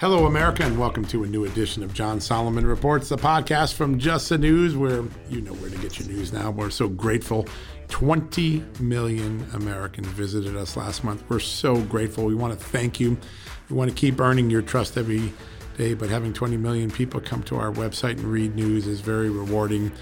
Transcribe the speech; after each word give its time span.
Hello, 0.00 0.24
America, 0.24 0.62
and 0.62 0.78
welcome 0.78 1.04
to 1.04 1.24
a 1.24 1.26
new 1.26 1.44
edition 1.44 1.82
of 1.82 1.92
John 1.92 2.22
Solomon 2.22 2.66
Reports, 2.66 3.10
the 3.10 3.18
podcast 3.18 3.74
from 3.74 3.98
Just 3.98 4.30
the 4.30 4.38
News, 4.38 4.74
where 4.74 5.04
you 5.28 5.42
know 5.42 5.52
where 5.52 5.68
to 5.68 5.76
get 5.76 5.98
your 5.98 6.08
news 6.08 6.32
now. 6.32 6.50
We're 6.50 6.70
so 6.70 6.88
grateful. 6.88 7.46
20 7.88 8.64
million 8.80 9.46
Americans 9.52 10.06
visited 10.06 10.56
us 10.56 10.74
last 10.74 11.04
month. 11.04 11.22
We're 11.28 11.38
so 11.38 11.82
grateful. 11.82 12.24
We 12.24 12.34
want 12.34 12.58
to 12.58 12.64
thank 12.64 12.98
you. 12.98 13.18
We 13.68 13.76
want 13.76 13.90
to 13.90 13.94
keep 13.94 14.18
earning 14.20 14.48
your 14.48 14.62
trust 14.62 14.96
every 14.96 15.34
day, 15.76 15.92
but 15.92 16.08
having 16.08 16.32
20 16.32 16.56
million 16.56 16.90
people 16.90 17.20
come 17.20 17.42
to 17.42 17.56
our 17.56 17.70
website 17.70 18.12
and 18.12 18.24
read 18.24 18.54
news 18.54 18.86
is 18.86 19.02
very 19.02 19.28
rewarding. 19.28 19.92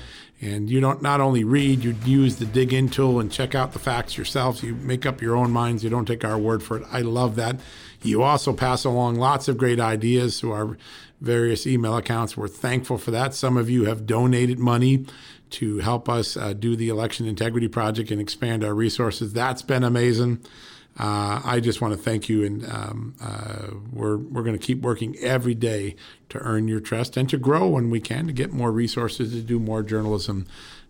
And 0.40 0.70
you 0.70 0.80
don't 0.80 1.02
not 1.02 1.20
only 1.20 1.42
read, 1.42 1.82
you 1.82 1.96
use 2.04 2.36
the 2.36 2.46
dig 2.46 2.72
in 2.72 2.88
tool 2.88 3.18
and 3.18 3.32
check 3.32 3.56
out 3.56 3.72
the 3.72 3.80
facts 3.80 4.16
yourselves. 4.16 4.62
You 4.62 4.76
make 4.76 5.06
up 5.06 5.20
your 5.20 5.34
own 5.34 5.50
minds. 5.50 5.82
You 5.82 5.90
don't 5.90 6.06
take 6.06 6.24
our 6.24 6.38
word 6.38 6.62
for 6.62 6.76
it. 6.76 6.86
I 6.92 7.00
love 7.00 7.34
that. 7.34 7.58
You 8.02 8.22
also 8.22 8.52
pass 8.52 8.84
along 8.84 9.16
lots 9.16 9.48
of 9.48 9.58
great 9.58 9.80
ideas 9.80 10.38
to 10.40 10.52
our 10.52 10.76
various 11.20 11.66
email 11.66 11.96
accounts. 11.96 12.36
We're 12.36 12.48
thankful 12.48 12.98
for 12.98 13.10
that. 13.10 13.34
Some 13.34 13.56
of 13.56 13.68
you 13.68 13.86
have 13.86 14.06
donated 14.06 14.58
money 14.58 15.06
to 15.50 15.78
help 15.78 16.08
us 16.08 16.36
uh, 16.36 16.52
do 16.52 16.76
the 16.76 16.88
Election 16.88 17.26
Integrity 17.26 17.68
Project 17.68 18.10
and 18.10 18.20
expand 18.20 18.62
our 18.62 18.74
resources. 18.74 19.32
That's 19.32 19.62
been 19.62 19.82
amazing. 19.82 20.40
Uh, 20.98 21.40
I 21.44 21.60
just 21.60 21.80
want 21.80 21.94
to 21.94 21.98
thank 21.98 22.28
you, 22.28 22.44
and 22.44 22.66
um, 22.66 23.14
uh, 23.22 23.68
we're 23.92 24.16
we're 24.16 24.42
going 24.42 24.58
to 24.58 24.64
keep 24.64 24.80
working 24.82 25.16
every 25.20 25.54
day 25.54 25.94
to 26.28 26.38
earn 26.38 26.66
your 26.66 26.80
trust 26.80 27.16
and 27.16 27.28
to 27.30 27.38
grow 27.38 27.68
when 27.68 27.88
we 27.88 28.00
can 28.00 28.26
to 28.26 28.32
get 28.32 28.52
more 28.52 28.72
resources 28.72 29.30
to 29.32 29.42
do 29.42 29.60
more 29.60 29.84
journalism 29.84 30.46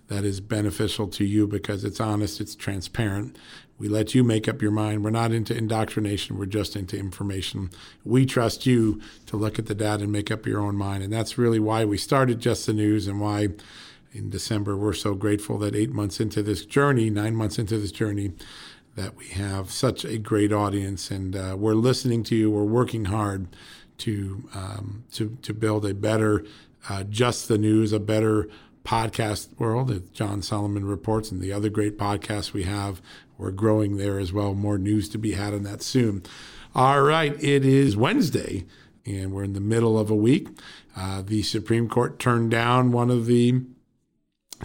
that 0.08 0.24
is 0.24 0.40
beneficial 0.40 1.08
to 1.08 1.24
you 1.24 1.46
because 1.46 1.84
it's 1.84 2.00
honest, 2.00 2.40
it's 2.40 2.54
transparent. 2.54 3.36
We 3.78 3.88
let 3.88 4.14
you 4.14 4.24
make 4.24 4.48
up 4.48 4.60
your 4.60 4.72
mind. 4.72 5.04
We're 5.04 5.10
not 5.10 5.32
into 5.32 5.56
indoctrination. 5.56 6.36
We're 6.36 6.46
just 6.46 6.76
into 6.76 6.98
information. 6.98 7.70
We 8.04 8.26
trust 8.26 8.66
you 8.66 9.00
to 9.26 9.36
look 9.36 9.58
at 9.58 9.66
the 9.66 9.74
data 9.74 10.02
and 10.02 10.12
make 10.12 10.30
up 10.30 10.46
your 10.46 10.60
own 10.60 10.76
mind, 10.76 11.02
and 11.04 11.12
that's 11.12 11.38
really 11.38 11.60
why 11.60 11.84
we 11.84 11.96
started 11.96 12.40
Just 12.40 12.66
the 12.66 12.72
News 12.72 13.06
and 13.06 13.20
why. 13.20 13.48
In 14.10 14.30
December, 14.30 14.74
we're 14.74 14.94
so 14.94 15.14
grateful 15.14 15.58
that 15.58 15.76
eight 15.76 15.90
months 15.90 16.18
into 16.18 16.42
this 16.42 16.64
journey, 16.64 17.10
nine 17.10 17.36
months 17.36 17.58
into 17.58 17.76
this 17.76 17.92
journey, 17.92 18.32
that 18.98 19.16
we 19.16 19.26
have 19.28 19.70
such 19.70 20.04
a 20.04 20.18
great 20.18 20.52
audience 20.52 21.10
and 21.10 21.36
uh, 21.36 21.54
we're 21.56 21.74
listening 21.74 22.24
to 22.24 22.34
you. 22.34 22.50
We're 22.50 22.64
working 22.64 23.04
hard 23.04 23.46
to 23.98 24.48
um, 24.54 25.04
to 25.12 25.36
to 25.42 25.54
build 25.54 25.84
a 25.84 25.94
better, 25.94 26.44
uh, 26.88 27.04
just 27.04 27.46
the 27.46 27.58
news, 27.58 27.92
a 27.92 28.00
better 28.00 28.48
podcast 28.88 29.48
world. 29.58 29.90
As 29.90 30.00
John 30.14 30.40
Solomon 30.40 30.86
reports 30.86 31.30
and 31.30 31.42
the 31.42 31.52
other 31.52 31.68
great 31.68 31.98
podcasts 31.98 32.54
we 32.54 32.62
have, 32.62 33.02
we're 33.36 33.50
growing 33.50 33.98
there 33.98 34.18
as 34.18 34.32
well. 34.32 34.54
More 34.54 34.78
news 34.78 35.10
to 35.10 35.18
be 35.18 35.32
had 35.32 35.52
on 35.52 35.62
that 35.64 35.82
soon. 35.82 36.22
All 36.74 37.02
right, 37.02 37.34
it 37.42 37.66
is 37.66 37.98
Wednesday, 37.98 38.64
and 39.04 39.32
we're 39.32 39.44
in 39.44 39.52
the 39.52 39.60
middle 39.60 39.98
of 39.98 40.08
a 40.08 40.14
week. 40.14 40.48
Uh, 40.96 41.20
the 41.20 41.42
Supreme 41.42 41.86
Court 41.86 42.18
turned 42.18 42.50
down 42.50 42.90
one 42.90 43.10
of 43.10 43.26
the 43.26 43.60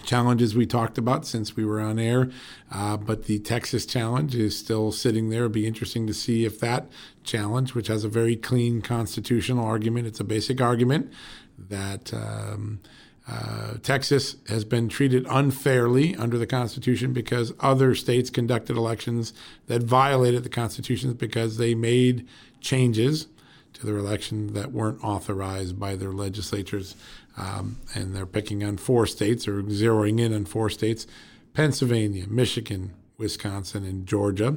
challenges 0.04 0.54
we 0.56 0.64
talked 0.64 0.96
about 0.96 1.26
since 1.26 1.54
we 1.54 1.64
were 1.66 1.80
on 1.80 1.98
air. 1.98 2.30
Uh, 2.72 2.96
but 2.96 3.24
the 3.24 3.38
Texas 3.40 3.84
challenge 3.84 4.34
is 4.34 4.56
still 4.56 4.90
sitting 4.90 5.28
there. 5.28 5.40
It'll 5.40 5.52
be 5.52 5.66
interesting 5.66 6.06
to 6.06 6.14
see 6.14 6.46
if 6.46 6.58
that 6.60 6.90
challenge, 7.24 7.74
which 7.74 7.88
has 7.88 8.04
a 8.04 8.08
very 8.08 8.36
clean 8.36 8.80
constitutional 8.80 9.66
argument, 9.66 10.06
it's 10.06 10.20
a 10.20 10.24
basic 10.24 10.62
argument 10.62 11.12
that. 11.58 12.14
Um, 12.14 12.80
uh, 13.26 13.74
Texas 13.82 14.36
has 14.48 14.64
been 14.64 14.88
treated 14.88 15.26
unfairly 15.30 16.14
under 16.16 16.36
the 16.36 16.46
Constitution 16.46 17.12
because 17.12 17.54
other 17.60 17.94
states 17.94 18.28
conducted 18.28 18.76
elections 18.76 19.32
that 19.66 19.82
violated 19.82 20.42
the 20.42 20.50
Constitution 20.50 21.12
because 21.14 21.56
they 21.56 21.74
made 21.74 22.26
changes 22.60 23.26
to 23.72 23.86
their 23.86 23.96
election 23.96 24.52
that 24.52 24.72
weren't 24.72 25.02
authorized 25.02 25.78
by 25.80 25.96
their 25.96 26.12
legislatures. 26.12 26.96
Um, 27.36 27.80
and 27.94 28.14
they're 28.14 28.26
picking 28.26 28.62
on 28.62 28.76
four 28.76 29.06
states 29.06 29.48
or 29.48 29.62
zeroing 29.62 30.20
in 30.20 30.32
on 30.34 30.44
four 30.44 30.68
states 30.70 31.06
Pennsylvania, 31.54 32.26
Michigan, 32.28 32.92
Wisconsin, 33.16 33.84
and 33.84 34.06
Georgia, 34.06 34.56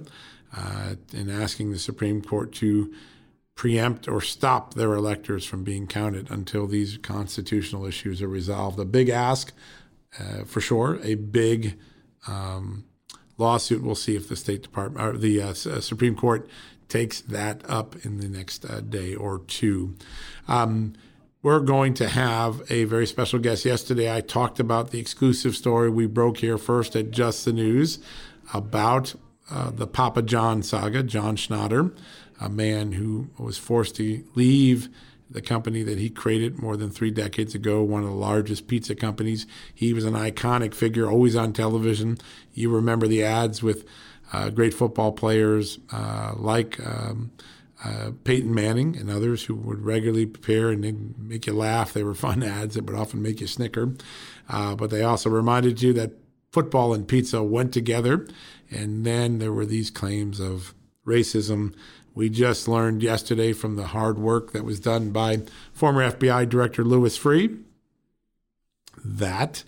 uh, 0.56 0.96
and 1.16 1.32
asking 1.32 1.72
the 1.72 1.80
Supreme 1.80 2.22
Court 2.22 2.52
to 2.54 2.94
preempt 3.58 4.08
or 4.08 4.22
stop 4.22 4.76
their 4.76 4.94
electors 4.94 5.44
from 5.44 5.64
being 5.64 5.88
counted 5.88 6.30
until 6.30 6.68
these 6.68 6.98
constitutional 7.00 7.86
issues 7.86 8.22
are 8.22 8.28
resolved. 8.28 8.80
A 8.80 8.86
big 8.86 9.10
ask, 9.10 9.52
uh, 10.20 10.44
for 10.46 10.62
sure, 10.62 11.00
a 11.04 11.16
big 11.16 11.78
um, 12.28 12.86
lawsuit. 13.38 13.84
We'll 13.84 13.96
see 13.96 14.16
if 14.16 14.30
the 14.30 14.36
State 14.36 14.62
Department 14.62 15.06
or 15.06 15.18
the 15.18 15.42
uh, 15.42 15.50
uh 15.50 15.82
Supreme 15.82 16.16
Court 16.16 16.48
takes 16.88 17.20
that 17.22 17.68
up 17.70 17.96
in 18.06 18.20
the 18.20 18.30
next 18.30 18.64
uh, 18.64 18.80
day 18.80 19.16
or 19.16 19.40
two. 19.40 19.96
Um, 20.48 20.94
we're 21.42 21.60
going 21.60 21.96
to 21.96 22.10
have 22.10 22.62
a 22.70 22.84
very 22.84 23.08
special 23.08 23.40
guest. 23.40 23.66
Yesterday, 23.66 24.14
I 24.14 24.22
talked 24.22 24.60
about 24.60 24.92
the 24.92 25.00
exclusive 25.00 25.56
story 25.56 25.90
we 25.90 26.06
broke 26.06 26.38
here 26.38 26.60
first 26.60 26.96
at 26.96 27.10
Just 27.10 27.44
the 27.44 27.54
News 27.54 28.00
about 28.54 29.16
uh, 29.50 29.72
the 29.72 29.88
Papa 29.88 30.22
John 30.22 30.62
saga, 30.62 31.02
John 31.04 31.36
Schnatter, 31.36 31.96
a 32.40 32.50
man 32.50 32.94
who 32.94 33.30
was 33.38 33.58
forced 33.58 33.96
to 33.96 34.24
leave 34.36 34.90
the 35.30 35.42
company 35.42 35.84
that 35.84 35.98
he 35.98 36.10
created 36.10 36.62
more 36.62 36.78
than 36.78 36.90
three 36.90 37.12
decades 37.12 37.54
ago, 37.54 37.84
one 37.84 38.04
of 38.04 38.10
the 38.10 38.16
largest 38.16 38.68
pizza 38.68 38.96
companies. 38.96 39.46
He 39.74 39.94
was 39.94 40.06
an 40.06 40.14
iconic 40.14 40.74
figure, 40.74 41.10
always 41.10 41.36
on 41.36 41.54
television. 41.54 42.18
You 42.54 42.70
remember 42.70 43.08
the 43.08 43.24
ads 43.24 43.62
with 43.62 43.86
uh, 44.32 44.50
great 44.50 44.74
football 44.74 45.12
players 45.12 45.80
uh, 45.92 46.34
like 46.36 46.80
um, 46.86 47.32
uh, 47.84 48.12
Peyton 48.24 48.54
Manning 48.54 48.96
and 48.96 49.10
others 49.10 49.46
who 49.46 49.56
would 49.56 49.82
regularly 49.82 50.26
prepare 50.26 50.70
and 50.70 51.16
make 51.18 51.46
you 51.46 51.54
laugh. 51.54 51.94
They 51.94 52.04
were 52.04 52.16
fun 52.16 52.42
ads 52.44 52.76
that 52.76 52.86
would 52.86 52.98
often 52.98 53.22
make 53.22 53.42
you 53.42 53.48
snicker. 53.48 53.94
Uh, 54.50 54.76
but 54.76 54.90
they 54.90 55.04
also 55.04 55.30
reminded 55.30 55.82
you 55.82 55.94
that 55.94 56.14
football 56.52 56.94
and 56.94 57.08
pizza 57.08 57.44
went 57.44 57.74
together. 57.74 58.28
And 58.72 59.06
then 59.06 59.40
there 59.40 59.54
were 59.54 59.66
these 59.66 59.90
claims 59.92 60.40
of 60.40 60.74
racism. 61.06 61.74
We 62.18 62.32
just 62.32 62.68
learned 62.68 63.04
yesterday 63.04 63.54
from 63.54 63.76
the 63.76 63.86
hard 63.86 64.18
work 64.18 64.52
that 64.54 64.66
was 64.66 64.80
done 64.80 65.12
by 65.12 65.44
former 65.72 66.10
FBI 66.10 66.50
Director 66.50 66.84
Louis 66.84 67.16
Freeh 67.16 67.62
that 69.06 69.64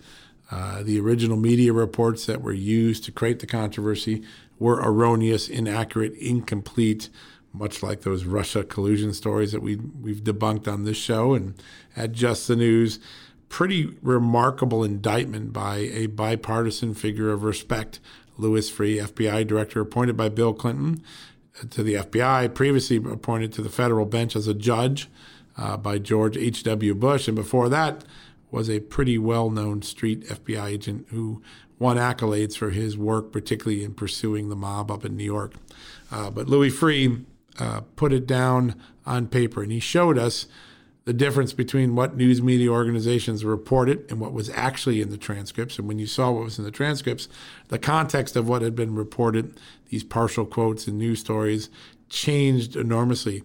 uh, 0.50 0.82
the 0.82 0.98
original 0.98 1.36
media 1.36 1.72
reports 1.72 2.26
that 2.26 2.42
were 2.42 2.52
used 2.52 3.04
to 3.04 3.12
create 3.12 3.38
the 3.38 3.46
controversy 3.46 4.24
were 4.58 4.82
erroneous, 4.82 5.48
inaccurate, 5.48 6.12
incomplete, 6.14 7.08
much 7.52 7.84
like 7.84 8.00
those 8.00 8.24
Russia 8.24 8.64
collusion 8.64 9.14
stories 9.14 9.52
that 9.52 9.62
we 9.62 9.76
we've 9.76 10.24
debunked 10.24 10.66
on 10.66 10.82
this 10.82 10.96
show 10.96 11.34
and 11.34 11.54
at 11.94 12.10
Just 12.10 12.48
the 12.48 12.56
News. 12.56 12.98
Pretty 13.48 13.96
remarkable 14.02 14.82
indictment 14.82 15.52
by 15.52 15.76
a 15.76 16.06
bipartisan 16.06 16.94
figure 16.94 17.30
of 17.30 17.44
respect, 17.44 18.00
Louis 18.36 18.68
Freeh, 18.68 19.06
FBI 19.06 19.46
director 19.46 19.80
appointed 19.80 20.16
by 20.16 20.28
Bill 20.28 20.52
Clinton 20.52 21.04
to 21.68 21.82
the 21.82 21.94
FBI, 21.94 22.54
previously 22.54 22.96
appointed 22.96 23.52
to 23.54 23.62
the 23.62 23.68
federal 23.68 24.06
bench 24.06 24.34
as 24.34 24.46
a 24.46 24.54
judge 24.54 25.08
uh, 25.56 25.76
by 25.76 25.98
George 25.98 26.36
H.W. 26.36 26.94
Bush, 26.94 27.28
and 27.28 27.36
before 27.36 27.68
that 27.68 28.04
was 28.50 28.68
a 28.68 28.80
pretty 28.80 29.18
well-known 29.18 29.82
street 29.82 30.26
FBI 30.26 30.66
agent 30.66 31.06
who 31.10 31.42
won 31.78 31.96
accolades 31.96 32.56
for 32.56 32.70
his 32.70 32.96
work, 32.96 33.32
particularly 33.32 33.84
in 33.84 33.94
pursuing 33.94 34.48
the 34.48 34.56
mob 34.56 34.90
up 34.90 35.04
in 35.04 35.16
New 35.16 35.24
York. 35.24 35.54
Uh, 36.10 36.30
but 36.30 36.48
Louis 36.48 36.70
Freeh 36.70 37.24
uh, 37.58 37.82
put 37.96 38.12
it 38.12 38.26
down 38.26 38.80
on 39.06 39.26
paper, 39.26 39.62
and 39.62 39.72
he 39.72 39.80
showed 39.80 40.18
us 40.18 40.46
the 41.04 41.12
difference 41.12 41.52
between 41.52 41.94
what 41.94 42.16
news 42.16 42.42
media 42.42 42.68
organizations 42.68 43.44
reported 43.44 44.04
and 44.10 44.20
what 44.20 44.32
was 44.32 44.50
actually 44.50 45.00
in 45.00 45.10
the 45.10 45.16
transcripts. 45.16 45.78
And 45.78 45.88
when 45.88 45.98
you 45.98 46.06
saw 46.06 46.30
what 46.30 46.44
was 46.44 46.58
in 46.58 46.64
the 46.64 46.70
transcripts, 46.70 47.28
the 47.68 47.78
context 47.78 48.36
of 48.36 48.48
what 48.48 48.62
had 48.62 48.76
been 48.76 48.94
reported, 48.94 49.58
these 49.88 50.04
partial 50.04 50.44
quotes 50.44 50.86
and 50.86 50.98
news 50.98 51.20
stories, 51.20 51.70
changed 52.08 52.76
enormously. 52.76 53.42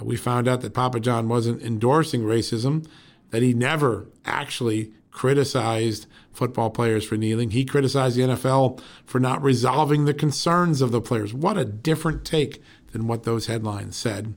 Uh, 0.00 0.04
we 0.04 0.16
found 0.16 0.46
out 0.46 0.60
that 0.60 0.74
Papa 0.74 1.00
John 1.00 1.28
wasn't 1.28 1.62
endorsing 1.62 2.22
racism, 2.22 2.86
that 3.30 3.42
he 3.42 3.52
never 3.52 4.08
actually 4.24 4.92
criticized 5.10 6.06
football 6.32 6.70
players 6.70 7.04
for 7.04 7.16
kneeling. 7.16 7.50
He 7.50 7.64
criticized 7.64 8.16
the 8.16 8.22
NFL 8.22 8.80
for 9.04 9.20
not 9.20 9.42
resolving 9.42 10.04
the 10.04 10.14
concerns 10.14 10.80
of 10.80 10.90
the 10.90 11.00
players. 11.00 11.34
What 11.34 11.58
a 11.58 11.64
different 11.64 12.24
take 12.24 12.62
than 12.92 13.06
what 13.06 13.24
those 13.24 13.46
headlines 13.46 13.96
said. 13.96 14.34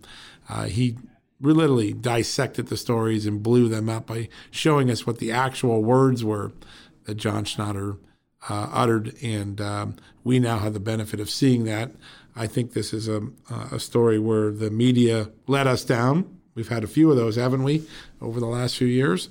Uh, 0.50 0.66
he 0.66 0.98
literally 1.40 1.94
dissected 1.94 2.68
the 2.68 2.78
stories 2.78 3.26
and 3.26 3.44
blew 3.44 3.68
them 3.68 3.90
up 3.90 4.08
by 4.08 4.30
showing 4.52 4.90
us 4.90 5.06
what 5.06 5.20
the 5.20 5.32
actual 5.32 5.84
words 5.84 6.24
were 6.24 6.52
that 7.06 7.16
John 7.16 7.46
Schnatter 7.46 7.98
uh, 8.50 8.70
uttered, 8.72 9.16
and 9.22 9.60
um, 9.60 9.96
we 10.24 10.40
now 10.40 10.60
have 10.60 10.74
the 10.74 10.80
benefit 10.80 11.20
of 11.20 11.30
seeing 11.30 11.66
that. 11.66 11.92
I 12.36 12.48
think 12.48 12.74
this 12.74 12.94
is 12.94 13.08
a, 13.08 13.22
a 13.72 13.80
story 13.80 14.20
where 14.20 14.52
the 14.52 14.70
media 14.70 15.32
let 15.48 15.68
us 15.68 15.84
down. 15.84 16.40
We've 16.54 16.68
had 16.68 16.84
a 16.84 16.88
few 16.88 17.10
of 17.10 17.18
those, 17.18 17.36
haven't 17.36 17.64
we, 17.64 17.88
over 18.22 18.40
the 18.40 18.46
last 18.46 18.78
few 18.78 18.88
years? 18.88 19.30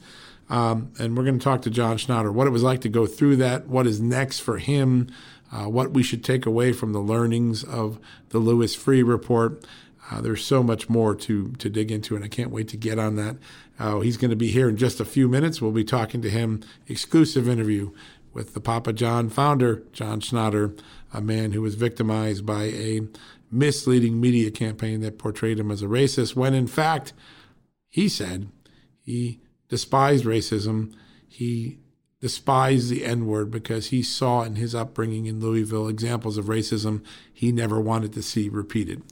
Um, 0.50 0.92
and 0.98 1.16
we're 1.16 1.24
going 1.24 1.38
to 1.38 1.44
talk 1.44 1.62
to 1.62 1.70
John 1.70 1.96
Schnatter, 1.96 2.32
what 2.32 2.46
it 2.46 2.50
was 2.50 2.62
like 2.62 2.80
to 2.82 2.88
go 2.88 3.06
through 3.06 3.36
that, 3.36 3.66
what 3.66 3.86
is 3.86 4.00
next 4.00 4.40
for 4.40 4.58
him, 4.58 5.08
uh, 5.50 5.64
what 5.64 5.92
we 5.92 6.02
should 6.02 6.24
take 6.24 6.44
away 6.44 6.72
from 6.72 6.92
the 6.92 6.98
learnings 6.98 7.64
of 7.64 7.98
the 8.30 8.38
Louis 8.38 8.76
Freeh 8.76 9.06
report. 9.06 9.64
Uh, 10.10 10.20
there's 10.20 10.44
so 10.44 10.62
much 10.62 10.88
more 10.88 11.14
to 11.14 11.52
to 11.52 11.70
dig 11.70 11.90
into, 11.90 12.14
and 12.14 12.24
I 12.24 12.28
can't 12.28 12.50
wait 12.50 12.68
to 12.68 12.76
get 12.76 12.98
on 12.98 13.16
that. 13.16 13.36
Uh, 13.78 14.00
he's 14.00 14.16
going 14.16 14.30
to 14.30 14.36
be 14.36 14.50
here 14.50 14.68
in 14.68 14.76
just 14.76 15.00
a 15.00 15.04
few 15.04 15.28
minutes. 15.28 15.60
We'll 15.60 15.72
be 15.72 15.84
talking 15.84 16.22
to 16.22 16.30
him, 16.30 16.62
exclusive 16.86 17.48
interview 17.48 17.90
with 18.32 18.54
the 18.54 18.60
Papa 18.60 18.92
John 18.92 19.30
founder, 19.30 19.82
John 19.92 20.20
Schnatter, 20.20 20.78
a 21.12 21.20
man 21.20 21.52
who 21.52 21.62
was 21.62 21.76
victimized 21.76 22.44
by 22.44 22.64
a 22.64 23.00
misleading 23.50 24.20
media 24.20 24.50
campaign 24.50 25.00
that 25.00 25.18
portrayed 25.18 25.58
him 25.58 25.70
as 25.70 25.82
a 25.82 25.86
racist, 25.86 26.34
when 26.34 26.54
in 26.54 26.66
fact, 26.66 27.12
he 27.88 28.08
said 28.08 28.48
he 29.00 29.40
despised 29.68 30.24
racism. 30.24 30.92
He 31.28 31.78
despised 32.20 32.90
the 32.90 33.04
N 33.04 33.26
word 33.26 33.50
because 33.50 33.88
he 33.88 34.02
saw 34.02 34.42
in 34.42 34.56
his 34.56 34.74
upbringing 34.74 35.26
in 35.26 35.40
Louisville 35.40 35.88
examples 35.88 36.38
of 36.38 36.46
racism 36.46 37.04
he 37.32 37.52
never 37.52 37.80
wanted 37.80 38.12
to 38.14 38.22
see 38.22 38.48
repeated. 38.48 39.02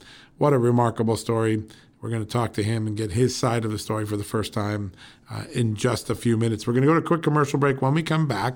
What 0.43 0.51
a 0.51 0.59
remarkable 0.59 1.15
story. 1.15 1.63
We're 2.01 2.09
going 2.09 2.25
to 2.25 2.29
talk 2.29 2.51
to 2.55 2.63
him 2.63 2.85
and 2.85 2.97
get 2.97 3.11
his 3.11 3.33
side 3.33 3.63
of 3.63 3.71
the 3.71 3.79
story 3.79 4.05
for 4.05 4.17
the 4.17 4.25
first 4.25 4.51
time 4.51 4.91
uh, 5.31 5.45
in 5.53 5.73
just 5.73 6.09
a 6.09 6.15
few 6.15 6.35
minutes. 6.35 6.67
We're 6.67 6.73
going 6.73 6.81
to 6.81 6.87
go 6.87 6.95
to 6.95 6.99
a 6.99 7.07
quick 7.07 7.23
commercial 7.23 7.57
break. 7.57 7.81
When 7.81 7.93
we 7.93 8.03
come 8.03 8.27
back, 8.27 8.55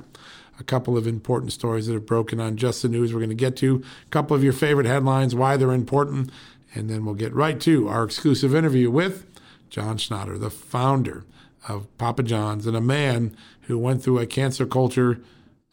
a 0.59 0.65
couple 0.65 0.97
of 0.97 1.07
important 1.07 1.53
stories 1.53 1.87
that 1.87 1.93
have 1.93 2.05
broken 2.05 2.41
on 2.41 2.57
Just 2.57 2.81
the 2.81 2.89
News. 2.89 3.13
We're 3.13 3.21
going 3.21 3.29
to 3.29 3.35
get 3.35 3.55
to 3.59 3.81
a 4.05 4.09
couple 4.09 4.35
of 4.35 4.43
your 4.43 4.51
favorite 4.51 4.85
headlines, 4.85 5.33
why 5.33 5.55
they're 5.55 5.71
important, 5.71 6.29
and 6.75 6.89
then 6.89 7.05
we'll 7.05 7.15
get 7.15 7.33
right 7.33 7.57
to 7.61 7.87
our 7.87 8.03
exclusive 8.03 8.53
interview 8.53 8.91
with 8.91 9.25
John 9.69 9.95
Schnatter, 9.95 10.37
the 10.37 10.49
founder 10.49 11.23
of 11.69 11.87
Papa 11.97 12.23
John's 12.23 12.67
and 12.67 12.75
a 12.75 12.81
man 12.81 13.33
who 13.61 13.77
went 13.77 14.03
through 14.03 14.19
a 14.19 14.25
cancel 14.25 14.65
culture 14.65 15.21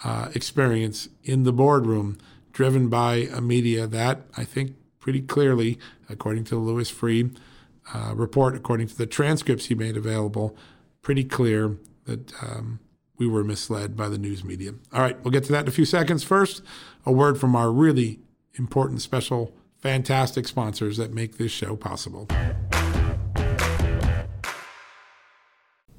uh, 0.04 0.28
experience 0.32 1.08
in 1.24 1.42
the 1.42 1.52
boardroom, 1.52 2.18
driven 2.52 2.88
by 2.88 3.28
a 3.34 3.40
media 3.40 3.88
that 3.88 4.20
I 4.36 4.44
think 4.44 4.76
pretty 5.04 5.20
clearly, 5.20 5.78
according 6.08 6.44
to 6.44 6.54
the 6.54 6.60
Louis 6.62 6.90
Freeh 6.90 7.36
uh, 7.92 8.14
report, 8.14 8.56
according 8.56 8.86
to 8.86 8.96
the 8.96 9.04
transcripts 9.04 9.66
he 9.66 9.74
made 9.74 9.98
available, 9.98 10.56
pretty 11.02 11.22
clear 11.22 11.76
that 12.06 12.32
um, 12.42 12.80
we 13.18 13.26
were 13.26 13.44
misled 13.44 13.98
by 13.98 14.08
the 14.08 14.16
news 14.16 14.42
media. 14.42 14.72
All 14.94 15.02
right, 15.02 15.22
we'll 15.22 15.30
get 15.30 15.44
to 15.44 15.52
that 15.52 15.64
in 15.64 15.68
a 15.68 15.72
few 15.72 15.84
seconds. 15.84 16.24
First, 16.24 16.62
a 17.04 17.12
word 17.12 17.38
from 17.38 17.54
our 17.54 17.70
really 17.70 18.20
important, 18.54 19.02
special, 19.02 19.52
fantastic 19.76 20.48
sponsors 20.48 20.96
that 20.96 21.12
make 21.12 21.36
this 21.36 21.52
show 21.52 21.76
possible. 21.76 22.26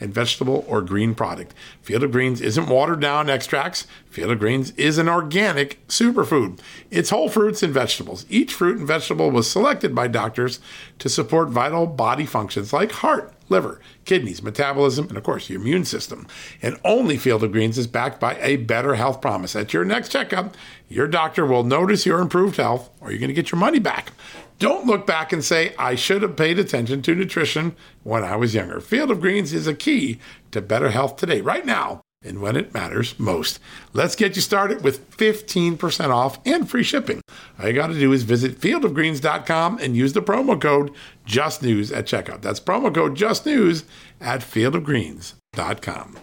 and 0.00 0.12
vegetable 0.12 0.64
or 0.68 0.82
green 0.82 1.14
product. 1.14 1.54
Field 1.82 2.02
of 2.02 2.12
Greens 2.12 2.40
isn't 2.40 2.68
watered 2.68 3.00
down 3.00 3.30
extracts. 3.30 3.86
Field 4.10 4.30
of 4.30 4.38
Greens 4.38 4.72
is 4.72 4.98
an 4.98 5.08
organic 5.08 5.86
superfood. 5.88 6.58
It's 6.90 7.10
whole 7.10 7.28
fruits 7.28 7.62
and 7.62 7.72
vegetables. 7.72 8.26
Each 8.28 8.52
fruit 8.52 8.78
and 8.78 8.86
vegetable 8.86 9.30
was 9.30 9.50
selected 9.50 9.94
by 9.94 10.08
doctors 10.08 10.60
to 10.98 11.08
support 11.08 11.48
vital 11.48 11.86
body 11.86 12.26
functions 12.26 12.72
like 12.72 12.92
heart, 12.92 13.32
liver, 13.48 13.80
kidneys, 14.04 14.42
metabolism, 14.42 15.08
and 15.08 15.16
of 15.16 15.22
course, 15.22 15.48
your 15.48 15.60
immune 15.60 15.84
system. 15.84 16.26
And 16.62 16.78
only 16.84 17.16
Field 17.16 17.42
of 17.42 17.52
Greens 17.52 17.78
is 17.78 17.86
backed 17.86 18.20
by 18.20 18.36
a 18.40 18.56
better 18.56 18.94
health 18.94 19.20
promise. 19.20 19.56
At 19.56 19.72
your 19.72 19.84
next 19.84 20.10
checkup, 20.10 20.56
your 20.88 21.06
doctor 21.06 21.46
will 21.46 21.64
notice 21.64 22.06
your 22.06 22.20
improved 22.20 22.56
health 22.56 22.90
or 23.00 23.10
you're 23.10 23.20
going 23.20 23.28
to 23.28 23.34
get 23.34 23.50
your 23.50 23.58
money 23.58 23.78
back. 23.78 24.12
Don't 24.58 24.86
look 24.86 25.06
back 25.06 25.32
and 25.32 25.44
say, 25.44 25.74
I 25.78 25.96
should 25.96 26.22
have 26.22 26.36
paid 26.36 26.58
attention 26.58 27.02
to 27.02 27.14
nutrition 27.14 27.76
when 28.04 28.24
I 28.24 28.36
was 28.36 28.54
younger. 28.54 28.80
Field 28.80 29.10
of 29.10 29.20
Greens 29.20 29.52
is 29.52 29.66
a 29.66 29.74
key 29.74 30.18
to 30.50 30.62
better 30.62 30.90
health 30.90 31.16
today, 31.16 31.42
right 31.42 31.66
now, 31.66 32.00
and 32.26 32.40
when 32.40 32.56
it 32.56 32.74
matters 32.74 33.18
most. 33.18 33.60
Let's 33.92 34.16
get 34.16 34.36
you 34.36 34.42
started 34.42 34.82
with 34.82 35.10
15% 35.16 36.10
off 36.10 36.38
and 36.44 36.68
free 36.68 36.82
shipping. 36.82 37.20
All 37.58 37.66
you 37.66 37.72
got 37.72 37.88
to 37.88 37.98
do 37.98 38.12
is 38.12 38.24
visit 38.24 38.60
fieldofgreens.com 38.60 39.78
and 39.80 39.96
use 39.96 40.12
the 40.12 40.22
promo 40.22 40.60
code 40.60 40.92
JUSTNEWS 41.26 41.96
at 41.96 42.06
checkout. 42.06 42.42
That's 42.42 42.60
promo 42.60 42.94
code 42.94 43.16
JUSTNEWS 43.16 43.84
at 44.20 44.40
fieldofgreens.com. 44.40 46.16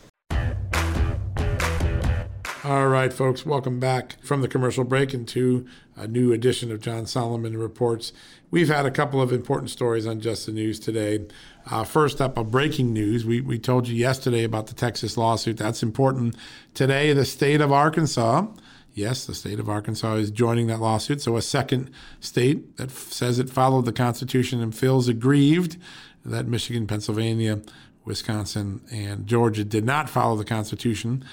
All 2.65 2.87
right, 2.87 3.11
folks, 3.11 3.45
welcome 3.45 3.77
back 3.81 4.15
from 4.23 4.39
the 4.39 4.47
commercial 4.47 4.85
break 4.85 5.13
into 5.13 5.67
a 5.97 6.07
new 6.07 6.31
edition 6.31 6.71
of 6.71 6.79
John 6.79 7.05
Solomon 7.05 7.57
Reports. 7.57 8.13
We've 8.51 8.69
had 8.69 8.85
a 8.85 8.91
couple 8.91 9.21
of 9.21 9.33
important 9.33 9.69
stories 9.69 10.07
on 10.07 10.21
Just 10.21 10.45
the 10.45 10.53
News 10.53 10.79
today. 10.79 11.25
Uh, 11.69 11.83
first 11.83 12.21
up, 12.21 12.37
a 12.37 12.43
breaking 12.45 12.93
news. 12.93 13.25
We, 13.25 13.41
we 13.41 13.59
told 13.59 13.89
you 13.89 13.97
yesterday 13.97 14.45
about 14.45 14.67
the 14.67 14.75
Texas 14.75 15.17
lawsuit. 15.17 15.57
That's 15.57 15.83
important. 15.83 16.37
Today, 16.73 17.11
the 17.11 17.25
state 17.25 17.59
of 17.59 17.73
Arkansas, 17.73 18.45
yes, 18.93 19.25
the 19.25 19.35
state 19.35 19.59
of 19.59 19.67
Arkansas 19.67 20.13
is 20.13 20.31
joining 20.31 20.67
that 20.67 20.79
lawsuit. 20.79 21.21
So, 21.21 21.35
a 21.35 21.41
second 21.41 21.91
state 22.21 22.77
that 22.77 22.91
f- 22.91 23.11
says 23.11 23.39
it 23.39 23.49
followed 23.49 23.83
the 23.83 23.91
Constitution 23.91 24.61
and 24.61 24.73
feels 24.73 25.09
aggrieved 25.09 25.75
that 26.23 26.47
Michigan, 26.47 26.87
Pennsylvania, 26.87 27.61
Wisconsin, 28.05 28.79
and 28.89 29.27
Georgia 29.27 29.65
did 29.65 29.83
not 29.83 30.09
follow 30.09 30.37
the 30.37 30.45
Constitution, 30.45 31.25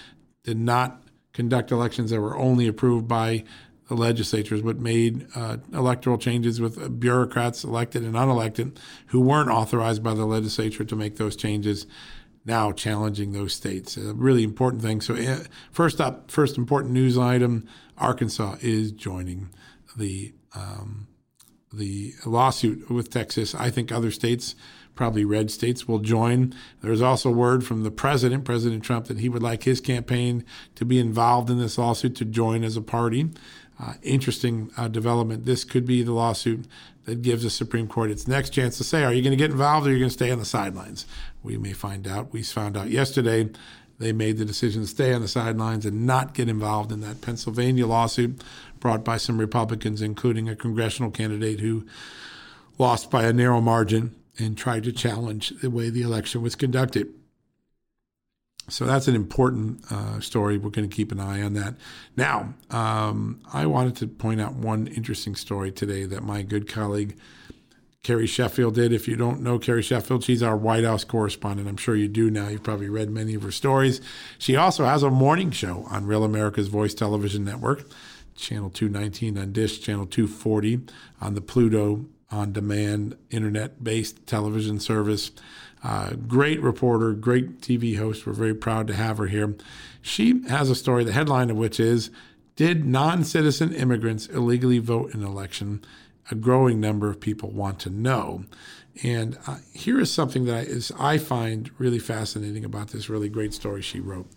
did 0.43 0.59
not 0.59 1.05
conduct 1.33 1.71
elections 1.71 2.11
that 2.11 2.21
were 2.21 2.37
only 2.37 2.67
approved 2.67 3.07
by 3.09 3.45
the 3.89 3.95
legislatures, 3.97 4.63
but 4.63 4.79
made 4.79 5.27
uh, 5.35 5.57
electoral 5.73 6.17
changes 6.17 6.61
with 6.61 7.01
bureaucrats 7.01 7.65
elected 7.65 8.05
and 8.05 8.15
unelected 8.15 8.77
who 9.09 9.21
weren't 9.21 9.51
authorized 9.51 10.03
by 10.03 10.15
the 10.15 10.25
legislature 10.25 10.85
to 10.85 10.97
make 10.97 11.17
those 11.17 11.37
changes. 11.37 11.87
Now 12.45 12.73
challenging 12.73 13.33
those 13.33 13.53
states, 13.53 13.99
a 13.99 14.15
really 14.15 14.45
important 14.45 14.81
thing. 14.81 15.03
So, 15.03 15.15
uh, 15.15 15.41
first 15.71 16.01
up, 16.01 16.31
first 16.31 16.57
important 16.57 16.95
news 16.95 17.19
item: 17.19 17.69
Arkansas 17.99 18.57
is 18.63 18.93
joining 18.93 19.51
the 19.95 20.33
um, 20.55 21.07
the 21.73 22.15
lawsuit 22.25 22.91
with 22.91 23.11
Texas. 23.11 23.55
I 23.55 23.71
think 23.71 23.93
other 23.93 24.11
states 24.11 24.55
probably 25.01 25.25
red 25.25 25.51
states 25.51 25.89
will 25.89 25.99
join. 25.99 26.53
There's 26.83 27.01
also 27.01 27.31
word 27.31 27.65
from 27.65 27.85
the 27.85 27.91
president, 27.91 28.45
President 28.45 28.85
Trump, 28.85 29.07
that 29.07 29.19
he 29.19 29.31
would 29.31 29.43
like 29.43 29.63
his 29.63 29.81
campaign 29.81 30.45
to 30.75 30.85
be 30.85 30.99
involved 30.99 31.49
in 31.49 31.59
this 31.59 31.79
lawsuit 31.79 32.15
to 32.17 32.27
join 32.27 32.63
as 32.65 32.77
a 32.77 32.83
party. 32.83 33.31
Uh, 33.81 33.95
interesting 34.03 34.71
uh, 34.77 34.89
development. 34.89 35.47
This 35.47 35.65
could 35.65 35.87
be 35.87 36.03
the 36.03 36.13
lawsuit 36.13 36.67
that 37.07 37.23
gives 37.23 37.45
the 37.45 37.49
Supreme 37.49 37.89
Court 37.89 38.11
its 38.11 38.29
next 38.29 38.51
chance 38.51 38.77
to 38.77 38.85
say, 38.85 39.03
are 39.03 39.15
you 39.15 39.23
going 39.23 39.31
to 39.31 39.43
get 39.43 39.51
involved 39.51 39.87
or 39.87 39.89
are 39.89 39.93
you 39.95 40.01
going 40.01 40.11
to 40.11 40.13
stay 40.13 40.31
on 40.31 40.39
the 40.39 40.45
sidelines? 40.45 41.07
We 41.43 41.57
may 41.57 41.73
find 41.73 42.07
out. 42.07 42.35
We 42.35 42.43
found 42.43 42.77
out 42.77 42.91
yesterday 42.91 43.49
they 43.99 44.13
made 44.13 44.37
the 44.37 44.45
decision 44.45 44.83
to 44.83 44.87
stay 44.87 45.15
on 45.15 45.23
the 45.23 45.29
sidelines 45.29 45.87
and 45.87 46.05
not 46.05 46.35
get 46.35 46.51
involved 46.51 46.93
in 46.93 47.01
that 47.01 47.23
Pennsylvania 47.23 47.87
lawsuit 47.87 48.45
brought 48.81 49.03
by 49.03 49.17
some 49.17 49.39
Republicans, 49.39 50.03
including 50.03 50.47
a 50.47 50.55
congressional 50.55 51.11
candidate 51.11 51.61
who 51.61 51.87
lost 52.77 53.11
by 53.11 53.25
a 53.25 53.33
narrow 53.33 53.63
margin 53.63 54.15
and 54.41 54.57
tried 54.57 54.85
to 54.85 54.93
challenge 54.93 55.51
the 55.61 55.71
way 55.71 55.91
the 55.91 56.03
election 56.03 56.43
was 56.43 56.57
conducted. 56.57 57.13
So 58.69 58.85
that's 58.85 59.09
an 59.09 59.15
important 59.15 59.91
uh, 59.91 60.21
story. 60.21 60.57
We're 60.57 60.71
going 60.71 60.89
to 60.89 60.95
keep 60.95 61.11
an 61.11 61.21
eye 61.21 61.43
on 61.43 61.55
that. 61.55 61.75
Now, 62.17 62.55
um, 62.71 63.41
I 63.53 63.67
wanted 63.67 63.97
to 63.97 64.07
point 64.07 64.41
out 64.41 64.55
one 64.55 64.87
interesting 64.87 65.35
story 65.35 65.73
today 65.73 66.05
that 66.05 66.23
my 66.23 66.43
good 66.43 66.69
colleague 66.69 67.17
Carrie 68.03 68.27
Sheffield 68.27 68.77
did. 68.77 68.93
If 68.93 69.09
you 69.09 69.17
don't 69.17 69.43
know 69.43 69.59
Carrie 69.59 69.83
Sheffield, 69.83 70.25
she's 70.25 70.43
our 70.43 70.57
White 70.57 70.85
House 70.85 71.05
correspondent. 71.05 71.69
I'm 71.69 71.77
sure 71.77 71.97
you 71.97 72.09
do 72.09 72.31
now. 72.31 72.49
You've 72.49 72.63
probably 72.63 72.89
read 72.89 73.11
many 73.11 73.35
of 73.35 73.43
her 73.43 73.51
stories. 73.51 74.01
She 74.39 74.57
also 74.57 74.85
has 74.85 75.03
a 75.03 75.11
morning 75.11 75.51
show 75.51 75.85
on 75.91 76.07
Real 76.07 76.25
America's 76.25 76.69
Voice 76.69 76.95
Television 76.95 77.45
Network, 77.45 77.87
Channel 78.37 78.71
219 78.71 79.37
on 79.37 79.53
Dish, 79.53 79.81
Channel 79.81 80.07
240 80.07 80.81
on 81.21 81.35
the 81.35 81.43
Pluto 81.43 82.07
on 82.31 82.53
demand 82.53 83.17
internet 83.31 83.83
based 83.83 84.27
television 84.27 84.79
service. 84.79 85.31
Uh, 85.83 86.11
great 86.29 86.61
reporter, 86.61 87.13
great 87.13 87.61
TV 87.61 87.97
host. 87.97 88.27
We're 88.27 88.33
very 88.33 88.55
proud 88.55 88.87
to 88.89 88.95
have 88.95 89.19
her 89.19 89.27
here. 89.27 89.57
She 90.03 90.43
has 90.49 90.71
a 90.71 90.75
story, 90.75 91.05
the 91.05 91.13
headline 91.13 91.51
of 91.51 91.57
which 91.57 91.81
is 91.81 92.11
Did 92.57 92.85
non 92.85 93.25
citizen 93.25 93.73
immigrants 93.73 94.27
illegally 94.27 94.79
vote 94.79 95.15
in 95.15 95.21
an 95.21 95.27
election? 95.27 95.85
A 96.31 96.35
growing 96.35 96.79
number 96.79 97.11
of 97.11 97.21
people 97.21 97.51
want 97.51 97.81
to 97.81 97.91
know. 97.91 98.45
And 99.03 99.39
uh, 99.47 99.59
here 99.73 99.99
is 99.99 100.13
something 100.13 100.45
that 100.45 100.55
I, 100.55 100.61
is, 100.61 100.93
I 100.99 101.19
find 101.19 101.71
really 101.79 101.99
fascinating 101.99 102.65
about 102.65 102.89
this 102.89 103.09
really 103.09 103.29
great 103.29 103.55
story 103.55 103.83
she 103.83 104.01
wrote. 104.01 104.29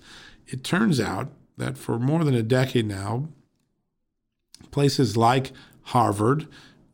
It 0.48 0.64
turns 0.64 1.00
out 1.00 1.30
that 1.58 1.78
for 1.78 2.00
more 2.00 2.24
than 2.24 2.34
a 2.34 2.44
decade 2.44 2.88
now, 2.88 3.28
places 4.72 5.18
like 5.18 5.52
Harvard, 5.84 6.48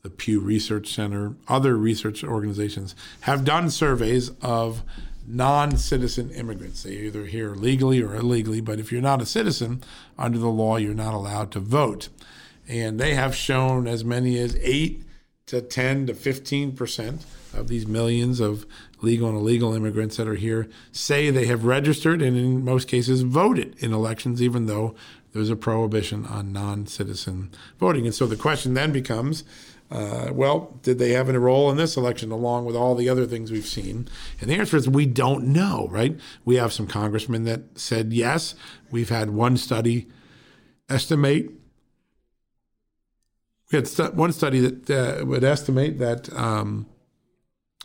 the 0.10 0.16
Pew 0.16 0.40
Research 0.40 0.94
Center, 0.94 1.36
other 1.48 1.78
research 1.78 2.24
organizations 2.24 2.96
have 3.22 3.46
done 3.46 3.70
surveys 3.70 4.32
of 4.42 4.84
non 5.28 5.78
citizen 5.78 6.32
immigrants. 6.32 6.84
They 6.84 6.94
either 6.94 7.26
here 7.26 7.54
legally 7.54 8.02
or 8.02 8.16
illegally, 8.16 8.62
but 8.62 8.80
if 8.80 8.92
you're 8.92 9.02
not 9.02 9.22
a 9.22 9.26
citizen, 9.26 9.84
under 10.18 10.40
the 10.40 10.50
law, 10.50 10.78
you're 10.78 10.94
not 10.94 11.14
allowed 11.14 11.52
to 11.52 11.60
vote. 11.60 12.10
And 12.68 13.00
they 13.00 13.14
have 13.16 13.36
shown 13.36 13.88
as 13.88 14.04
many 14.04 14.38
as 14.40 14.56
8 14.62 15.04
to 15.48 15.62
10 15.62 16.08
to 16.08 16.14
15 16.14 16.76
percent 16.76 17.26
of 17.54 17.68
these 17.68 17.88
millions 17.88 18.40
of 18.40 18.68
legal 19.02 19.28
and 19.28 19.38
illegal 19.38 19.74
immigrants 19.74 20.18
that 20.18 20.28
are 20.28 20.36
here 20.36 20.70
say 20.92 21.32
they 21.32 21.48
have 21.48 21.66
registered 21.66 22.22
and 22.22 22.38
in 22.38 22.64
most 22.64 22.88
cases 22.88 23.22
voted 23.22 23.76
in 23.80 23.92
elections, 23.92 24.42
even 24.42 24.68
though 24.68 24.94
there's 25.34 25.50
a 25.50 25.56
prohibition 25.56 26.26
on 26.26 26.52
non 26.52 26.88
citizen 26.88 27.52
voting. 27.80 28.06
And 28.06 28.16
so 28.16 28.26
the 28.26 28.36
question 28.36 28.74
then 28.74 28.92
becomes 28.92 29.44
uh, 29.92 30.30
well, 30.32 30.78
did 30.84 31.00
they 31.00 31.12
have 31.12 31.30
a 31.30 31.40
role 31.40 31.72
in 31.72 31.78
this 31.78 31.98
election 31.98 32.32
along 32.32 32.66
with 32.66 32.76
all 32.76 32.94
the 32.94 33.10
other 33.10 33.26
things 33.26 33.52
we've 33.52 33.66
seen? 33.66 34.08
And 34.40 34.50
the 34.50 34.56
answer 34.56 34.78
is 34.78 34.88
we 34.88 35.06
don't 35.06 35.48
know, 35.48 35.88
right? 35.90 36.20
We 36.46 36.58
have 36.58 36.72
some 36.72 36.86
congressmen 36.86 37.44
that 37.46 37.80
said 37.80 38.14
yes. 38.14 38.54
We've 38.92 39.10
had 39.10 39.32
one 39.32 39.58
study 39.58 40.08
estimate. 40.90 41.52
We 43.72 43.78
had 43.78 43.88
st- 43.88 44.14
one 44.14 44.32
study 44.32 44.60
that 44.60 44.90
uh, 44.90 45.26
would 45.26 45.44
estimate 45.44 45.98
that 45.98 46.32
um, 46.34 46.86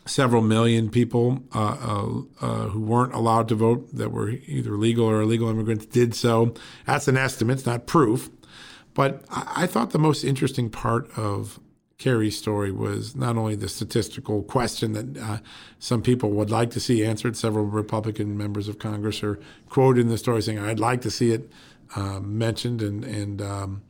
several 0.05 0.43
million 0.43 0.89
people 0.89 1.43
uh, 1.55 1.77
uh, 1.81 2.21
uh, 2.41 2.67
who 2.69 2.81
weren't 2.81 3.13
allowed 3.13 3.47
to 3.49 3.55
vote, 3.55 3.87
that 3.95 4.11
were 4.11 4.29
either 4.29 4.77
legal 4.77 5.05
or 5.05 5.21
illegal 5.21 5.49
immigrants, 5.49 5.87
did 5.87 6.13
so. 6.13 6.53
That's 6.85 7.07
an 7.07 7.17
estimate, 7.17 7.57
it's 7.57 7.65
not 7.65 7.87
proof. 7.87 8.29
But 8.93 9.23
I, 9.29 9.63
I 9.63 9.67
thought 9.67 9.89
the 9.89 9.99
most 9.99 10.23
interesting 10.23 10.69
part 10.69 11.09
of 11.17 11.59
Carrie's 11.97 12.37
story 12.37 12.71
was 12.71 13.15
not 13.15 13.37
only 13.37 13.55
the 13.55 13.69
statistical 13.69 14.43
question 14.43 14.91
that 14.93 15.17
uh, 15.17 15.37
some 15.79 16.01
people 16.01 16.31
would 16.31 16.51
like 16.51 16.69
to 16.71 16.79
see 16.79 17.05
answered. 17.05 17.37
Several 17.37 17.65
Republican 17.65 18.37
members 18.37 18.67
of 18.67 18.79
Congress 18.79 19.23
are 19.23 19.39
quoted 19.69 20.01
in 20.01 20.09
the 20.09 20.17
story 20.17 20.41
saying, 20.41 20.59
"I'd 20.59 20.79
like 20.79 21.01
to 21.01 21.11
see 21.11 21.31
it 21.31 21.49
uh, 21.95 22.19
mentioned 22.19 22.81
and 22.81 23.05
and 23.05 23.41
um, 23.41 23.81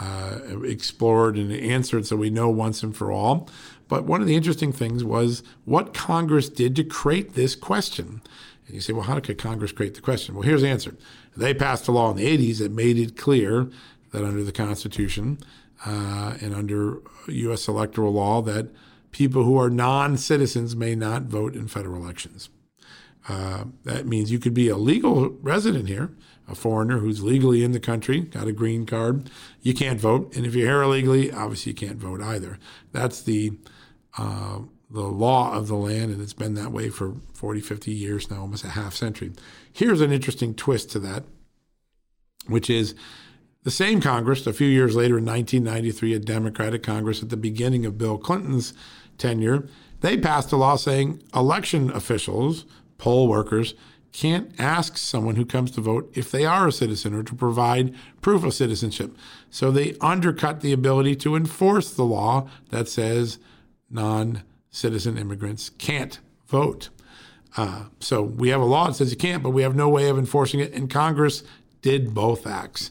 uh, 0.00 0.38
explored 0.64 1.36
and 1.36 1.52
answered, 1.52 2.06
so 2.06 2.16
we 2.16 2.30
know 2.30 2.48
once 2.48 2.82
and 2.82 2.96
for 2.96 3.12
all." 3.12 3.50
But 3.86 4.04
one 4.04 4.22
of 4.22 4.26
the 4.26 4.36
interesting 4.36 4.72
things 4.72 5.04
was 5.04 5.42
what 5.66 5.92
Congress 5.92 6.48
did 6.48 6.74
to 6.76 6.84
create 6.84 7.34
this 7.34 7.54
question. 7.54 8.22
And 8.66 8.74
you 8.74 8.80
say, 8.80 8.94
"Well, 8.94 9.02
how 9.04 9.20
could 9.20 9.36
Congress 9.36 9.72
create 9.72 9.94
the 9.94 10.00
question?" 10.00 10.34
Well, 10.34 10.44
here's 10.44 10.62
the 10.62 10.68
answer: 10.68 10.96
They 11.36 11.52
passed 11.52 11.86
a 11.86 11.92
law 11.92 12.10
in 12.12 12.16
the 12.16 12.26
'80s 12.26 12.60
that 12.60 12.72
made 12.72 12.96
it 12.96 13.18
clear 13.18 13.68
that 14.12 14.24
under 14.24 14.42
the 14.42 14.52
Constitution 14.52 15.38
uh, 15.84 16.36
and 16.40 16.54
under 16.54 17.00
U.S. 17.28 17.68
electoral 17.68 18.12
law 18.12 18.42
that 18.42 18.68
people 19.10 19.44
who 19.44 19.58
are 19.58 19.70
non 19.70 20.16
citizens 20.16 20.74
may 20.74 20.94
not 20.94 21.22
vote 21.24 21.54
in 21.54 21.68
federal 21.68 22.02
elections. 22.02 22.48
Uh, 23.28 23.64
that 23.84 24.06
means 24.06 24.32
you 24.32 24.38
could 24.38 24.54
be 24.54 24.68
a 24.68 24.76
legal 24.76 25.30
resident 25.42 25.88
here, 25.88 26.10
a 26.48 26.54
foreigner 26.54 26.98
who's 26.98 27.22
legally 27.22 27.62
in 27.62 27.70
the 27.70 27.78
country, 27.78 28.20
got 28.20 28.48
a 28.48 28.52
green 28.52 28.84
card. 28.84 29.30
You 29.60 29.74
can't 29.74 30.00
vote, 30.00 30.34
and 30.34 30.44
if 30.44 30.54
you're 30.54 30.66
here 30.66 30.82
illegally, 30.82 31.30
obviously 31.30 31.70
you 31.70 31.76
can't 31.76 31.98
vote 31.98 32.20
either. 32.20 32.58
That's 32.90 33.22
the 33.22 33.52
uh, 34.18 34.60
the 34.90 35.00
law 35.00 35.54
of 35.54 35.68
the 35.68 35.76
land, 35.76 36.12
and 36.12 36.20
it's 36.20 36.34
been 36.34 36.54
that 36.54 36.70
way 36.70 36.90
for 36.90 37.14
40, 37.32 37.60
50 37.60 37.90
years 37.92 38.30
now, 38.30 38.42
almost 38.42 38.64
a 38.64 38.68
half 38.68 38.94
century. 38.94 39.32
Here's 39.72 40.02
an 40.02 40.12
interesting 40.12 40.54
twist 40.54 40.90
to 40.90 40.98
that, 40.98 41.24
which 42.46 42.68
is 42.68 42.94
the 43.64 43.70
same 43.70 44.00
Congress, 44.00 44.46
a 44.46 44.52
few 44.52 44.66
years 44.66 44.96
later 44.96 45.18
in 45.18 45.24
1993, 45.24 46.14
a 46.14 46.18
Democratic 46.18 46.82
Congress 46.82 47.22
at 47.22 47.30
the 47.30 47.36
beginning 47.36 47.86
of 47.86 47.98
Bill 47.98 48.18
Clinton's 48.18 48.74
tenure, 49.18 49.68
they 50.00 50.16
passed 50.16 50.50
a 50.50 50.56
law 50.56 50.76
saying 50.76 51.22
election 51.32 51.90
officials, 51.92 52.64
poll 52.98 53.28
workers, 53.28 53.74
can't 54.12 54.52
ask 54.58 54.98
someone 54.98 55.36
who 55.36 55.46
comes 55.46 55.70
to 55.70 55.80
vote 55.80 56.10
if 56.14 56.30
they 56.30 56.44
are 56.44 56.68
a 56.68 56.72
citizen 56.72 57.14
or 57.14 57.22
to 57.22 57.34
provide 57.34 57.94
proof 58.20 58.44
of 58.44 58.52
citizenship. 58.52 59.16
So 59.50 59.70
they 59.70 59.96
undercut 60.00 60.60
the 60.60 60.72
ability 60.72 61.16
to 61.16 61.34
enforce 61.34 61.90
the 61.92 62.04
law 62.04 62.48
that 62.70 62.88
says 62.88 63.38
non 63.90 64.42
citizen 64.70 65.16
immigrants 65.16 65.70
can't 65.70 66.18
vote. 66.46 66.90
Uh, 67.56 67.84
so 68.00 68.22
we 68.22 68.48
have 68.48 68.60
a 68.60 68.66
law 68.66 68.88
that 68.88 68.94
says 68.94 69.10
you 69.10 69.16
can't, 69.16 69.42
but 69.42 69.50
we 69.50 69.62
have 69.62 69.76
no 69.76 69.88
way 69.88 70.08
of 70.08 70.18
enforcing 70.18 70.60
it. 70.60 70.72
And 70.72 70.90
Congress 70.90 71.42
did 71.80 72.12
both 72.14 72.46
acts. 72.46 72.90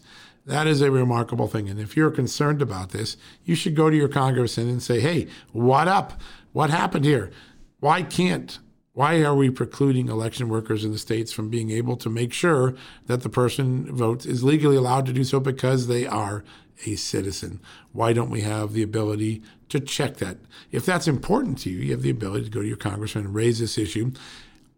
That 0.51 0.67
is 0.67 0.81
a 0.81 0.91
remarkable 0.91 1.47
thing. 1.47 1.69
And 1.69 1.79
if 1.79 1.95
you're 1.95 2.11
concerned 2.11 2.61
about 2.61 2.89
this, 2.89 3.15
you 3.45 3.55
should 3.55 3.73
go 3.73 3.89
to 3.89 3.95
your 3.95 4.09
congressman 4.09 4.67
and 4.67 4.83
say, 4.83 4.99
hey, 4.99 5.27
what 5.53 5.87
up? 5.87 6.19
What 6.51 6.69
happened 6.69 7.05
here? 7.05 7.31
Why 7.79 8.03
can't, 8.03 8.59
why 8.91 9.23
are 9.23 9.33
we 9.33 9.49
precluding 9.49 10.09
election 10.09 10.49
workers 10.49 10.83
in 10.83 10.91
the 10.91 10.97
states 10.97 11.31
from 11.31 11.49
being 11.49 11.71
able 11.71 11.95
to 11.95 12.09
make 12.09 12.33
sure 12.33 12.75
that 13.05 13.21
the 13.23 13.29
person 13.29 13.95
votes 13.95 14.25
is 14.25 14.43
legally 14.43 14.75
allowed 14.75 15.05
to 15.05 15.13
do 15.13 15.23
so 15.23 15.39
because 15.39 15.87
they 15.87 16.05
are 16.05 16.43
a 16.85 16.95
citizen? 16.97 17.61
Why 17.93 18.11
don't 18.11 18.29
we 18.29 18.41
have 18.41 18.73
the 18.73 18.83
ability 18.83 19.41
to 19.69 19.79
check 19.79 20.17
that? 20.17 20.35
If 20.69 20.85
that's 20.85 21.07
important 21.07 21.59
to 21.59 21.69
you, 21.69 21.77
you 21.77 21.91
have 21.93 22.01
the 22.01 22.09
ability 22.09 22.43
to 22.43 22.51
go 22.51 22.61
to 22.61 22.67
your 22.67 22.75
congressman 22.75 23.27
and 23.27 23.33
raise 23.33 23.59
this 23.59 23.77
issue. 23.77 24.11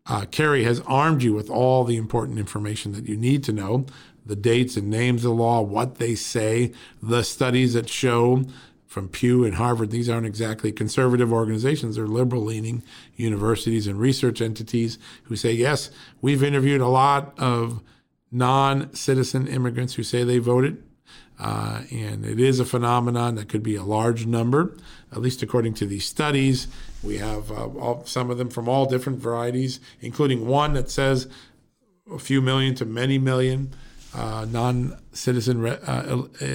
Uh, 0.06 0.26
Carrie 0.30 0.66
has 0.66 0.82
armed 0.82 1.24
you 1.24 1.34
with 1.34 1.50
all 1.50 1.84
the 1.84 1.98
important 1.98 2.38
information 2.38 2.92
that 2.92 3.08
you 3.08 3.18
need 3.18 3.44
to 3.46 3.54
know 3.54 3.88
the 4.26 4.36
dates 4.36 4.78
and 4.78 4.90
names 4.90 5.26
of 5.26 5.30
the 5.30 5.36
law, 5.36 5.62
what 5.62 5.96
they 5.96 6.16
say, 6.16 6.72
the 7.02 7.24
studies 7.24 7.74
that 7.74 7.90
show 7.90 8.46
from 8.94 9.10
Pew 9.10 9.44
and 9.44 9.56
Harvard, 9.56 9.90
these 9.90 10.08
aren't 10.08 10.28
exactly 10.28 10.72
conservative 10.72 11.34
organizations. 11.34 11.96
They're 11.96 12.06
liberal 12.06 12.44
leaning 12.44 12.84
universities 13.16 13.88
and 13.88 14.00
research 14.00 14.40
entities 14.40 15.00
who 15.24 15.36
say, 15.36 15.52
yes, 15.52 15.90
we've 16.22 16.44
interviewed 16.44 16.80
a 16.80 16.88
lot 16.88 17.34
of 17.40 17.82
non 18.32 18.94
citizen 18.94 19.48
immigrants 19.48 19.96
who 19.96 20.04
say 20.04 20.24
they 20.24 20.38
voted. 20.38 20.84
Uh, 21.40 21.82
and 21.92 22.24
it 22.24 22.40
is 22.40 22.60
a 22.60 22.66
phenomenon 22.66 23.34
that 23.36 23.50
could 23.50 23.64
be 23.64 23.76
a 23.76 23.84
large 23.84 24.28
number, 24.28 24.78
at 25.12 25.20
least 25.20 25.42
according 25.42 25.74
to 25.74 25.88
these 25.88 26.06
studies. 26.06 26.68
We 27.02 27.18
have 27.18 27.52
uh, 27.52 27.66
all, 27.70 28.06
some 28.06 28.30
of 28.30 28.38
them 28.38 28.50
from 28.50 28.70
all 28.70 28.86
different 28.86 29.20
varieties, 29.20 29.80
including 30.02 30.46
one 30.46 30.74
that 30.74 30.92
says 30.92 31.28
a 32.12 32.20
few 32.20 32.42
million 32.42 32.76
to 32.76 32.86
many 32.86 33.18
million 33.18 33.74
uh, 34.16 34.46
non-citizen 34.50 35.66
uh, 35.66 36.24
uh, 36.42 36.46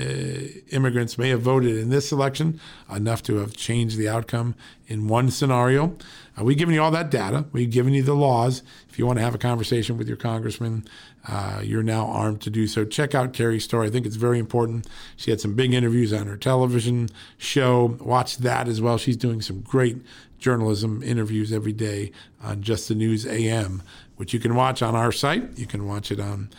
immigrants 0.71 1.19
may 1.19 1.29
have 1.31 1.43
voted 1.43 1.77
in 1.77 1.91
this 1.91 2.13
election 2.13 2.61
enough 2.95 3.23
to 3.25 3.37
have 3.37 3.57
changed 3.57 3.97
the 3.97 4.09
outcome 4.09 4.55
in 4.87 5.09
one 5.09 5.31
scenario. 5.31 5.97
Uh, 6.39 6.45
we've 6.45 6.59
given 6.59 6.75
you 6.75 6.81
all 6.81 6.91
that 6.93 7.11
data. 7.11 7.47
We've 7.51 7.71
given 7.71 7.95
you 7.95 8.03
the 8.03 8.15
laws. 8.15 8.63
If 8.89 8.99
you 8.99 9.07
want 9.07 9.19
to 9.19 9.25
have 9.25 9.35
a 9.35 9.39
conversation 9.39 9.99
with 9.99 10.07
your 10.07 10.17
congressman, 10.17 10.87
uh, 11.27 11.61
you're 11.65 11.83
now 11.83 12.07
armed 12.07 12.41
to 12.43 12.51
do 12.51 12.67
so. 12.69 12.85
Check 12.85 13.15
out 13.15 13.33
Carrie's 13.33 13.65
story. 13.65 13.89
I 13.89 13.91
think 13.91 14.07
it's 14.07 14.17
very 14.17 14.39
important. 14.39 14.87
She 15.17 15.31
had 15.31 15.41
some 15.41 15.55
big 15.55 15.75
interviews 15.75 16.13
on 16.13 16.29
her 16.29 16.37
television 16.37 17.09
show. 17.39 17.97
Watch 18.01 18.39
that 18.39 18.69
as 18.69 18.81
well. 18.81 18.99
She's 18.99 19.17
doing 19.17 19.43
some 19.43 19.61
great 19.63 19.99
journalism 20.39 21.03
interviews 21.03 21.53
every 21.53 21.73
day 21.73 22.13
on 22.41 22.63
Just 22.63 22.89
the 22.89 22.95
News 22.95 23.27
AM, 23.27 23.83
which 24.15 24.33
you 24.33 24.39
can 24.39 24.55
watch 24.55 24.81
on 24.81 24.95
our 24.95 25.11
site. 25.11 25.59
You 25.59 25.67
can 25.67 25.87
watch 25.87 26.13
it 26.13 26.21
on 26.21 26.51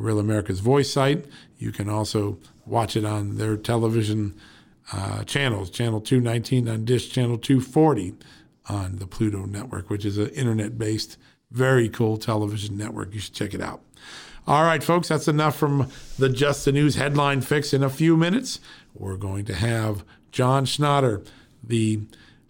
Real 0.00 0.18
America's 0.18 0.60
Voice 0.60 0.92
site. 0.92 1.26
You 1.58 1.72
can 1.72 1.88
also 1.88 2.38
watch 2.64 2.96
it 2.96 3.04
on 3.04 3.36
their 3.36 3.56
television 3.56 4.34
uh, 4.92 5.24
channels, 5.24 5.70
channel 5.70 6.00
219 6.00 6.68
on 6.68 6.84
Dish, 6.84 7.10
channel 7.10 7.38
240 7.38 8.14
on 8.68 8.96
the 8.96 9.06
Pluto 9.06 9.44
network, 9.46 9.90
which 9.90 10.04
is 10.04 10.18
an 10.18 10.28
internet 10.30 10.78
based, 10.78 11.16
very 11.50 11.88
cool 11.88 12.16
television 12.16 12.76
network. 12.76 13.14
You 13.14 13.20
should 13.20 13.34
check 13.34 13.54
it 13.54 13.60
out. 13.60 13.80
All 14.46 14.62
right, 14.62 14.82
folks, 14.82 15.08
that's 15.08 15.26
enough 15.26 15.56
from 15.56 15.90
the 16.18 16.28
Just 16.28 16.64
the 16.64 16.72
News 16.72 16.94
headline 16.94 17.40
fix. 17.40 17.72
In 17.72 17.82
a 17.82 17.90
few 17.90 18.16
minutes, 18.16 18.60
we're 18.94 19.16
going 19.16 19.44
to 19.46 19.54
have 19.54 20.04
John 20.30 20.66
Schnatter, 20.66 21.26
the 21.64 22.02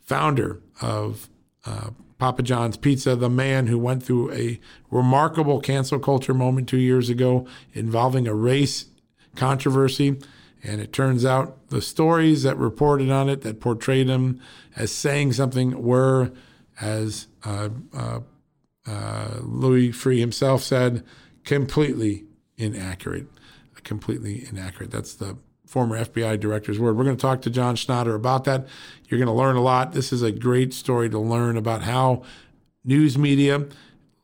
founder 0.04 0.60
of 0.82 1.30
uh, 1.64 1.90
Papa 2.18 2.42
John's 2.42 2.76
Pizza, 2.76 3.14
the 3.14 3.28
man 3.28 3.66
who 3.66 3.78
went 3.78 4.02
through 4.02 4.32
a 4.32 4.58
remarkable 4.90 5.60
cancel 5.60 5.98
culture 5.98 6.34
moment 6.34 6.68
two 6.68 6.78
years 6.78 7.10
ago 7.10 7.46
involving 7.74 8.26
a 8.26 8.34
race 8.34 8.86
controversy. 9.34 10.18
And 10.64 10.80
it 10.80 10.92
turns 10.92 11.24
out 11.24 11.68
the 11.68 11.82
stories 11.82 12.42
that 12.42 12.56
reported 12.56 13.10
on 13.10 13.28
it 13.28 13.42
that 13.42 13.60
portrayed 13.60 14.08
him 14.08 14.40
as 14.74 14.90
saying 14.90 15.34
something 15.34 15.82
were, 15.82 16.32
as 16.80 17.28
uh, 17.44 17.68
uh, 17.94 18.20
uh, 18.86 19.38
Louis 19.42 19.90
Freeh 19.90 20.18
himself 20.18 20.62
said, 20.62 21.04
completely 21.44 22.24
inaccurate. 22.56 23.26
Completely 23.84 24.46
inaccurate. 24.50 24.90
That's 24.90 25.14
the 25.14 25.36
former 25.66 25.98
FBI 25.98 26.40
director's 26.40 26.78
word. 26.78 26.96
We're 26.96 27.04
going 27.04 27.16
to 27.16 27.20
talk 27.20 27.42
to 27.42 27.50
John 27.50 27.76
Schnatter 27.76 28.14
about 28.14 28.44
that. 28.44 28.66
You're 29.08 29.18
going 29.18 29.26
to 29.26 29.32
learn 29.32 29.56
a 29.56 29.62
lot. 29.62 29.92
This 29.92 30.12
is 30.12 30.22
a 30.22 30.32
great 30.32 30.72
story 30.72 31.10
to 31.10 31.18
learn 31.18 31.56
about 31.56 31.82
how 31.82 32.22
news 32.84 33.18
media, 33.18 33.66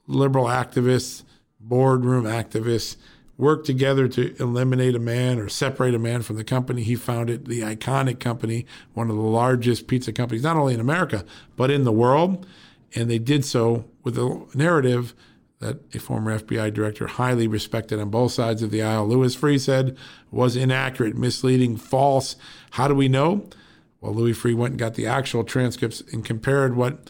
liberal 0.06 0.46
activists, 0.46 1.24
boardroom 1.60 2.24
activists 2.24 2.96
work 3.36 3.64
together 3.64 4.06
to 4.06 4.34
eliminate 4.40 4.94
a 4.94 5.00
man 5.00 5.38
or 5.38 5.48
separate 5.48 5.94
a 5.94 5.98
man 5.98 6.22
from 6.22 6.36
the 6.36 6.44
company 6.44 6.82
he 6.82 6.94
founded, 6.94 7.46
the 7.46 7.60
iconic 7.60 8.20
company, 8.20 8.66
one 8.94 9.10
of 9.10 9.16
the 9.16 9.22
largest 9.22 9.88
pizza 9.88 10.12
companies, 10.12 10.44
not 10.44 10.56
only 10.56 10.74
in 10.74 10.80
America, 10.80 11.24
but 11.56 11.70
in 11.70 11.84
the 11.84 11.92
world. 11.92 12.46
And 12.94 13.10
they 13.10 13.18
did 13.18 13.44
so 13.44 13.86
with 14.04 14.18
a 14.18 14.46
narrative 14.54 15.14
that 15.62 15.94
a 15.94 15.98
former 15.98 16.38
FBI 16.38 16.72
director, 16.74 17.06
highly 17.06 17.46
respected 17.46 17.98
on 17.98 18.10
both 18.10 18.32
sides 18.32 18.62
of 18.62 18.70
the 18.70 18.82
aisle, 18.82 19.06
Louis 19.06 19.34
Freeh 19.34 19.60
said 19.60 19.96
was 20.30 20.56
inaccurate, 20.56 21.16
misleading, 21.16 21.76
false. 21.76 22.36
How 22.72 22.88
do 22.88 22.94
we 22.94 23.08
know? 23.08 23.48
Well, 24.00 24.14
Louis 24.14 24.32
Freeh 24.32 24.56
went 24.56 24.72
and 24.72 24.78
got 24.78 24.94
the 24.94 25.06
actual 25.06 25.44
transcripts 25.44 26.02
and 26.12 26.24
compared 26.24 26.76
what 26.76 27.08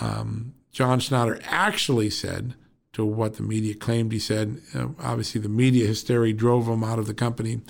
um, 0.00 0.54
John 0.72 0.98
Schnatter 0.98 1.40
actually 1.44 2.10
said 2.10 2.54
to 2.94 3.04
what 3.04 3.34
the 3.34 3.42
media 3.42 3.74
claimed 3.74 4.12
he 4.12 4.18
said. 4.18 4.60
Uh, 4.74 4.88
obviously, 4.98 5.40
the 5.40 5.48
media 5.48 5.86
hysteria 5.86 6.32
drove 6.32 6.66
him 6.66 6.82
out 6.82 6.98
of 6.98 7.06
the 7.06 7.14
company, 7.14 7.60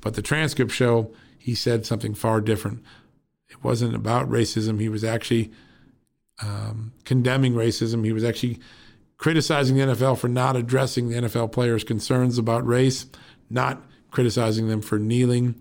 but 0.00 0.14
the 0.14 0.22
transcripts 0.22 0.74
show 0.74 1.12
he 1.38 1.54
said 1.54 1.84
something 1.84 2.14
far 2.14 2.40
different. 2.40 2.82
It 3.48 3.62
wasn't 3.64 3.94
about 3.94 4.30
racism. 4.30 4.80
He 4.80 4.88
was 4.88 5.04
actually 5.04 5.50
um, 6.42 6.92
condemning 7.04 7.54
racism. 7.54 8.04
He 8.04 8.12
was 8.12 8.24
actually 8.24 8.60
criticizing 9.18 9.76
the 9.76 9.82
NFL 9.82 10.18
for 10.18 10.28
not 10.28 10.56
addressing 10.56 11.08
the 11.08 11.16
NFL 11.16 11.52
players' 11.52 11.84
concerns 11.84 12.38
about 12.38 12.66
race, 12.66 13.06
not 13.48 13.82
criticizing 14.10 14.68
them 14.68 14.80
for 14.80 14.98
kneeling. 14.98 15.54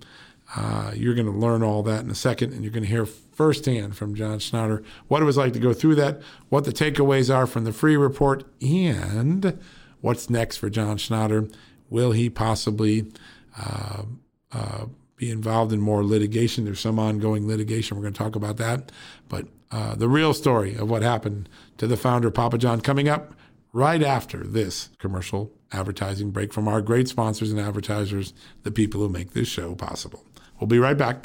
Uh, 0.55 0.91
you're 0.95 1.15
going 1.15 1.25
to 1.25 1.31
learn 1.31 1.63
all 1.63 1.81
that 1.83 2.03
in 2.03 2.09
a 2.09 2.15
second, 2.15 2.53
and 2.53 2.63
you're 2.63 2.71
going 2.71 2.83
to 2.83 2.89
hear 2.89 3.05
firsthand 3.05 3.97
from 3.97 4.15
John 4.15 4.39
Schnatter 4.39 4.83
what 5.07 5.21
it 5.21 5.25
was 5.25 5.38
like 5.38 5.53
to 5.53 5.59
go 5.59 5.74
through 5.74 5.95
that, 5.95 6.21
what 6.50 6.65
the 6.65 6.71
takeaways 6.71 7.33
are 7.33 7.47
from 7.47 7.63
the 7.63 7.71
Freeh 7.71 8.00
report, 8.00 8.45
and 8.62 9.59
what's 10.01 10.29
next 10.29 10.57
for 10.57 10.69
John 10.69 10.97
Schnatter. 10.97 11.53
Will 11.89 12.12
he 12.12 12.29
possibly 12.29 13.12
uh, 13.57 14.03
uh, 14.51 14.85
be 15.15 15.31
involved 15.31 15.71
in 15.74 15.79
more 15.79 16.03
litigation? 16.03 16.65
There's 16.65 16.79
some 16.79 17.00
ongoing 17.00 17.47
litigation. 17.47 17.97
We're 17.97 18.03
going 18.03 18.13
to 18.13 18.24
talk 18.24 18.35
about 18.35 18.57
that. 18.57 18.91
But 19.29 19.47
uh, 19.71 19.95
the 19.95 20.09
real 20.09 20.33
story 20.33 20.75
of 20.75 20.89
what 20.89 21.01
happened 21.01 21.50
to 21.77 21.88
the 21.88 21.97
founder, 21.97 22.31
Papa 22.31 22.57
John, 22.57 22.81
coming 22.81 23.09
up 23.09 23.33
right 23.75 24.01
after 24.01 24.38
this 24.38 24.89
commercial 25.00 25.51
advertising 25.74 26.32
break 26.32 26.53
from 26.53 26.65
our 26.65 26.82
great 26.82 27.10
sponsors 27.10 27.51
and 27.51 27.60
advertisers, 27.60 28.34
the 28.63 28.72
people 28.72 29.01
who 29.01 29.10
make 29.10 29.34
this 29.34 29.50
show 29.50 29.75
possible. 29.75 30.24
We'll 30.60 30.67
be 30.67 30.79
right 30.79 30.98
back. 30.98 31.22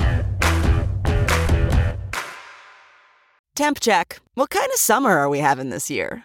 Temp 3.54 3.78
check. 3.78 4.20
What 4.34 4.50
kind 4.50 4.66
of 4.66 4.80
summer 4.80 5.16
are 5.16 5.28
we 5.28 5.38
having 5.38 5.70
this 5.70 5.90
year? 5.90 6.24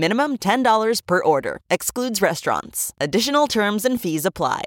Minimum 0.00 0.38
$10 0.38 1.06
per 1.06 1.22
order. 1.22 1.60
Excludes 1.68 2.22
restaurants. 2.22 2.94
Additional 2.98 3.46
terms 3.46 3.84
and 3.84 4.00
fees 4.00 4.24
apply. 4.24 4.62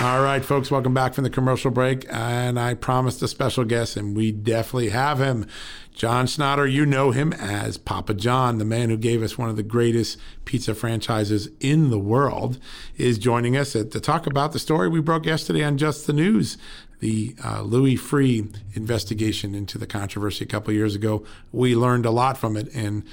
All 0.00 0.22
right, 0.22 0.44
folks, 0.44 0.68
welcome 0.68 0.92
back 0.92 1.14
from 1.14 1.22
the 1.22 1.30
commercial 1.30 1.70
break. 1.70 2.04
And 2.10 2.58
I 2.58 2.74
promised 2.74 3.22
a 3.22 3.28
special 3.28 3.64
guest, 3.64 3.96
and 3.96 4.16
we 4.16 4.32
definitely 4.32 4.88
have 4.88 5.20
him. 5.20 5.46
John 5.92 6.26
Schnatter, 6.26 6.70
you 6.70 6.84
know 6.84 7.12
him 7.12 7.32
as 7.32 7.78
Papa 7.78 8.14
John, 8.14 8.58
the 8.58 8.64
man 8.64 8.90
who 8.90 8.96
gave 8.96 9.22
us 9.22 9.38
one 9.38 9.50
of 9.50 9.56
the 9.56 9.62
greatest 9.62 10.18
pizza 10.44 10.74
franchises 10.74 11.48
in 11.60 11.90
the 11.90 11.98
world, 11.98 12.58
is 12.96 13.18
joining 13.18 13.56
us 13.56 13.72
to 13.72 13.84
talk 13.84 14.26
about 14.26 14.52
the 14.52 14.58
story 14.58 14.88
we 14.88 15.00
broke 15.00 15.26
yesterday 15.26 15.62
on 15.62 15.78
Just 15.78 16.08
the 16.08 16.12
News 16.12 16.58
the 17.00 17.34
uh, 17.44 17.62
Louis 17.62 17.96
Freeh 17.96 18.54
investigation 18.74 19.54
into 19.54 19.78
the 19.78 19.86
controversy 19.86 20.44
a 20.44 20.48
couple 20.48 20.72
years 20.72 20.94
ago. 20.94 21.24
We 21.52 21.74
learned 21.74 22.06
a 22.06 22.10
lot 22.10 22.36
from 22.36 22.56
it, 22.56 22.74
and 22.74 23.04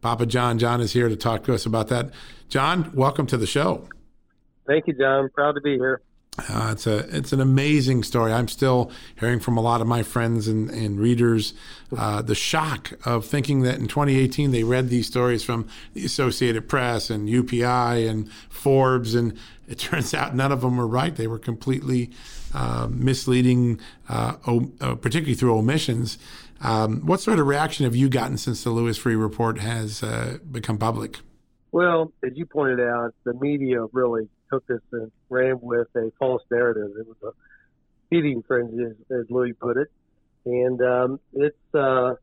Papa 0.00 0.26
John 0.26 0.58
John 0.58 0.80
is 0.80 0.92
here 0.92 1.08
to 1.08 1.16
talk 1.16 1.44
to 1.44 1.54
us 1.54 1.66
about 1.66 1.88
that. 1.88 2.10
John, 2.48 2.90
welcome 2.94 3.26
to 3.26 3.36
the 3.36 3.46
show. 3.46 3.88
Thank 4.66 4.86
you, 4.86 4.94
John. 4.94 5.28
Proud 5.34 5.52
to 5.52 5.60
be 5.60 5.74
here. 5.74 6.00
Uh, 6.36 6.70
it's 6.72 6.86
a 6.86 6.98
it's 7.16 7.32
an 7.32 7.40
amazing 7.40 8.02
story. 8.02 8.32
I'm 8.32 8.48
still 8.48 8.90
hearing 9.20 9.38
from 9.38 9.56
a 9.56 9.60
lot 9.60 9.80
of 9.80 9.86
my 9.86 10.02
friends 10.02 10.48
and, 10.48 10.68
and 10.68 10.98
readers 10.98 11.54
uh, 11.96 12.22
the 12.22 12.34
shock 12.34 12.92
of 13.06 13.24
thinking 13.24 13.62
that 13.62 13.76
in 13.76 13.86
2018 13.86 14.50
they 14.50 14.64
read 14.64 14.88
these 14.88 15.06
stories 15.06 15.44
from 15.44 15.68
the 15.92 16.04
Associated 16.04 16.68
Press 16.68 17.08
and 17.08 17.28
UPI 17.28 18.08
and 18.08 18.30
Forbes, 18.48 19.14
and 19.14 19.38
it 19.68 19.78
turns 19.78 20.12
out 20.12 20.34
none 20.34 20.50
of 20.50 20.62
them 20.62 20.76
were 20.76 20.88
right. 20.88 21.14
They 21.14 21.28
were 21.28 21.38
completely 21.38 22.10
uh, 22.52 22.88
misleading, 22.90 23.80
uh, 24.08 24.34
o- 24.46 24.72
uh, 24.80 24.96
particularly 24.96 25.34
through 25.34 25.56
omissions. 25.56 26.18
Um, 26.60 27.06
what 27.06 27.20
sort 27.20 27.38
of 27.38 27.46
reaction 27.46 27.84
have 27.84 27.94
you 27.94 28.08
gotten 28.08 28.38
since 28.38 28.64
the 28.64 28.70
Louis 28.70 28.98
Freeh 28.98 29.20
report 29.20 29.58
has 29.58 30.02
uh, 30.02 30.38
become 30.50 30.78
public? 30.78 31.18
Well, 31.72 32.12
as 32.24 32.32
you 32.36 32.46
pointed 32.46 32.80
out, 32.80 33.14
the 33.24 33.34
media 33.34 33.84
really 33.92 34.28
took 34.54 34.66
this 34.66 34.80
and 34.92 35.10
ran 35.28 35.58
with 35.60 35.88
a 35.96 36.12
false 36.18 36.42
narrative. 36.50 36.90
It 36.98 37.06
was 37.06 37.16
a 37.24 37.30
feeding 38.10 38.42
frenzy, 38.42 38.84
as, 38.84 38.92
as 39.10 39.30
Louis 39.30 39.52
put 39.52 39.76
it, 39.76 39.88
and 40.44 40.80
um, 40.82 41.20
it's 41.32 41.74
uh, 41.74 42.14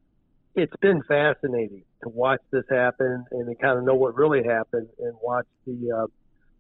it's 0.56 0.74
been 0.82 1.02
fascinating 1.04 1.84
to 2.04 2.10
watch 2.10 2.41
this 2.52 2.63
happen 2.70 3.26
and 3.32 3.48
to 3.48 3.56
kind 3.56 3.78
of 3.78 3.84
know 3.84 3.96
what 3.96 4.15
really 4.15 4.44
happened 4.44 4.88
and 5.00 5.13
watch 5.22 5.46
the 5.65 5.91
uh, 5.91 6.08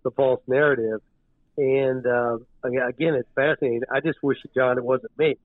the 0.03 0.11
false 0.11 0.41
narrative. 0.47 1.01
And 1.57 2.05
uh, 2.05 2.37
again, 2.63 3.15
it's 3.15 3.29
fascinating. 3.35 3.81
I 3.91 3.99
just 3.99 4.23
wish, 4.23 4.37
John, 4.55 4.77
it 4.77 4.83
wasn't 4.83 5.11
me, 5.17 5.35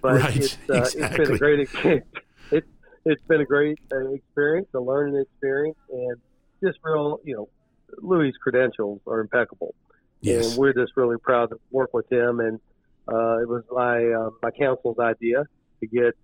but 0.00 0.20
right, 0.20 0.36
it's, 0.36 0.58
uh, 0.68 0.74
exactly. 0.74 1.02
it's 1.02 1.16
been 1.16 1.34
a 1.34 1.38
great 1.38 1.60
experience. 1.60 2.06
It's 2.50 2.68
it's 3.04 3.22
been 3.22 3.40
a 3.40 3.44
great 3.44 3.78
experience, 3.90 4.68
a 4.74 4.80
learning 4.80 5.20
experience, 5.20 5.78
and 5.90 6.16
just 6.62 6.78
real, 6.84 7.20
you 7.24 7.34
know, 7.34 7.48
Louis' 7.98 8.32
credentials 8.42 9.00
are 9.06 9.20
impeccable. 9.20 9.74
Yes. 10.20 10.50
And 10.50 10.58
we're 10.58 10.72
just 10.72 10.92
really 10.96 11.18
proud 11.18 11.50
to 11.50 11.60
work 11.70 11.92
with 11.92 12.10
him. 12.10 12.40
And 12.40 12.60
uh, 13.08 13.38
it 13.38 13.48
was 13.48 13.64
my 13.70 14.04
uh, 14.04 14.30
my 14.42 14.50
counsel's 14.50 14.98
idea 14.98 15.44
to 15.80 15.86
get 15.86 16.16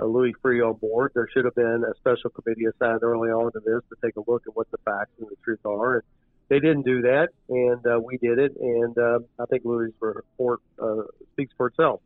uh, 0.00 0.04
Louis 0.04 0.34
Freeh 0.42 0.66
on 0.66 0.74
board. 0.74 1.12
There 1.14 1.28
should 1.32 1.44
have 1.44 1.54
been 1.54 1.84
a 1.84 1.94
special 1.96 2.30
committee 2.30 2.66
assigned 2.66 3.02
early 3.02 3.30
on 3.30 3.52
to 3.52 3.60
this 3.60 3.82
to 3.88 3.96
take 4.04 4.16
a 4.16 4.30
look 4.30 4.44
at 4.46 4.54
what 4.56 4.70
the 4.70 4.78
facts 4.84 5.10
and 5.18 5.28
the 5.28 5.36
truth 5.44 5.64
are. 5.64 5.94
And 5.94 6.02
they 6.48 6.58
didn't 6.58 6.82
do 6.82 7.02
that, 7.02 7.28
and 7.48 7.86
uh, 7.86 8.00
we 8.00 8.18
did 8.18 8.38
it. 8.38 8.56
And 8.60 8.98
uh, 8.98 9.20
I 9.38 9.46
think 9.46 9.64
Louis' 9.64 9.92
report 10.00 10.60
uh, 10.82 11.02
speaks 11.32 11.54
for 11.56 11.68
itself. 11.68 12.00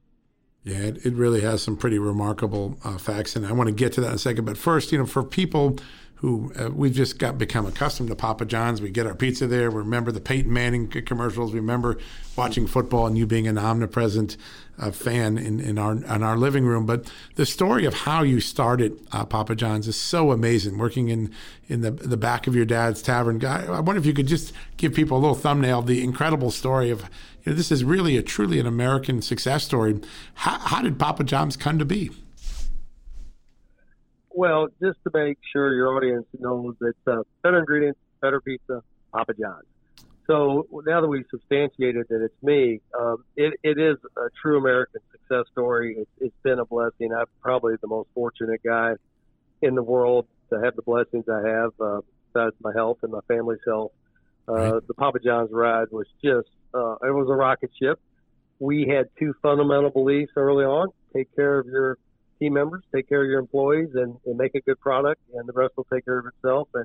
Yeah, 0.65 0.79
it, 0.79 1.05
it 1.05 1.15
really 1.15 1.43
has 1.43 1.63
some 1.63 1.77
pretty 1.77 1.99
remarkable 1.99 2.79
uh, 2.85 2.97
facts, 2.97 3.37
and 3.37 3.47
I 3.47 3.53
want 3.53 3.69
to 3.69 3.75
get 3.75 3.93
to 3.95 4.01
that 4.03 4.09
in 4.09 4.15
a 4.15 4.19
second. 4.19 4.45
But 4.45 4.57
first, 4.57 4.93
you 4.93 4.99
know, 4.99 5.07
for 5.07 5.23
people 5.23 5.79
who 6.25 6.51
uh, 6.59 6.71
we've 6.71 6.95
just 6.95 7.19
got 7.19 7.37
become 7.37 7.67
accustomed 7.67 8.09
to 8.09 8.17
Papa 8.17 8.47
John's. 8.47 8.81
We 8.81 8.89
get 8.89 9.07
our 9.07 9.15
pizza 9.15 9.47
there. 9.47 9.71
We 9.71 9.77
remember 9.77 10.11
the 10.11 10.23
Peyton 10.23 10.51
Manning 10.51 10.89
commercials. 10.89 11.53
We 11.53 11.61
remember 11.61 11.99
watching 12.35 12.67
football 12.67 13.07
and 13.07 13.19
you 13.19 13.27
being 13.27 13.47
an 13.47 13.59
omnipresent 13.59 14.39
uh, 14.79 14.91
fan 14.91 15.37
in, 15.37 15.61
in 15.61 15.77
our 15.77 15.93
in 15.93 16.23
our 16.23 16.39
living 16.39 16.65
room. 16.65 16.87
But 16.87 17.11
the 17.35 17.45
story 17.45 17.85
of 17.85 17.93
how 17.93 18.23
you 18.23 18.41
started 18.41 18.99
uh, 19.13 19.27
Papa 19.27 19.55
John's 19.55 19.87
is 19.87 19.97
so 19.97 20.33
amazing. 20.33 20.79
Working 20.79 21.11
in 21.11 21.31
in 21.69 21.83
the 21.83 21.91
the 21.91 22.17
back 22.17 22.47
of 22.47 22.57
your 22.57 22.65
dad's 22.65 23.03
tavern. 23.03 23.45
I 23.45 23.81
wonder 23.81 24.01
if 24.01 24.07
you 24.07 24.15
could 24.15 24.27
just 24.27 24.55
give 24.79 24.95
people 24.95 25.19
a 25.19 25.21
little 25.21 25.35
thumbnail 25.35 25.81
of 25.81 25.87
the 25.87 26.03
incredible 26.03 26.51
story 26.51 26.89
of. 26.89 27.03
You 27.45 27.53
know, 27.53 27.59
this 27.59 27.71
is 27.71 27.85
really 27.85 28.17
a 28.17 28.23
truly 28.23 28.59
an 28.59 28.67
American 28.67 29.21
success 29.21 29.63
story. 29.65 30.01
How, 30.33 30.59
how 30.59 30.81
did 30.81 30.99
Papa 30.99 31.25
John's 31.25 31.59
come 31.59 31.79
to 31.79 31.85
be? 31.85 32.11
Well, 34.37 34.67
just 34.83 34.99
to 35.05 35.11
make 35.15 35.39
sure 35.53 35.73
your 35.73 35.97
audience 35.97 36.27
knows 36.39 36.75
that 36.81 36.95
uh, 37.07 37.23
better 37.45 37.61
ingredients, 37.61 38.01
better 38.21 38.41
pizza, 38.41 38.83
Papa 39.13 39.33
John's. 39.41 39.65
So 40.27 40.67
now 40.87 41.03
that 41.03 41.07
we've 41.07 41.27
substantiated 41.31 42.07
that 42.09 42.21
it's 42.21 42.43
me, 42.43 42.81
um, 42.99 43.25
it, 43.37 43.55
it 43.63 43.79
is 43.79 43.97
a 44.17 44.31
true 44.43 44.59
American 44.59 45.01
success 45.13 45.45
story. 45.53 45.97
It's, 45.99 46.11
it's 46.19 46.37
been 46.43 46.59
a 46.59 46.65
blessing. 46.65 47.13
I'm 47.17 47.27
probably 47.43 47.75
the 47.81 47.87
most 47.87 48.09
fortunate 48.13 48.61
guy 48.65 48.95
in 49.63 49.77
the 49.77 49.83
world 49.83 50.27
to 50.51 50.61
have 50.61 50.75
the 50.75 50.83
blessings 50.83 51.27
I 51.29 51.47
have, 51.47 51.71
uh, 51.81 52.01
besides 52.33 52.57
my 52.61 52.73
health 52.75 52.99
and 53.03 53.13
my 53.13 53.21
family's 53.29 53.61
health. 53.65 53.93
Uh, 54.49 54.53
right. 54.53 54.87
The 54.89 54.95
Papa 54.95 55.19
John's 55.25 55.51
ride 55.53 55.89
was 55.93 56.07
just, 56.25 56.49
uh, 56.75 56.95
it 57.03 57.15
was 57.15 57.29
a 57.31 57.35
rocket 57.35 57.71
ship. 57.81 58.01
We 58.59 58.89
had 58.89 59.11
two 59.19 59.35
fundamental 59.43 59.91
beliefs 59.91 60.33
early 60.37 60.65
on. 60.65 60.89
Take 61.15 61.35
care 61.37 61.59
of 61.59 61.67
your 61.67 61.99
team 62.45 62.53
members, 62.53 62.83
take 62.95 63.09
care 63.09 63.23
of 63.23 63.29
your 63.29 63.41
employees, 63.41 63.89
and, 63.95 64.17
and 64.27 64.37
make 64.37 64.55
a 64.55 64.61
good 64.61 64.79
product, 64.81 65.21
and 65.35 65.49
the 65.49 65.53
rest 65.53 65.75
will 65.77 65.87
take 65.93 66.05
care 66.05 66.19
of 66.19 66.27
itself. 66.27 66.69
And 66.75 66.85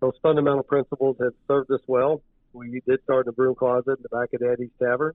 those 0.00 0.14
fundamental 0.22 0.62
principles 0.62 1.16
have 1.20 1.34
served 1.46 1.70
us 1.70 1.80
well. 1.86 2.22
We 2.52 2.80
did 2.86 3.02
start 3.02 3.26
in 3.26 3.30
the 3.30 3.32
broom 3.32 3.54
closet 3.54 3.98
in 3.98 4.02
the 4.02 4.08
back 4.08 4.32
of 4.32 4.40
Daddy's 4.40 4.70
Tavern, 4.80 5.12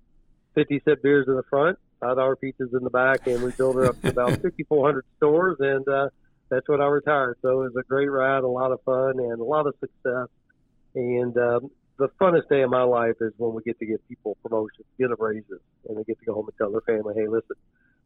50 0.55 0.81
cent 0.85 1.01
beers 1.01 1.27
in 1.27 1.35
the 1.35 1.43
front, 1.49 1.79
five 1.99 2.17
dollar 2.17 2.35
pizzas 2.35 2.73
in 2.73 2.83
the 2.83 2.89
back, 2.89 3.25
and 3.27 3.41
we 3.41 3.51
built 3.51 3.77
it 3.77 3.85
up 3.85 3.99
to 4.01 4.09
about 4.09 4.29
6,400 4.41 5.05
stores. 5.17 5.57
And 5.59 5.87
uh, 5.87 6.09
that's 6.49 6.67
when 6.67 6.81
I 6.81 6.87
retired. 6.87 7.37
So 7.41 7.61
it 7.61 7.73
was 7.73 7.75
a 7.79 7.83
great 7.87 8.11
ride, 8.11 8.43
a 8.43 8.47
lot 8.47 8.71
of 8.71 8.81
fun, 8.83 9.19
and 9.19 9.39
a 9.39 9.43
lot 9.43 9.67
of 9.67 9.75
success. 9.79 10.27
And 10.95 11.37
um, 11.37 11.71
the 11.97 12.09
funnest 12.19 12.49
day 12.49 12.61
of 12.61 12.69
my 12.69 12.83
life 12.83 13.15
is 13.21 13.31
when 13.37 13.53
we 13.53 13.63
get 13.63 13.79
to 13.79 13.85
get 13.85 14.05
people 14.09 14.37
promotions, 14.43 14.85
get 14.99 15.09
them 15.09 15.17
raises, 15.19 15.61
and 15.87 15.97
they 15.97 16.03
get 16.03 16.19
to 16.19 16.25
go 16.25 16.33
home 16.33 16.47
and 16.47 16.57
tell 16.57 16.71
their 16.71 16.81
family, 16.81 17.13
"Hey, 17.15 17.27
listen, 17.27 17.55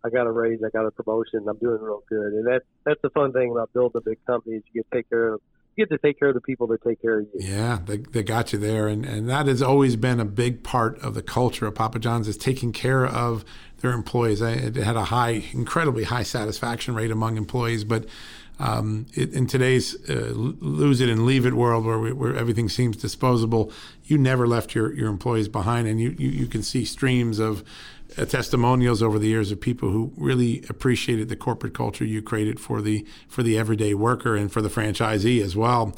I 0.04 0.10
got 0.10 0.28
a 0.28 0.32
raise, 0.32 0.60
I 0.66 0.70
got 0.70 0.86
a 0.86 0.92
promotion, 0.92 1.46
I'm 1.48 1.58
doing 1.58 1.82
real 1.82 2.04
good." 2.10 2.34
And 2.34 2.48
that's 2.48 2.66
that's 2.86 3.02
the 3.02 3.10
fun 3.10 3.34
thing 3.34 3.52
about 3.52 3.74
building 3.74 4.00
a 4.00 4.02
big 4.02 4.26
company 4.26 4.58
is 4.58 4.64
you 4.72 4.82
get 4.82 4.92
to 4.92 4.98
take 4.98 5.10
care 5.10 5.34
of 5.34 5.42
you 5.76 5.86
get 5.86 5.94
to 5.94 6.08
take 6.08 6.20
care 6.20 6.28
of 6.28 6.36
the 6.36 6.42
people 6.42 6.68
that 6.68 6.84
take 6.84 7.02
care 7.02 7.20
of 7.20 7.28
you. 7.34 7.40
Yeah, 7.48 7.80
they, 7.84 7.98
they 7.98 8.22
got 8.24 8.54
you 8.54 8.60
there, 8.60 8.88
and 8.88 9.06
and 9.06 9.30
that 9.30 9.48
has 9.48 9.62
always 9.62 9.96
been 9.96 10.20
a 10.20 10.26
big 10.26 10.64
part 10.64 11.00
of 11.00 11.14
the 11.14 11.24
culture 11.24 11.68
of 11.68 11.76
Papa 11.76 12.00
John's 12.00 12.28
is 12.28 12.38
taking 12.38 12.72
care 12.72 13.06
of 13.06 13.44
their 13.80 13.92
employees. 13.92 14.42
It 14.42 14.76
had 14.76 14.96
a 14.96 15.06
high, 15.06 15.44
incredibly 15.52 16.04
high 16.04 16.24
satisfaction 16.24 16.96
rate 16.96 17.12
among 17.12 17.38
employees, 17.38 17.84
but 17.84 18.06
um, 18.60 19.08
it, 19.14 19.34
in 19.34 19.48
today's 19.48 19.96
uh, 20.10 20.32
lose 20.34 21.02
it 21.02 21.10
and 21.10 21.26
leave 21.26 21.46
it 21.46 21.54
world 21.54 21.86
where, 21.86 22.00
we, 22.00 22.14
where 22.14 22.36
everything 22.36 22.70
seems 22.70 22.96
disposable, 22.96 23.72
you 24.04 24.18
never 24.18 24.48
left 24.48 24.76
your, 24.76 24.94
your 24.94 25.10
employees 25.10 25.48
behind. 25.48 25.88
And 25.88 26.00
you, 26.00 26.16
you, 26.18 26.30
you 26.30 26.48
can 26.48 26.62
see 26.62 26.86
streams 26.86 27.40
of 27.40 27.64
testimonials 28.28 29.02
over 29.02 29.20
the 29.20 29.28
years 29.28 29.52
of 29.52 29.60
people 29.60 29.90
who 29.90 30.14
really 30.18 30.64
appreciated 30.70 31.30
the 31.30 31.36
corporate 31.36 31.74
culture 31.74 32.06
you 32.06 32.22
created 32.22 32.60
for 32.60 32.82
the, 32.82 33.06
for 33.28 33.44
the 33.44 33.58
everyday 33.58 33.94
worker 33.94 34.36
and 34.36 34.52
for 34.52 34.62
the 34.62 34.70
franchisee 34.70 35.42
as 35.42 35.56
well. 35.56 35.96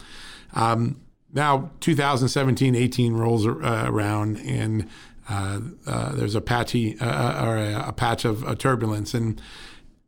Um, 0.54 1.02
now, 1.34 1.72
2017 1.82 2.76
18 2.76 3.14
rolls 3.14 3.46
uh, 3.46 3.84
around, 3.86 4.38
and 4.38 4.88
uh, 5.30 5.60
uh, 5.86 6.16
there's 6.16 6.36
a 6.36 6.42
patchy 6.42 6.98
uh, 7.00 7.46
or 7.46 7.58
a, 7.58 7.90
a 7.90 7.94
patch 7.94 8.24
of 8.24 8.58
turbulence. 8.58 9.14
And 9.14 9.42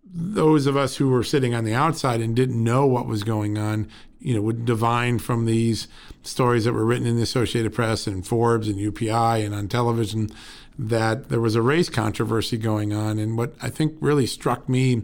those 0.06 0.68
of 0.68 0.78
us 0.78 0.96
who 0.96 1.10
were 1.10 1.24
sitting 1.24 1.54
on 1.54 1.66
the 1.66 1.74
outside 1.74 2.22
and 2.22 2.36
didn't 2.36 2.64
know 2.64 2.86
what 2.86 3.08
was 3.08 3.24
going 3.24 3.58
on, 3.58 3.90
you 4.20 4.34
know, 4.34 4.42
would 4.42 4.66
divine 4.66 5.20
from 5.20 5.46
these 5.46 5.88
stories 6.24 6.66
that 6.66 6.74
were 6.74 6.86
written 6.86 7.08
in 7.08 7.16
the 7.16 7.24
Associated 7.24 7.74
Press 7.74 8.08
and 8.08 8.26
Forbes 8.26 8.68
and 8.68 8.78
UPI 8.78 9.46
and 9.46 9.54
on 9.54 9.68
television 9.68 10.30
that 10.78 11.30
there 11.30 11.42
was 11.42 11.56
a 11.56 11.62
race 11.62 11.90
controversy 11.90 12.58
going 12.58 12.94
on. 12.94 13.18
And 13.20 13.38
what 13.38 13.54
I 13.62 13.70
think 13.70 13.96
really 14.00 14.28
struck 14.28 14.70
me 14.70 15.04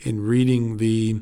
in 0.00 0.20
reading 0.20 0.78
the 0.78 1.20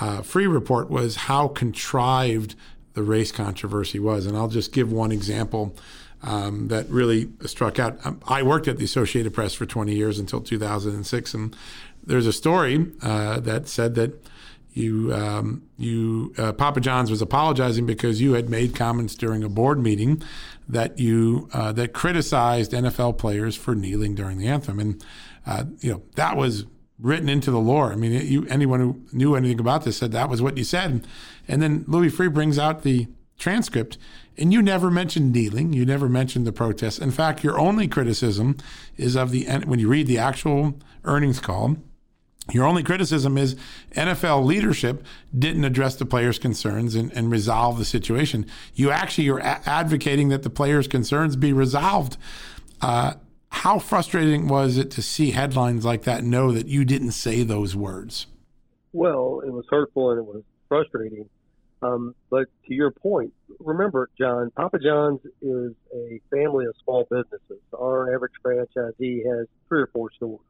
uh, 0.00 0.18
Freeh 0.18 0.52
report 0.52 0.90
was 0.90 1.16
how 1.16 1.48
contrived 1.48 2.54
the 2.94 3.02
race 3.02 3.32
controversy 3.32 3.98
was. 3.98 4.26
And 4.26 4.36
I'll 4.36 4.48
just 4.48 4.72
give 4.72 4.92
one 4.92 5.12
example. 5.12 5.74
Um, 6.22 6.68
that 6.68 6.86
really 6.90 7.30
struck 7.46 7.78
out. 7.78 7.98
Um, 8.04 8.20
I 8.28 8.42
worked 8.42 8.68
at 8.68 8.76
the 8.76 8.84
Associated 8.84 9.32
Press 9.32 9.54
for 9.54 9.64
20 9.64 9.94
years 9.94 10.18
until 10.18 10.42
2006, 10.42 11.32
and 11.32 11.56
there's 12.04 12.26
a 12.26 12.32
story 12.34 12.92
uh, 13.00 13.40
that 13.40 13.68
said 13.68 13.94
that 13.94 14.22
you 14.72 15.12
um, 15.14 15.62
you 15.78 16.34
uh, 16.38 16.52
Papa 16.52 16.80
John's 16.80 17.10
was 17.10 17.22
apologizing 17.22 17.86
because 17.86 18.20
you 18.20 18.34
had 18.34 18.48
made 18.48 18.74
comments 18.74 19.14
during 19.14 19.42
a 19.42 19.48
board 19.48 19.78
meeting 19.78 20.22
that 20.68 20.98
you 20.98 21.48
uh, 21.52 21.72
that 21.72 21.92
criticized 21.92 22.72
NFL 22.72 23.18
players 23.18 23.56
for 23.56 23.74
kneeling 23.74 24.14
during 24.14 24.38
the 24.38 24.46
anthem, 24.46 24.78
and 24.78 25.04
uh, 25.46 25.64
you 25.80 25.92
know 25.92 26.02
that 26.14 26.36
was 26.36 26.66
written 26.98 27.28
into 27.28 27.50
the 27.50 27.58
lore. 27.58 27.92
I 27.92 27.96
mean, 27.96 28.12
you 28.26 28.46
anyone 28.46 28.80
who 28.80 29.00
knew 29.12 29.34
anything 29.34 29.60
about 29.60 29.84
this 29.84 29.96
said 29.96 30.12
that 30.12 30.28
was 30.28 30.40
what 30.40 30.56
you 30.56 30.64
said, 30.64 31.06
and 31.48 31.62
then 31.62 31.84
Louis 31.88 32.10
Freeh 32.10 32.32
brings 32.32 32.58
out 32.58 32.82
the 32.82 33.08
transcript, 33.38 33.98
and 34.38 34.52
you 34.52 34.62
never 34.62 34.90
mentioned 34.90 35.32
kneeling. 35.32 35.72
You 35.72 35.84
never 35.84 36.08
mentioned 36.08 36.46
the 36.46 36.52
protests. 36.52 36.98
In 36.98 37.10
fact, 37.10 37.42
your 37.42 37.58
only 37.58 37.88
criticism 37.88 38.56
is 38.96 39.16
of 39.16 39.32
the 39.32 39.46
when 39.64 39.80
you 39.80 39.88
read 39.88 40.06
the 40.06 40.18
actual 40.18 40.78
earnings 41.04 41.40
call 41.40 41.76
your 42.52 42.66
only 42.66 42.82
criticism 42.82 43.36
is 43.38 43.56
NFL 43.92 44.44
leadership 44.44 45.04
didn't 45.36 45.64
address 45.64 45.96
the 45.96 46.06
players' 46.06 46.38
concerns 46.38 46.94
and, 46.94 47.12
and 47.12 47.30
resolve 47.30 47.78
the 47.78 47.84
situation. 47.84 48.46
You 48.74 48.90
actually 48.90 49.28
are 49.28 49.38
a- 49.38 49.60
advocating 49.66 50.28
that 50.28 50.42
the 50.42 50.50
players' 50.50 50.88
concerns 50.88 51.36
be 51.36 51.52
resolved. 51.52 52.16
Uh, 52.80 53.14
how 53.50 53.78
frustrating 53.78 54.48
was 54.48 54.76
it 54.76 54.90
to 54.92 55.02
see 55.02 55.32
headlines 55.32 55.84
like 55.84 56.02
that 56.04 56.24
know 56.24 56.52
that 56.52 56.66
you 56.66 56.84
didn't 56.84 57.12
say 57.12 57.42
those 57.42 57.74
words? 57.76 58.26
Well, 58.92 59.42
it 59.44 59.52
was 59.52 59.64
hurtful 59.68 60.10
and 60.10 60.18
it 60.18 60.26
was 60.26 60.42
frustrating. 60.68 61.28
Um, 61.82 62.14
but 62.28 62.46
to 62.66 62.74
your 62.74 62.90
point, 62.90 63.32
remember, 63.58 64.10
John, 64.18 64.50
Papa 64.50 64.78
John's 64.78 65.20
is 65.40 65.72
a 65.94 66.20
family 66.30 66.66
of 66.66 66.74
small 66.84 67.06
businesses. 67.10 67.62
Our 67.72 68.14
average 68.14 68.34
franchisee 68.44 69.24
has 69.24 69.46
three 69.68 69.82
or 69.82 69.88
four 69.92 70.10
stores. 70.12 70.40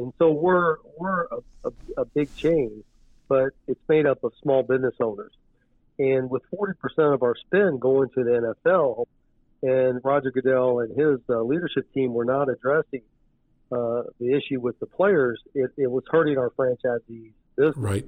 And 0.00 0.14
so 0.18 0.30
we're 0.30 0.76
we're 0.96 1.24
a, 1.24 1.38
a, 1.64 1.70
a 1.98 2.04
big 2.06 2.34
chain, 2.34 2.84
but 3.28 3.50
it's 3.66 3.80
made 3.86 4.06
up 4.06 4.24
of 4.24 4.32
small 4.42 4.62
business 4.62 4.94
owners. 4.98 5.32
And 5.98 6.30
with 6.30 6.42
40% 6.50 7.12
of 7.12 7.22
our 7.22 7.34
spend 7.36 7.80
going 7.80 8.08
to 8.14 8.24
the 8.24 8.54
NFL, 8.64 9.04
and 9.62 10.00
Roger 10.02 10.30
Goodell 10.30 10.80
and 10.80 10.98
his 10.98 11.20
uh, 11.28 11.42
leadership 11.42 11.92
team 11.92 12.14
were 12.14 12.24
not 12.24 12.48
addressing 12.48 13.02
uh, 13.70 14.04
the 14.18 14.34
issue 14.34 14.58
with 14.58 14.80
the 14.80 14.86
players, 14.86 15.38
it, 15.54 15.70
it 15.76 15.90
was 15.90 16.02
hurting 16.10 16.38
our 16.38 16.48
franchisees' 16.50 17.32
business. 17.56 17.76
Right. 17.76 18.06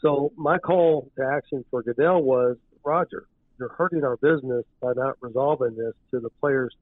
So 0.00 0.32
my 0.36 0.58
call 0.58 1.10
to 1.16 1.24
action 1.24 1.66
for 1.70 1.82
Goodell 1.82 2.22
was, 2.22 2.56
Roger, 2.82 3.26
you're 3.58 3.68
hurting 3.68 4.02
our 4.04 4.16
business 4.16 4.64
by 4.80 4.94
not 4.96 5.16
resolving 5.20 5.76
this 5.76 5.92
to 6.12 6.20
the 6.20 6.30
players' 6.40 6.74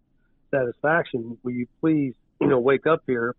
satisfaction. 0.52 1.36
Will 1.42 1.52
you 1.52 1.66
please, 1.80 2.14
you 2.40 2.46
know, 2.46 2.60
wake 2.60 2.86
up 2.86 3.02
here 3.08 3.34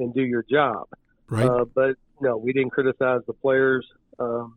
and 0.00 0.14
do 0.14 0.22
your 0.22 0.42
job. 0.42 0.88
Right. 1.28 1.46
Uh, 1.46 1.64
but 1.64 1.96
no, 2.20 2.36
we 2.36 2.52
didn't 2.52 2.70
criticize 2.70 3.20
the 3.26 3.32
players. 3.32 3.86
Um, 4.18 4.56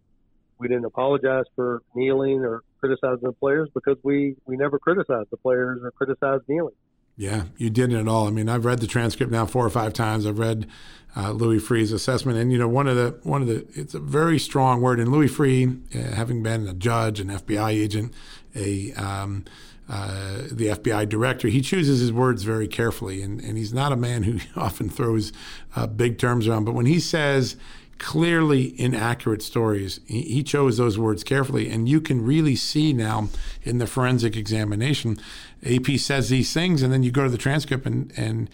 we 0.58 0.68
didn't 0.68 0.86
apologize 0.86 1.46
for 1.56 1.82
kneeling 1.96 2.40
or 2.40 2.64
criticizing 2.80 3.24
the 3.24 3.34
players 3.34 3.70
because 3.74 3.98
we 4.04 4.36
we 4.46 4.58
never 4.58 4.80
criticized 4.80 5.30
the 5.30 5.38
players 5.38 5.82
or 5.84 5.92
criticized 5.92 6.44
kneeling. 6.48 6.76
Yeah, 7.16 7.44
you 7.58 7.70
didn't 7.70 7.98
at 7.98 8.08
all. 8.08 8.28
I 8.28 8.32
mean, 8.32 8.50
I've 8.50 8.66
read 8.66 8.80
the 8.80 8.88
transcript 8.88 9.32
now 9.32 9.46
four 9.46 9.66
or 9.66 9.70
five 9.70 9.94
times. 9.94 10.26
I've 10.26 10.40
read 10.40 10.68
uh, 11.16 11.32
Louis 11.32 11.60
Freeh's 11.60 11.92
assessment, 11.92 12.40
and 12.40 12.52
you 12.52 12.58
know, 12.58 12.68
one 12.68 12.88
of 12.88 12.96
the 12.96 13.20
one 13.24 13.42
of 13.42 13.48
the 13.48 13.68
it's 13.76 13.94
a 13.94 14.00
very 14.00 14.40
strong 14.40 14.82
word. 14.82 15.00
And 15.00 15.12
Louis 15.12 15.28
Freeh, 15.28 15.96
uh, 15.96 16.16
having 16.16 16.42
been 16.42 16.68
a 16.68 16.74
judge, 16.74 17.20
an 17.20 17.28
FBI 17.28 17.70
agent, 17.70 18.14
a 18.56 18.94
um, 18.94 19.46
uh, 19.90 20.44
the 20.52 20.68
FBI 20.68 21.08
director, 21.10 21.48
he 21.48 21.62
chooses 21.62 22.00
his 22.00 22.12
words 22.12 22.44
very 22.44 22.68
carefully, 22.68 23.22
and, 23.22 23.42
and 23.42 23.58
he's 23.58 23.74
not 23.74 23.92
a 23.92 23.98
man 23.98 24.24
who 24.24 24.40
often 24.60 24.90
throws 24.90 25.34
uh, 25.76 25.88
big 25.88 26.18
terms 26.18 26.48
around. 26.48 26.66
But 26.66 26.74
when 26.74 26.86
he 26.86 27.00
says 27.00 27.58
clearly 27.98 28.80
inaccurate 28.80 29.42
stories, 29.42 30.00
he, 30.06 30.22
he, 30.22 30.44
chose 30.44 30.78
those 30.78 30.98
words 30.98 31.24
carefully, 31.24 31.70
and 31.70 31.88
you 31.88 32.02
can 32.02 32.26
really 32.26 32.56
see 32.56 32.92
now 32.92 33.30
in 33.64 33.78
the 33.78 33.88
forensic 33.88 34.36
examination. 34.36 35.20
AP 35.66 35.98
says 35.98 36.30
these 36.30 36.54
things, 36.54 36.82
and 36.82 36.92
then 36.92 37.04
you 37.04 37.12
go 37.12 37.24
to 37.24 37.30
the 37.30 37.38
transcript, 37.38 37.86
and 37.86 38.12
and 38.18 38.50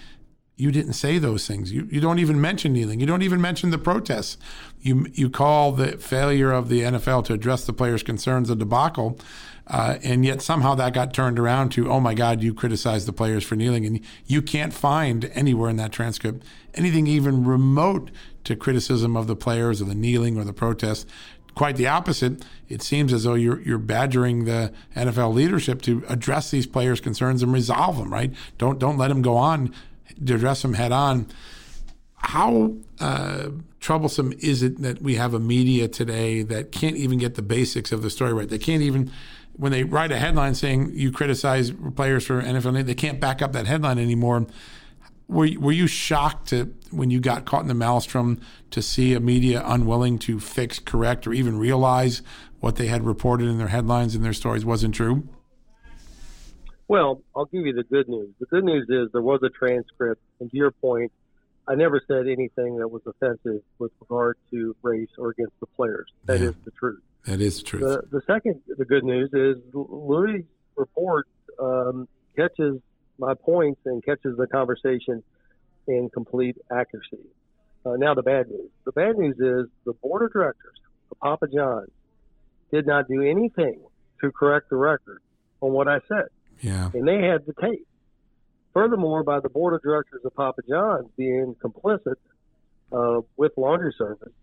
you 0.60 0.72
didn't 0.72 0.94
say 0.94 1.18
those 1.18 1.48
things. 1.48 1.72
You, 1.72 1.88
you 1.90 2.02
don't 2.02 2.20
even 2.20 2.42
mention 2.42 2.74
kneeling. 2.74 3.00
You 3.00 3.06
don't 3.06 3.22
even 3.22 3.40
mention 3.40 3.70
the 3.70 3.78
protests. 3.78 4.38
You 4.82 5.08
you 5.14 5.30
call 5.30 5.72
the 5.72 5.98
failure 5.98 6.52
of 6.52 6.68
the 6.68 6.82
NFL 6.82 7.24
to 7.26 7.34
address 7.34 7.66
the 7.66 7.72
players' 7.72 8.04
concerns 8.04 8.50
a 8.50 8.56
debacle. 8.56 9.18
Uh, 9.70 10.00
and 10.04 10.26
yet 10.26 10.42
somehow 10.42 10.74
that 10.74 10.94
got 10.94 11.14
turned 11.14 11.38
around 11.38 11.70
to, 11.70 11.92
oh 11.92 12.00
my 12.00 12.16
God, 12.16 12.42
you 12.42 12.54
criticized 12.54 13.08
the 13.08 13.14
players 13.14 13.44
for 13.44 13.56
kneeling. 13.56 13.86
And 13.86 14.02
you 14.26 14.42
can't 14.42 14.74
find 14.74 15.30
anywhere 15.34 15.70
in 15.70 15.78
that 15.78 15.92
transcript 15.92 16.44
anything 16.74 17.08
even 17.08 17.44
remote 17.44 18.10
to 18.44 18.56
criticism 18.56 19.16
of 19.16 19.28
the 19.28 19.36
players 19.36 19.82
or 19.82 19.86
the 19.86 19.96
kneeling 19.96 20.38
or 20.38 20.44
the 20.44 20.54
protest. 20.54 21.08
Quite 21.56 21.76
the 21.76 21.88
opposite. 21.88 22.44
It 22.68 22.82
seems 22.82 23.12
as 23.12 23.24
though 23.24 23.34
you're, 23.34 23.60
you're 23.62 23.78
badgering 23.78 24.46
the 24.46 24.72
NFL 24.96 25.34
leadership 25.34 25.82
to 25.84 26.04
address 26.08 26.52
these 26.52 26.66
players' 26.66 27.02
concerns 27.02 27.44
and 27.44 27.52
resolve 27.52 27.98
them, 27.98 28.12
right? 28.14 28.34
Don't, 28.58 28.80
don't 28.80 28.98
let 28.98 29.10
them 29.10 29.22
go 29.22 29.36
on, 29.36 29.74
address 30.22 30.62
them 30.62 30.74
head 30.74 30.92
on. 30.92 31.28
How 32.16 32.76
uh, 33.00 33.50
troublesome 33.80 34.34
is 34.40 34.62
it 34.64 34.82
that 34.82 35.02
we 35.02 35.16
have 35.16 35.34
a 35.34 35.40
media 35.40 35.88
today 35.88 36.44
that 36.44 36.72
can't 36.72 36.96
even 36.96 37.18
get 37.18 37.36
the 37.36 37.42
basics 37.42 37.92
of 37.92 38.02
the 38.02 38.10
story 38.10 38.34
right? 38.34 38.50
They 38.50 38.58
can't 38.58 38.82
even 38.82 39.12
when 39.60 39.74
they 39.74 39.84
write 39.84 40.10
a 40.12 40.18
headline 40.18 40.56
saying 40.56 40.92
you 40.94 41.12
criticize 41.12 41.72
players 41.96 42.26
for 42.26 42.42
NFL, 42.42 42.86
they 42.86 42.96
can't 42.96 43.20
back 43.20 43.42
up 43.42 43.52
that 43.52 43.68
headline 43.68 44.00
anymore. 44.00 44.48
Were, 45.28 45.50
were 45.60 45.74
you 45.74 45.86
shocked 45.86 46.48
to, 46.50 46.74
when 46.92 47.12
you 47.12 47.20
got 47.20 47.46
caught 47.46 47.62
in 47.62 47.68
the 47.68 47.74
maelstrom 47.74 48.40
to 48.72 48.82
see 48.82 49.14
a 49.14 49.20
media 49.20 49.62
unwilling 49.66 50.18
to 50.20 50.40
fix, 50.40 50.80
correct, 50.80 51.28
or 51.28 51.34
even 51.34 51.60
realize 51.60 52.22
what 52.62 52.78
they 52.78 52.88
had 52.88 53.06
reported 53.06 53.50
in 53.50 53.58
their 53.58 53.68
headlines 53.68 54.16
and 54.16 54.24
their 54.24 54.34
stories 54.34 54.64
wasn't 54.64 54.96
true? 54.96 55.28
Well, 56.88 57.22
I'll 57.36 57.46
give 57.46 57.66
you 57.66 57.74
the 57.74 57.84
good 57.84 58.08
news. 58.08 58.30
The 58.40 58.46
good 58.46 58.64
news 58.64 58.88
is 58.90 59.12
there 59.12 59.22
was 59.22 59.42
a 59.44 59.50
transcript, 59.50 60.22
and 60.40 60.50
to 60.50 60.58
your 60.58 60.72
point, 60.72 61.12
I 61.68 61.76
never 61.76 62.02
said 62.08 62.28
anything 62.28 62.78
that 62.78 62.88
was 62.88 63.02
offensive 63.06 63.62
with 63.78 63.92
regard 64.00 64.38
to 64.52 64.74
race 64.82 65.10
or 65.18 65.32
against 65.32 65.60
the 65.60 65.68
players. 65.68 66.08
That 66.26 66.40
yeah. 66.40 66.48
is 66.48 66.56
the 66.64 66.72
truth. 66.72 67.02
That 67.26 67.42
is 67.42 67.62
true. 67.62 67.80
The, 67.80 68.02
the 68.12 68.22
second, 68.26 68.62
the 68.68 68.86
good 68.86 69.04
news 69.04 69.30
is 69.34 69.58
Louis' 69.74 70.46
report 70.76 71.28
um, 71.60 72.08
catches 72.36 72.80
my 73.18 73.34
points 73.34 73.82
and 73.86 74.04
catches 74.04 74.38
the 74.38 74.48
conversation 74.48 75.24
in 75.88 76.10
complete 76.14 76.58
accuracy. 76.72 77.20
Uh, 77.86 77.96
now, 77.98 78.14
the 78.14 78.24
bad 78.24 78.50
news. 78.50 78.70
The 78.86 78.92
bad 78.92 79.18
news 79.18 79.36
is 79.36 79.70
the 79.86 79.94
board 79.94 80.24
of 80.24 80.32
directors 80.32 80.78
of 81.12 81.20
Papa 81.20 81.48
John's 81.54 81.90
did 82.72 82.86
not 82.86 83.08
do 83.08 83.24
anything 83.24 83.82
to 84.22 84.32
correct 84.32 84.70
the 84.70 84.76
record 84.76 85.22
on 85.62 85.72
what 85.72 85.88
I 85.88 86.00
said. 86.08 86.28
Yeah. 86.62 86.92
And 86.94 87.08
they 87.08 87.22
had 87.22 87.46
the 87.46 87.54
tape. 87.60 87.88
Furthermore, 88.74 89.24
by 89.24 89.40
the 89.40 89.50
board 89.50 89.74
of 89.74 89.82
directors 89.82 90.22
of 90.24 90.36
Papa 90.36 90.62
John's 90.68 91.10
being 91.18 91.56
complicit 91.64 92.16
uh, 92.92 93.22
with 93.38 93.54
laundry 93.58 93.94
service, 93.98 94.34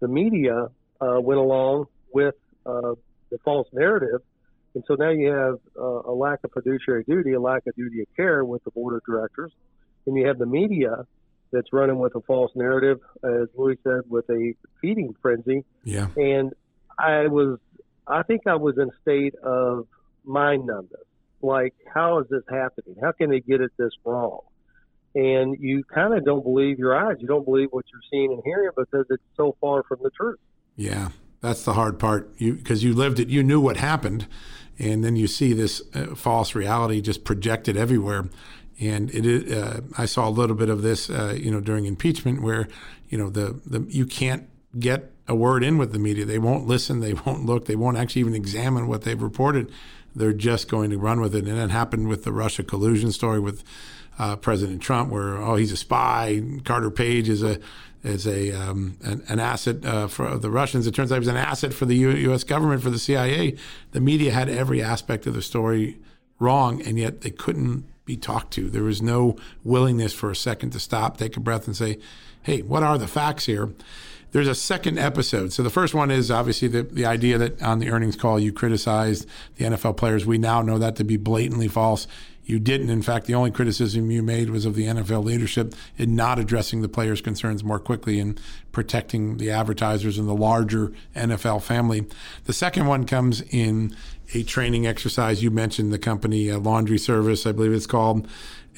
the 0.00 0.08
media 0.08 0.68
uh, 1.00 1.20
went 1.20 1.40
along 1.40 1.86
with 2.12 2.34
uh, 2.66 2.94
the 3.30 3.38
false 3.44 3.68
narrative. 3.72 4.20
And 4.74 4.84
so 4.86 4.94
now 4.94 5.10
you 5.10 5.28
have 5.28 5.58
uh, 5.78 6.10
a 6.10 6.12
lack 6.12 6.40
of 6.44 6.52
fiduciary 6.52 7.04
duty, 7.04 7.32
a 7.32 7.40
lack 7.40 7.66
of 7.66 7.74
duty 7.74 8.00
of 8.00 8.06
care 8.16 8.44
with 8.44 8.64
the 8.64 8.70
board 8.70 8.94
of 8.94 9.02
directors. 9.04 9.52
And 10.06 10.16
you 10.16 10.26
have 10.26 10.38
the 10.38 10.46
media 10.46 11.06
that's 11.52 11.72
running 11.72 11.98
with 11.98 12.14
a 12.14 12.20
false 12.22 12.50
narrative, 12.54 13.00
as 13.22 13.48
Louis 13.54 13.76
said, 13.84 14.02
with 14.08 14.28
a 14.30 14.54
feeding 14.80 15.14
frenzy. 15.20 15.64
Yeah. 15.84 16.08
And 16.16 16.52
I 16.98 17.26
was, 17.26 17.58
I 18.06 18.22
think 18.22 18.46
I 18.46 18.56
was 18.56 18.76
in 18.78 18.88
a 18.88 19.00
state 19.02 19.34
of 19.42 19.86
mind 20.24 20.66
numbness. 20.66 21.02
Like, 21.42 21.74
how 21.92 22.20
is 22.20 22.26
this 22.30 22.42
happening? 22.48 22.96
How 23.02 23.12
can 23.12 23.30
they 23.30 23.40
get 23.40 23.60
it 23.60 23.72
this 23.76 23.92
wrong? 24.04 24.40
And 25.14 25.56
you 25.60 25.84
kind 25.84 26.14
of 26.14 26.24
don't 26.24 26.42
believe 26.42 26.78
your 26.78 26.96
eyes. 26.96 27.16
You 27.20 27.26
don't 27.26 27.44
believe 27.44 27.68
what 27.70 27.84
you're 27.92 28.00
seeing 28.10 28.32
and 28.32 28.42
hearing 28.44 28.70
because 28.74 29.06
it's 29.10 29.22
so 29.36 29.56
far 29.60 29.82
from 29.82 29.98
the 30.02 30.10
truth. 30.10 30.38
Yeah, 30.76 31.10
that's 31.42 31.64
the 31.64 31.74
hard 31.74 31.98
part. 31.98 32.32
You 32.38 32.54
because 32.54 32.82
you 32.82 32.94
lived 32.94 33.20
it, 33.20 33.28
you 33.28 33.42
knew 33.42 33.60
what 33.60 33.76
happened, 33.76 34.26
and 34.78 35.04
then 35.04 35.16
you 35.16 35.26
see 35.26 35.52
this 35.52 35.82
uh, 35.94 36.14
false 36.14 36.54
reality 36.54 37.02
just 37.02 37.24
projected 37.24 37.76
everywhere. 37.76 38.30
And 38.80 39.10
it, 39.10 39.52
uh, 39.52 39.82
I 39.98 40.06
saw 40.06 40.28
a 40.28 40.30
little 40.30 40.56
bit 40.56 40.68
of 40.68 40.82
this, 40.82 41.10
uh, 41.10 41.36
you 41.38 41.50
know, 41.50 41.60
during 41.60 41.84
impeachment, 41.84 42.42
where, 42.42 42.68
you 43.10 43.18
know, 43.18 43.28
the, 43.28 43.60
the 43.66 43.84
you 43.88 44.06
can't 44.06 44.48
get 44.78 45.12
a 45.28 45.34
word 45.34 45.62
in 45.62 45.78
with 45.78 45.92
the 45.92 45.98
media. 45.98 46.24
They 46.24 46.38
won't 46.38 46.66
listen. 46.66 47.00
They 47.00 47.12
won't 47.12 47.44
look. 47.44 47.66
They 47.66 47.76
won't 47.76 47.96
actually 47.96 48.20
even 48.20 48.34
examine 48.34 48.86
what 48.88 49.02
they've 49.02 49.20
reported. 49.20 49.70
They're 50.14 50.32
just 50.32 50.68
going 50.68 50.90
to 50.90 50.98
run 50.98 51.20
with 51.20 51.34
it. 51.34 51.46
And 51.46 51.58
it 51.58 51.70
happened 51.70 52.08
with 52.08 52.24
the 52.24 52.32
Russia 52.32 52.62
collusion 52.62 53.12
story 53.12 53.40
with 53.40 53.62
uh, 54.18 54.36
President 54.36 54.82
Trump, 54.82 55.10
where 55.10 55.36
oh 55.36 55.56
he's 55.56 55.72
a 55.72 55.76
spy. 55.76 56.42
Carter 56.64 56.90
Page 56.90 57.28
is 57.28 57.42
a 57.42 57.58
is 58.02 58.26
a 58.26 58.52
um, 58.52 58.96
an, 59.02 59.22
an, 59.28 59.38
asset 59.38 59.84
uh, 59.84 60.08
for 60.08 60.36
the 60.36 60.50
Russians. 60.50 60.86
It 60.86 60.94
turns 60.94 61.12
out 61.12 61.16
he 61.16 61.20
was 61.20 61.28
an 61.28 61.36
asset 61.36 61.72
for 61.72 61.86
the 61.86 61.94
U- 61.94 62.10
U.S. 62.10 62.44
government 62.44 62.82
for 62.82 62.90
the 62.90 62.98
CIA. 62.98 63.56
The 63.92 64.00
media 64.00 64.32
had 64.32 64.48
every 64.48 64.82
aspect 64.82 65.26
of 65.26 65.34
the 65.34 65.42
story 65.42 65.98
wrong, 66.38 66.82
and 66.82 66.98
yet 66.98 67.20
they 67.20 67.30
couldn't 67.30 67.84
be 68.04 68.16
talked 68.16 68.52
to. 68.54 68.68
There 68.68 68.82
was 68.82 69.00
no 69.00 69.36
willingness 69.62 70.12
for 70.12 70.30
a 70.30 70.36
second 70.36 70.70
to 70.70 70.80
stop, 70.80 71.16
take 71.16 71.36
a 71.36 71.40
breath, 71.40 71.66
and 71.66 71.76
say, 71.76 71.98
"Hey, 72.42 72.62
what 72.62 72.82
are 72.82 72.98
the 72.98 73.08
facts 73.08 73.46
here?" 73.46 73.72
There's 74.32 74.48
a 74.48 74.54
second 74.54 74.98
episode. 74.98 75.52
So 75.52 75.62
the 75.62 75.70
first 75.70 75.92
one 75.92 76.10
is 76.10 76.30
obviously 76.30 76.66
the, 76.66 76.84
the 76.84 77.04
idea 77.04 77.36
that 77.36 77.62
on 77.62 77.80
the 77.80 77.90
earnings 77.90 78.16
call 78.16 78.40
you 78.40 78.50
criticized 78.50 79.28
the 79.56 79.66
NFL 79.66 79.98
players. 79.98 80.24
We 80.24 80.38
now 80.38 80.62
know 80.62 80.78
that 80.78 80.96
to 80.96 81.04
be 81.04 81.18
blatantly 81.18 81.68
false. 81.68 82.06
You 82.44 82.58
didn't. 82.58 82.90
In 82.90 83.02
fact, 83.02 83.26
the 83.26 83.34
only 83.34 83.50
criticism 83.50 84.10
you 84.10 84.22
made 84.22 84.50
was 84.50 84.66
of 84.66 84.74
the 84.74 84.86
NFL 84.86 85.24
leadership 85.24 85.74
in 85.96 86.16
not 86.16 86.38
addressing 86.38 86.82
the 86.82 86.88
players' 86.88 87.20
concerns 87.20 87.62
more 87.62 87.78
quickly 87.78 88.18
and 88.18 88.40
protecting 88.72 89.36
the 89.36 89.50
advertisers 89.50 90.18
and 90.18 90.28
the 90.28 90.34
larger 90.34 90.92
NFL 91.14 91.62
family. 91.62 92.06
The 92.44 92.52
second 92.52 92.86
one 92.86 93.04
comes 93.06 93.42
in 93.42 93.94
a 94.34 94.42
training 94.42 94.86
exercise. 94.86 95.42
You 95.42 95.50
mentioned 95.50 95.92
the 95.92 95.98
company 95.98 96.50
uh, 96.50 96.58
Laundry 96.58 96.98
Service, 96.98 97.46
I 97.46 97.52
believe 97.52 97.72
it's 97.72 97.86
called 97.86 98.26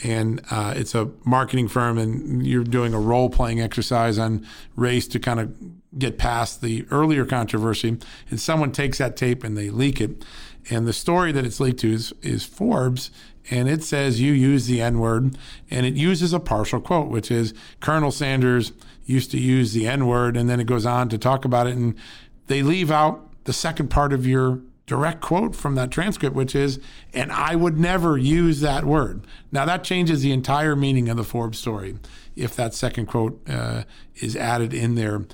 and 0.03 0.41
uh, 0.51 0.75
it's 0.77 0.95
a 0.95 1.11
marketing 1.25 1.69
firm, 1.69 1.99
and 1.99 2.45
you're 2.45 2.65
doing 2.65 2.95
a 2.95 2.99
role 2.99 3.31
playing 3.31 3.61
exercise 3.61 4.19
on 4.19 4.47
race 4.75 5.07
to 5.09 5.21
kind 5.21 5.39
of 5.39 5.55
get 5.99 6.19
past 6.19 6.61
the 6.61 6.85
earlier 6.91 7.25
controversy. 7.25 7.99
And 8.31 8.41
someone 8.41 8.73
takes 8.73 8.99
that 8.99 9.17
tape 9.17 9.45
and 9.45 9.57
they 9.57 9.71
leak 9.71 10.01
it. 10.01 10.25
And 10.71 10.87
the 10.87 10.93
story 10.93 11.31
that 11.33 11.45
it's 11.45 11.61
leaked 11.61 11.81
to 11.81 11.93
is, 11.93 12.13
is 12.23 12.45
Forbes, 12.45 13.11
and 13.51 13.69
it 13.69 13.83
says 13.83 14.21
you 14.21 14.33
use 14.33 14.67
the 14.67 14.81
N 14.81 14.99
word, 14.99 15.37
and 15.71 15.87
it 15.87 15.95
uses 15.95 16.33
a 16.33 16.41
partial 16.41 16.81
quote, 16.81 17.09
which 17.09 17.31
is 17.31 17.55
Colonel 17.81 18.11
Sanders 18.11 18.73
used 19.05 19.31
to 19.33 19.39
use 19.39 19.73
the 19.73 19.87
N 19.87 20.07
word, 20.07 20.37
and 20.37 20.49
then 20.49 20.61
it 20.61 20.67
goes 20.67 20.87
on 20.87 21.09
to 21.11 21.19
talk 21.19 21.45
about 21.45 21.67
it, 21.67 21.77
and 21.77 21.95
they 22.47 22.63
leave 22.63 22.91
out 22.91 23.29
the 23.45 23.53
second 23.53 23.89
part 23.89 24.13
of 24.13 24.27
your 24.27 24.61
direct 24.87 25.21
quote 25.21 25.57
from 25.57 25.75
that 25.77 25.91
transcript, 25.91 26.37
which 26.37 26.55
is, 26.55 26.79
and 27.13 27.33
I 27.33 27.55
would 27.55 27.79
never 27.79 28.19
use 28.19 28.61
that 28.61 28.85
word. 28.85 29.27
Now, 29.51 29.65
that 29.65 29.85
changes 29.85 30.23
the 30.23 30.33
entire 30.33 30.77
meaning 30.77 31.09
of 31.09 31.17
the 31.17 31.25
Forbes 31.25 31.59
story 31.59 31.97
if 32.37 32.55
that 32.57 32.75
second 32.75 33.07
quote 33.07 33.41
uh, 33.49 33.85
is 34.17 34.37
added 34.37 34.75
in 34.75 34.95
there. 34.95 35.25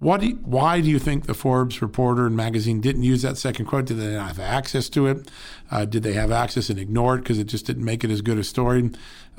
What 0.00 0.22
do 0.22 0.28
you, 0.28 0.36
why 0.36 0.80
do 0.80 0.88
you 0.88 0.98
think 0.98 1.26
the 1.26 1.34
Forbes 1.34 1.82
reporter 1.82 2.26
and 2.26 2.34
magazine 2.34 2.80
didn't 2.80 3.02
use 3.02 3.20
that 3.20 3.36
second 3.36 3.66
quote? 3.66 3.84
Did 3.84 3.98
they 3.98 4.14
not 4.14 4.28
have 4.28 4.40
access 4.40 4.88
to 4.88 5.06
it? 5.06 5.30
Uh, 5.70 5.84
did 5.84 6.02
they 6.02 6.14
have 6.14 6.32
access 6.32 6.70
and 6.70 6.78
ignore 6.78 7.16
it 7.16 7.18
because 7.18 7.38
it 7.38 7.44
just 7.44 7.66
didn't 7.66 7.84
make 7.84 8.02
it 8.02 8.10
as 8.10 8.22
good 8.22 8.38
a 8.38 8.44
story? 8.44 8.90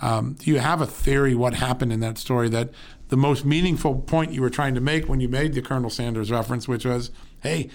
Um, 0.01 0.33
do 0.33 0.51
you 0.51 0.59
have 0.59 0.79
a 0.79 0.85
theory 0.85 1.33
what 1.33 1.55
happened 1.55 1.91
in 1.91 1.99
that 2.01 2.19
story 2.19 2.47
that 2.49 2.69
the 3.09 3.17
most 3.17 3.43
meaningful 3.43 3.95
point 4.01 4.33
you 4.33 4.41
were 4.41 4.51
trying 4.51 4.75
to 4.75 4.81
make 4.81 5.09
when 5.09 5.19
you 5.19 5.27
made 5.27 5.55
the 5.55 5.63
Colonel 5.63 5.89
Sanders 5.89 6.29
reference, 6.29 6.67
which 6.67 6.85
was, 6.85 7.09
hey, 7.39 7.67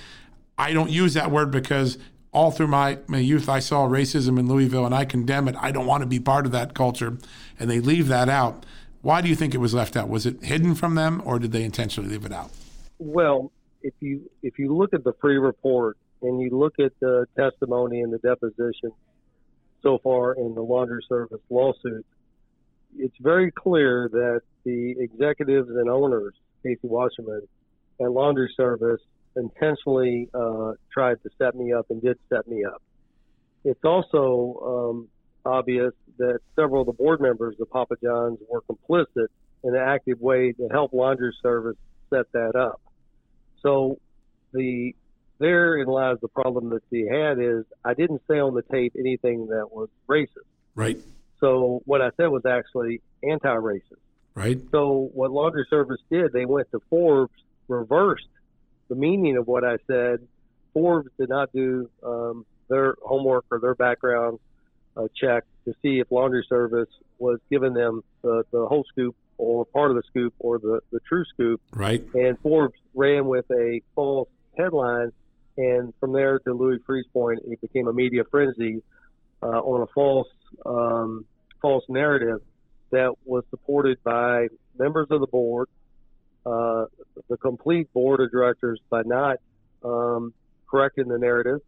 I 0.57 0.73
don't 0.73 0.91
use 0.91 1.15
that 1.15 1.33
word 1.33 1.51
because 1.51 1.99
all 2.31 2.53
through 2.53 2.69
my, 2.69 2.99
my 3.09 3.19
youth 3.19 3.49
I 3.49 3.59
saw 3.59 3.89
racism 3.89 4.39
in 4.39 4.47
Louisville 4.47 4.87
and 4.87 4.95
I 4.95 5.07
condemn 5.07 5.49
it. 5.49 5.57
I 5.59 5.73
don't 5.73 5.87
want 5.87 6.03
to 6.03 6.07
be 6.09 6.21
part 6.21 6.47
of 6.47 6.53
that 6.53 6.75
culture. 6.75 7.19
And 7.59 7.69
they 7.69 7.81
leave 7.81 8.07
that 8.07 8.29
out. 8.29 8.65
Why 9.03 9.23
do 9.23 9.29
you 9.29 9.35
think 9.35 9.55
it 9.55 9.59
was 9.59 9.75
left 9.75 9.97
out? 9.97 10.09
Was 10.09 10.25
it 10.25 10.45
hidden 10.45 10.77
from 10.77 10.95
them 10.95 11.21
or 11.25 11.41
did 11.41 11.51
they 11.51 11.65
intentionally 11.65 12.11
leave 12.11 12.25
it 12.25 12.33
out? 12.33 12.53
Well, 12.99 13.53
if 13.83 13.95
you 14.01 14.31
if 14.43 14.59
you 14.59 14.75
look 14.75 14.95
at 14.95 15.05
the 15.05 15.13
Freeh 15.15 15.43
report 15.43 15.97
and 16.23 16.41
you 16.41 16.51
look 16.51 16.75
at 16.79 16.93
the 17.01 17.27
testimony 17.37 18.01
and 18.01 18.13
the 18.13 18.19
deposition 18.19 18.93
so 19.83 19.99
far 20.03 20.35
in 20.35 20.55
the 20.55 20.63
laundry 20.63 21.05
service 21.09 21.41
lawsuit, 21.51 22.07
it's 22.99 23.17
very 23.21 23.51
clear 23.51 24.09
that 24.11 24.41
the 24.65 24.97
executives 24.99 25.69
and 25.69 25.89
owners, 25.89 26.35
Casey 26.63 26.81
Wasserman 26.89 27.43
and 28.01 28.13
laundry 28.13 28.53
service, 28.57 29.01
intentionally 29.37 30.29
uh, 30.35 30.73
tried 30.93 31.23
to 31.23 31.31
set 31.39 31.55
me 31.55 31.73
up 31.73 31.87
and 31.91 32.03
did 32.03 32.19
set 32.29 32.49
me 32.49 32.65
up. 32.65 32.83
It's 33.65 33.85
also 33.85 34.63
um, 34.65 35.09
obvious 35.45 35.93
that 36.19 36.39
several 36.55 36.83
of 36.83 36.87
the 36.87 36.93
board 36.93 37.21
members 37.21 37.57
of 37.61 37.71
Papa 37.71 37.97
John's 38.03 38.39
were 38.49 38.63
complicit 38.63 39.29
in 39.63 39.75
an 39.75 39.83
active 39.83 40.21
way 40.21 40.53
to 40.53 40.69
help 40.71 40.93
laundry 40.93 41.35
service 41.43 41.77
set 42.11 42.31
that 42.33 42.57
up. 42.57 42.81
So 43.67 43.99
the 44.53 44.95
therein 45.41 45.89
lies 45.89 46.19
the 46.23 46.29
problem 46.29 46.71
that 46.71 46.83
he 46.89 47.05
had 47.05 47.41
is 47.41 47.65
I 47.85 47.95
didn't 47.95 48.23
say 48.29 48.39
on 48.39 48.55
the 48.55 48.63
tape 48.63 48.93
anything 48.97 49.49
that 49.49 49.73
was 49.73 49.89
racist. 50.09 50.47
Right. 50.77 50.99
So 51.41 51.83
what 51.85 52.01
I 52.01 52.11
said 52.17 52.29
was 52.29 52.47
actually 52.47 53.03
anti-racist. 53.25 53.83
Right. 54.37 54.61
So 54.71 55.11
what 55.13 55.33
laundry 55.33 55.67
service 55.69 56.01
did, 56.11 56.33
they 56.33 56.45
went 56.45 56.71
to 56.71 56.81
Forbes, 56.89 57.33
reversed 57.67 58.29
the 58.89 58.95
meaning 58.95 59.37
of 59.37 59.49
what 59.49 59.65
I 59.65 59.79
said. 59.89 60.21
Forbes 60.73 61.11
did 61.19 61.29
not 61.29 61.53
do 61.53 61.91
um, 62.05 62.47
their 62.69 62.95
homework 63.03 63.47
or 63.51 63.59
their 63.59 63.75
background 63.75 64.39
uh, 64.97 65.09
check 65.21 65.43
to 65.65 65.75
see 65.83 65.99
if 65.99 66.13
laundry 66.13 66.47
service 66.49 66.89
was 67.19 67.41
giving 67.51 67.75
them 67.75 68.05
the, 68.23 68.45
the 68.53 68.67
whole 68.67 68.85
scoop 68.93 69.17
or 69.39 69.65
part 69.65 69.91
of 69.91 69.97
the 69.97 70.03
scoop 70.09 70.35
or 70.39 70.59
the, 70.59 70.81
the 70.93 71.01
true 71.01 71.25
scoop. 71.33 71.61
Right. 71.73 72.05
And 72.15 72.39
Forbes 72.41 72.79
ran 72.95 73.27
with 73.27 73.45
a 73.51 73.81
false 73.95 74.29
headline. 74.57 75.13
And 75.59 75.95
from 76.01 76.13
there 76.13 76.39
to 76.41 76.53
Louis 76.53 76.79
Freeh's 76.87 77.07
point, 77.13 77.41
it 77.47 77.61
became 77.61 77.89
a 77.89 77.93
media 77.93 78.25
frenzy 78.31 78.83
uh, 79.43 79.47
on 79.47 79.83
a 79.83 79.87
false 79.95 80.29
um, 80.65 81.25
false 81.63 81.85
narrative 81.89 82.41
that 82.91 83.15
was 83.25 83.45
supported 83.51 84.03
by 84.05 84.49
members 84.79 85.09
of 85.11 85.21
the 85.21 85.27
board, 85.27 85.69
uh, 86.45 86.85
the 87.29 87.37
complete 87.39 87.93
board 87.93 88.21
of 88.21 88.31
directors 88.31 88.81
by 88.91 89.03
not 89.05 89.39
um, 89.85 90.33
correcting 90.71 91.09
the 91.09 91.19
narrative 91.19 91.61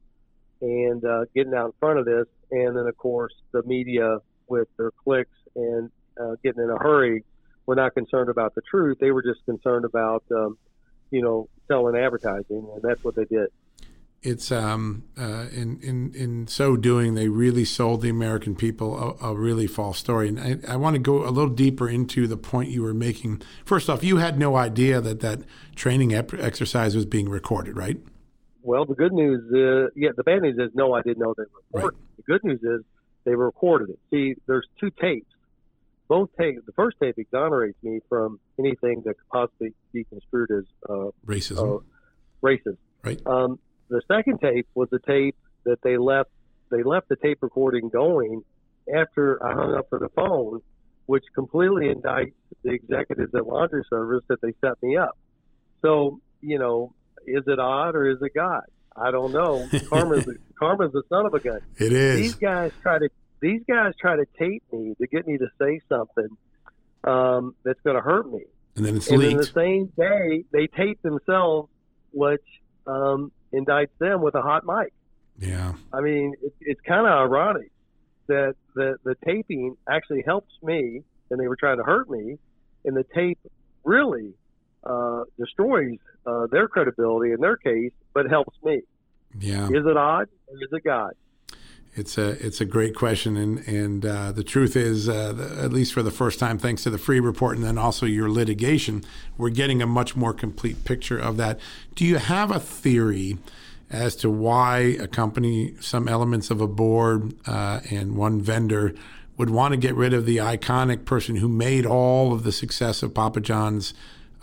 and 0.60 1.04
uh, 1.04 1.24
getting 1.34 1.54
out 1.54 1.66
in 1.66 1.72
front 1.80 1.98
of 1.98 2.04
this, 2.04 2.26
and 2.50 2.76
then 2.76 2.86
of 2.86 2.96
course 2.96 3.32
the 3.52 3.62
media 3.64 4.18
with 4.48 4.68
their 4.76 4.90
clicks 4.90 5.36
and 5.54 5.90
uh, 6.20 6.34
getting 6.42 6.62
in 6.62 6.70
a 6.70 6.78
hurry 6.78 7.24
were 7.68 7.76
not 7.76 7.94
concerned 7.94 8.30
about 8.30 8.56
the 8.56 8.62
truth. 8.62 8.98
They 8.98 9.12
were 9.12 9.22
just 9.22 9.44
concerned 9.44 9.84
about 9.84 10.24
um, 10.34 10.58
you 11.10 11.22
know 11.22 11.48
selling 11.68 11.96
advertising, 11.96 12.66
and 12.74 12.82
that's 12.82 13.04
what 13.04 13.14
they 13.14 13.26
did 13.26 13.48
it's 14.22 14.50
um, 14.50 15.04
uh, 15.16 15.46
in 15.52 15.78
in 15.80 16.12
in 16.14 16.46
so 16.48 16.76
doing, 16.76 17.14
they 17.14 17.28
really 17.28 17.64
sold 17.64 18.02
the 18.02 18.08
American 18.08 18.56
people 18.56 19.16
a, 19.20 19.28
a 19.28 19.34
really 19.34 19.66
false 19.66 19.98
story. 19.98 20.28
And 20.28 20.40
I, 20.40 20.72
I 20.72 20.76
want 20.76 20.94
to 20.94 20.98
go 20.98 21.24
a 21.24 21.30
little 21.30 21.50
deeper 21.50 21.88
into 21.88 22.26
the 22.26 22.36
point 22.36 22.70
you 22.70 22.82
were 22.82 22.94
making. 22.94 23.42
First 23.64 23.88
off, 23.88 24.02
you 24.02 24.16
had 24.16 24.38
no 24.38 24.56
idea 24.56 25.00
that 25.00 25.20
that 25.20 25.42
training 25.76 26.14
ep- 26.14 26.34
exercise 26.34 26.96
was 26.96 27.06
being 27.06 27.28
recorded, 27.28 27.76
right? 27.76 27.98
Well, 28.62 28.84
the 28.84 28.94
good 28.94 29.12
news, 29.12 29.44
is, 29.44 29.92
yeah, 29.94 30.10
the 30.16 30.24
bad 30.24 30.42
news 30.42 30.58
is 30.58 30.74
no, 30.74 30.94
I 30.94 31.02
didn't 31.02 31.20
know 31.20 31.34
they 31.36 31.44
were 31.44 31.62
recorded. 31.72 31.98
Right. 31.98 32.16
The 32.16 32.22
good 32.24 32.44
news 32.44 32.60
is 32.62 32.84
they 33.24 33.36
recorded 33.36 33.90
it. 33.90 33.98
See, 34.10 34.34
there's 34.46 34.66
two 34.80 34.90
tapes. 34.90 35.30
Both 36.08 36.30
tapes. 36.40 36.64
The 36.64 36.72
first 36.72 36.96
tape 37.00 37.16
exonerates 37.18 37.76
me 37.82 38.00
from 38.08 38.40
anything 38.58 39.02
that 39.04 39.14
could 39.18 39.28
possibly 39.30 39.74
be 39.92 40.04
construed 40.04 40.50
as 40.50 40.64
uh, 40.88 41.10
racism. 41.26 41.80
Uh, 41.80 41.84
racist. 42.42 42.78
Right. 43.04 43.20
Um, 43.26 43.58
the 43.88 44.00
second 44.08 44.40
tape 44.40 44.66
was 44.74 44.88
a 44.92 44.98
tape 44.98 45.36
that 45.64 45.82
they 45.82 45.98
left. 45.98 46.30
They 46.70 46.82
left 46.82 47.08
the 47.08 47.16
tape 47.16 47.38
recording 47.42 47.88
going 47.90 48.42
after 48.94 49.44
I 49.44 49.52
hung 49.52 49.74
up 49.74 49.88
for 49.90 49.98
the 49.98 50.08
phone, 50.08 50.60
which 51.06 51.24
completely 51.34 51.92
indicts 51.94 52.32
the 52.62 52.72
executives 52.72 53.34
at 53.34 53.46
Laundry 53.46 53.84
Service 53.90 54.24
that 54.28 54.40
they 54.40 54.52
set 54.60 54.82
me 54.82 54.96
up. 54.96 55.16
So 55.82 56.20
you 56.40 56.58
know, 56.58 56.94
is 57.26 57.44
it 57.46 57.58
odd 57.58 57.94
or 57.94 58.08
is 58.08 58.18
it 58.22 58.32
God? 58.34 58.62
I 58.96 59.10
don't 59.10 59.32
know. 59.32 59.68
Karma's 59.88 60.26
karma's 60.58 60.92
the 60.92 61.02
son 61.08 61.26
of 61.26 61.34
a 61.34 61.40
gun. 61.40 61.60
It 61.76 61.92
is. 61.92 62.16
These 62.16 62.34
guys 62.34 62.72
try 62.82 62.98
to 62.98 63.08
these 63.40 63.62
guys 63.68 63.92
try 64.00 64.16
to 64.16 64.26
tape 64.38 64.62
me 64.72 64.94
to 65.00 65.06
get 65.06 65.26
me 65.26 65.38
to 65.38 65.48
say 65.60 65.80
something 65.88 66.28
um, 67.04 67.54
that's 67.64 67.80
going 67.82 67.96
to 67.96 68.02
hurt 68.02 68.30
me. 68.30 68.44
And 68.76 68.84
then 68.84 68.96
it's 68.96 69.08
and 69.08 69.18
leaked. 69.18 69.38
the 69.38 69.46
same 69.46 69.86
day 69.96 70.44
they 70.52 70.66
tape 70.68 71.00
themselves, 71.02 71.68
which 72.12 72.44
um, 72.86 73.32
indicts 73.52 73.96
them 73.98 74.22
with 74.22 74.34
a 74.34 74.42
hot 74.42 74.64
mic. 74.64 74.92
yeah. 75.38 75.74
I 75.92 76.00
mean, 76.00 76.34
it, 76.42 76.54
it's 76.60 76.80
kind 76.82 77.06
of 77.06 77.12
ironic 77.12 77.72
that 78.28 78.54
the 78.74 78.96
the 79.04 79.16
taping 79.24 79.76
actually 79.88 80.22
helps 80.24 80.52
me, 80.62 81.02
and 81.30 81.40
they 81.40 81.48
were 81.48 81.56
trying 81.56 81.78
to 81.78 81.82
hurt 81.82 82.08
me, 82.08 82.38
and 82.84 82.96
the 82.96 83.04
tape 83.14 83.38
really 83.84 84.34
uh, 84.84 85.24
destroys 85.38 85.98
uh, 86.26 86.46
their 86.46 86.68
credibility 86.68 87.32
in 87.32 87.40
their 87.40 87.56
case, 87.56 87.92
but 88.14 88.28
helps 88.28 88.56
me. 88.62 88.82
Yeah. 89.38 89.66
Is 89.66 89.84
it 89.86 89.96
odd 89.96 90.28
or 90.46 90.56
is 90.56 90.68
it 90.72 90.84
God? 90.84 91.14
It's 91.98 92.16
a 92.16 92.28
it's 92.44 92.60
a 92.60 92.64
great 92.64 92.94
question, 92.94 93.36
and 93.36 93.58
and 93.66 94.06
uh, 94.06 94.32
the 94.32 94.44
truth 94.44 94.76
is, 94.76 95.08
uh, 95.08 95.32
the, 95.32 95.62
at 95.62 95.72
least 95.72 95.92
for 95.92 96.02
the 96.02 96.12
first 96.12 96.38
time, 96.38 96.56
thanks 96.56 96.84
to 96.84 96.90
the 96.90 96.96
Freeh 96.96 97.22
report 97.22 97.56
and 97.56 97.66
then 97.66 97.76
also 97.76 98.06
your 98.06 98.30
litigation, 98.30 99.02
we're 99.36 99.50
getting 99.50 99.82
a 99.82 99.86
much 99.86 100.14
more 100.14 100.32
complete 100.32 100.84
picture 100.84 101.18
of 101.18 101.36
that. 101.38 101.58
Do 101.96 102.04
you 102.04 102.18
have 102.18 102.52
a 102.52 102.60
theory 102.60 103.38
as 103.90 104.14
to 104.16 104.30
why 104.30 104.78
a 105.00 105.08
company, 105.08 105.74
some 105.80 106.06
elements 106.08 106.50
of 106.50 106.60
a 106.60 106.68
board, 106.68 107.34
uh, 107.46 107.80
and 107.90 108.16
one 108.16 108.40
vendor 108.40 108.94
would 109.36 109.50
want 109.50 109.72
to 109.72 109.76
get 109.76 109.94
rid 109.94 110.12
of 110.12 110.24
the 110.24 110.36
iconic 110.36 111.04
person 111.04 111.36
who 111.36 111.48
made 111.48 111.86
all 111.86 112.32
of 112.32 112.44
the 112.44 112.52
success 112.52 113.02
of 113.02 113.14
Papa 113.14 113.40
John's 113.40 113.94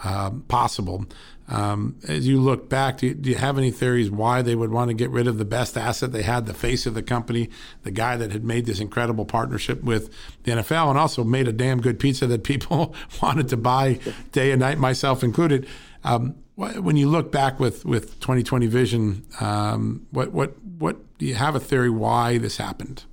um, 0.03 0.43
possible? 0.47 1.05
Um, 1.47 1.97
as 2.07 2.27
you 2.27 2.39
look 2.39 2.69
back, 2.69 2.97
do 2.97 3.07
you, 3.07 3.13
do 3.13 3.29
you 3.29 3.35
have 3.35 3.57
any 3.57 3.69
theories 3.69 4.09
why 4.09 4.41
they 4.41 4.55
would 4.55 4.71
want 4.71 4.89
to 4.89 4.95
get 4.95 5.11
rid 5.11 5.27
of 5.27 5.37
the 5.37 5.45
best 5.45 5.77
asset 5.77 6.11
they 6.11 6.23
had, 6.23 6.47
the 6.47 6.55
face 6.55 6.85
of 6.87 6.95
the 6.95 7.03
company, 7.03 7.49
the 7.83 7.91
guy 7.91 8.17
that 8.17 8.31
had 8.31 8.43
made 8.43 8.65
this 8.65 8.79
incredible 8.79 9.25
partnership 9.25 9.83
with 9.83 10.11
the 10.43 10.53
NFL 10.53 10.89
and 10.89 10.97
also 10.97 11.23
made 11.23 11.47
a 11.47 11.53
damn 11.53 11.81
good 11.81 11.99
pizza 11.99 12.25
that 12.27 12.43
people 12.43 12.95
wanted 13.21 13.47
to 13.49 13.57
buy 13.57 13.99
day 14.31 14.51
and 14.51 14.59
night, 14.59 14.79
myself 14.79 15.23
included? 15.23 15.67
Um, 16.03 16.35
when 16.55 16.95
you 16.95 17.09
look 17.09 17.31
back 17.31 17.59
with, 17.59 17.85
with 17.85 18.19
2020 18.21 18.67
vision, 18.67 19.25
um, 19.39 20.07
what, 20.11 20.31
what, 20.31 20.55
what 20.79 21.17
do 21.17 21.25
you 21.25 21.35
have 21.35 21.55
a 21.55 21.59
theory 21.59 21.89
why 21.89 22.37
this 22.37 22.57
happened? 22.57 23.03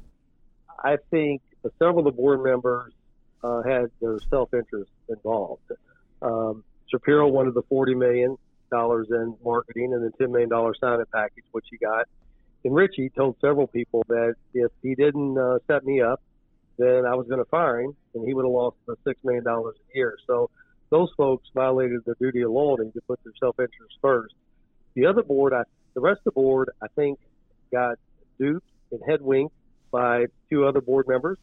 I 0.83 0.97
think 1.11 1.42
several 1.79 2.01
of 2.01 2.05
the 2.05 2.12
board 2.12 2.42
members 2.42 2.92
uh, 3.42 3.62
had 3.62 3.90
their 4.01 4.18
self 4.31 4.53
interest 4.55 4.90
involved. 5.09 5.73
Um, 6.21 6.64
Shapiro 6.93 7.27
wanted 7.29 7.55
the 7.55 7.63
forty 7.69 7.95
million 7.95 8.37
dollars 8.71 9.09
in 9.11 9.35
marketing 9.45 9.93
and 9.95 10.05
the 10.05 10.11
ten 10.19 10.31
million 10.31 10.49
dollar 10.51 10.75
sign-up 10.79 11.09
package, 11.13 11.45
which 11.53 11.67
he 11.71 11.79
got. 11.79 12.07
And 12.65 12.75
Richie 12.75 13.11
told 13.11 13.37
several 13.41 13.67
people 13.67 14.05
that 14.09 14.35
if 14.55 14.71
he 14.83 14.95
didn't 14.95 15.37
uh, 15.37 15.59
set 15.67 15.85
me 15.85 16.01
up, 16.01 16.23
then 16.79 17.05
I 17.07 17.15
was 17.15 17.27
going 17.29 17.41
to 17.41 17.51
fire 17.51 17.81
him, 17.81 17.97
and 18.15 18.27
he 18.27 18.35
would 18.35 18.45
have 18.45 18.53
lost 18.53 18.77
the 18.87 18.97
six 19.07 19.19
million 19.25 19.43
dollars 19.43 19.75
a 19.79 19.97
year. 19.97 20.17
So 20.27 20.51
those 20.91 21.09
folks 21.17 21.49
violated 21.55 22.01
their 22.05 22.17
duty 22.21 22.43
of 22.43 22.51
loyalty 22.51 22.91
to 22.93 23.01
put 23.09 23.19
their 23.25 23.33
self-interest 23.41 23.97
first. 24.01 24.35
The 24.95 25.07
other 25.07 25.23
board, 25.23 25.55
I, 25.55 25.63
the 25.95 26.01
rest 26.01 26.19
of 26.19 26.25
the 26.25 26.33
board, 26.33 26.71
I 26.83 26.87
think, 26.95 27.19
got 27.73 27.99
duped 28.39 28.69
and 28.91 29.01
headwinked 29.09 29.55
by 29.91 30.27
two 30.51 30.67
other 30.67 30.81
board 30.81 31.09
members, 31.09 31.39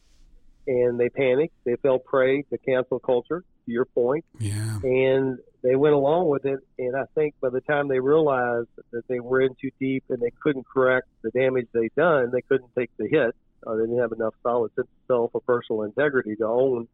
and 0.66 0.98
they 0.98 1.08
panicked. 1.08 1.54
They 1.64 1.76
fell 1.76 1.98
prey 1.98 2.42
to 2.42 2.58
cancel 2.58 2.98
culture. 2.98 3.44
To 3.70 3.74
your 3.74 3.84
point, 3.84 4.24
Yeah. 4.40 4.80
and 4.82 5.38
they 5.62 5.76
went 5.76 5.94
along 5.94 6.28
with 6.28 6.44
it. 6.44 6.58
And 6.78 6.96
I 6.96 7.04
think 7.14 7.34
by 7.40 7.50
the 7.50 7.60
time 7.60 7.86
they 7.86 8.00
realized 8.00 8.68
that 8.90 9.06
they 9.06 9.20
were 9.20 9.40
in 9.40 9.54
too 9.60 9.70
deep 9.78 10.02
and 10.08 10.18
they 10.20 10.32
couldn't 10.42 10.66
correct 10.66 11.06
the 11.22 11.30
damage 11.30 11.68
they'd 11.72 11.94
done, 11.94 12.30
they 12.32 12.42
couldn't 12.42 12.70
take 12.76 12.90
the 12.98 13.06
hit. 13.06 13.34
Uh, 13.64 13.74
they 13.76 13.82
didn't 13.82 14.00
have 14.00 14.10
enough 14.12 14.34
solid 14.42 14.72
sense 14.74 14.88
of 14.88 15.06
self 15.06 15.30
or 15.34 15.40
personal 15.42 15.82
integrity 15.82 16.34
to 16.34 16.46
own 16.46 16.88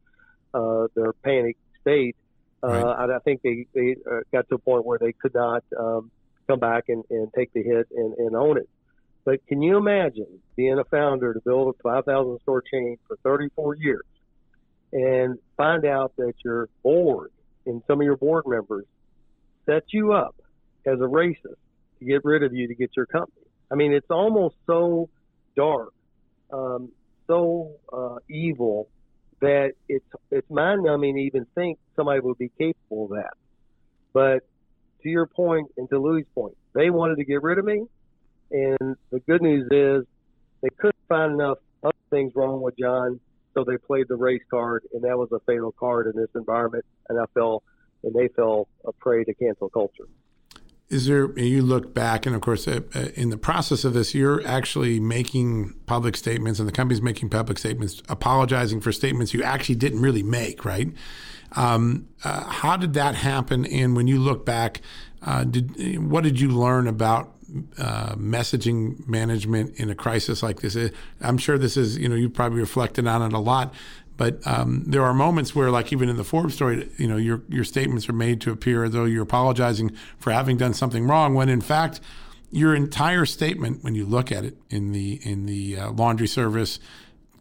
uh, 0.52 0.88
their 0.94 1.12
panic 1.14 1.56
state. 1.80 2.14
Uh, 2.62 2.66
Right. 2.68 3.02
and 3.04 3.12
I 3.12 3.18
think 3.20 3.40
they 3.42 3.66
they 3.74 3.96
uh, 4.10 4.20
got 4.32 4.48
to 4.50 4.56
a 4.56 4.58
point 4.58 4.84
where 4.84 4.98
they 4.98 5.12
could 5.12 5.32
not 5.34 5.64
um, 5.78 6.10
come 6.46 6.58
back 6.58 6.84
and, 6.88 7.04
and 7.10 7.32
take 7.34 7.52
the 7.54 7.62
hit 7.62 7.86
and, 7.90 8.12
and 8.18 8.36
own 8.36 8.58
it. 8.58 8.68
But 9.24 9.46
can 9.46 9.62
you 9.62 9.76
imagine 9.78 10.40
being 10.56 10.78
a 10.78 10.84
founder 10.84 11.32
to 11.32 11.40
build 11.40 11.74
a 11.74 11.82
5,000 11.82 12.38
store 12.42 12.62
chain 12.62 12.98
for 13.06 13.16
34 13.22 13.76
years 13.76 14.02
and 14.96 15.38
find 15.59 15.85
out 15.85 16.16
that 16.16 16.32
your 16.42 16.70
board 16.82 17.30
and 17.66 17.82
some 17.87 18.00
of 18.00 18.04
your 18.06 18.16
board 18.16 18.44
members 18.46 18.87
set 19.66 19.82
you 19.88 20.14
up 20.14 20.35
as 20.87 20.94
a 20.94 21.04
racist 21.04 21.59
to 21.98 22.04
get 22.06 22.24
rid 22.24 22.42
of 22.42 22.54
you 22.54 22.66
to 22.68 22.74
get 22.74 22.90
your 22.96 23.04
company? 23.04 23.46
I 23.70 23.74
mean, 23.74 23.92
it's 23.92 24.11
almost 24.11 24.54
so 24.66 25.11
dark, 25.54 25.92
um, 26.50 26.88
so 27.26 27.72
uh, 27.92 28.16
evil 28.30 28.88
that 29.40 29.72
it's 29.87 30.06
it's 30.30 30.48
mind 30.48 30.85
numbing 30.85 31.16
to 31.16 31.20
even 31.20 31.46
think 31.54 31.78
somebody 31.94 32.20
would 32.20 32.38
be 32.38 32.50
capable 32.56 33.04
of 33.04 33.11
that. 33.11 33.35
But 34.14 34.46
to 35.02 35.11
your 35.11 35.26
point 35.26 35.72
and 35.76 35.90
to 35.90 35.98
Louis' 35.98 36.24
point, 36.35 36.56
they 36.74 36.88
wanted 36.88 37.16
to 37.16 37.24
get 37.24 37.42
rid 37.42 37.59
of 37.59 37.66
me, 37.66 37.85
and 38.50 38.96
the 39.11 39.20
good 39.20 39.42
news 39.42 39.68
is 39.70 40.06
they 40.62 40.70
couldn't 40.78 40.96
find 41.06 41.35
enough 41.35 41.59
other 41.82 41.92
things 42.09 42.32
wrong 42.35 42.62
with 42.62 42.78
John, 42.78 43.20
so 43.57 43.64
they 43.64 43.79
played 43.79 44.07
the 44.09 44.16
race 44.16 44.42
card, 44.51 44.85
and 44.92 45.03
that 45.05 45.16
was 45.16 45.33
a 45.33 45.40
fatal 45.47 45.73
card 45.73 46.07
in 46.07 46.21
this 46.21 46.29
environment. 46.35 46.85
And 47.09 47.19
I 47.19 47.25
fell, 47.33 47.62
and 48.05 48.14
they 48.14 48.29
fell 48.29 48.69
a 48.85 48.92
prey 48.92 49.25
to 49.25 49.35
cancel 49.35 49.71
culture. 49.71 50.05
Is 50.88 51.07
there, 51.07 51.37
you 51.38 51.62
look 51.62 51.95
back, 51.95 52.27
and 52.27 52.37
of 52.37 52.42
course, 52.42 52.69
uh, 52.69 52.81
uh, 52.95 53.09
in 53.14 53.31
the 53.31 53.38
process 53.38 53.85
of 53.85 53.95
this, 53.95 54.14
you're 54.14 54.47
actually 54.47 55.01
making 55.01 55.75
public 55.87 56.16
statements, 56.16 56.61
and 56.61 56.69
the 56.69 56.73
company's 56.73 57.03
making 57.03 57.31
public 57.31 57.59
statements, 57.59 58.03
apologizing 58.09 58.81
for 58.81 58.92
statements 58.92 59.33
you 59.33 59.42
actually 59.42 59.75
didn't 59.75 60.01
really 60.01 60.23
make, 60.23 60.64
right? 60.64 60.92
Um, 61.53 62.09
uh, 62.25 62.45
how 62.45 62.77
did 62.77 62.92
that 62.92 63.14
happen? 63.14 63.64
And 63.66 63.97
when 63.97 64.07
you 64.07 64.19
look 64.19 64.45
back, 64.45 64.83
uh, 65.23 65.45
did 65.45 65.99
what 65.99 66.23
did 66.25 66.38
you 66.38 66.51
learn 66.51 66.87
about 66.87 67.36
uh, 67.78 68.14
messaging 68.16 69.06
management 69.06 69.78
in 69.78 69.90
a 69.90 69.94
crisis 69.94 70.42
like 70.42 70.61
this? 70.61 70.76
I'm 71.20 71.38
sure 71.38 71.59
this 71.59 71.76
is, 71.76 71.98
you 71.98 72.09
know, 72.09 72.16
you 72.16 72.28
probably 72.28 72.61
reflected 72.61 73.06
on 73.06 73.22
it 73.22 73.32
a 73.32 73.38
lot. 73.38 73.74
But 74.16 74.46
um, 74.46 74.85
there 74.87 75.02
are 75.02 75.12
moments 75.12 75.54
where, 75.54 75.70
like 75.70 75.92
even 75.92 76.09
in 76.09 76.16
the 76.16 76.24
Forbes 76.24 76.54
story, 76.54 76.88
you 76.96 77.06
know, 77.06 77.16
your 77.16 77.42
your 77.48 77.64
statements 77.64 78.09
are 78.09 78.14
made 78.14 78.40
to 78.42 78.50
appear 78.50 78.85
as 78.85 78.92
though 78.92 79.04
you're 79.04 79.22
apologizing 79.22 79.92
for 80.18 80.32
having 80.32 80.56
done 80.56 80.72
something 80.72 81.06
wrong, 81.06 81.35
when 81.35 81.48
in 81.48 81.61
fact, 81.61 82.00
your 82.50 82.74
entire 82.74 83.26
statement, 83.26 83.85
when 83.85 83.94
you 83.94 84.06
look 84.06 84.32
at 84.32 84.44
it 84.44 84.56
in 84.70 84.92
the 84.92 85.20
in 85.22 85.46
the 85.46 85.76
uh, 85.76 85.90
laundry 85.90 86.26
service 86.26 86.80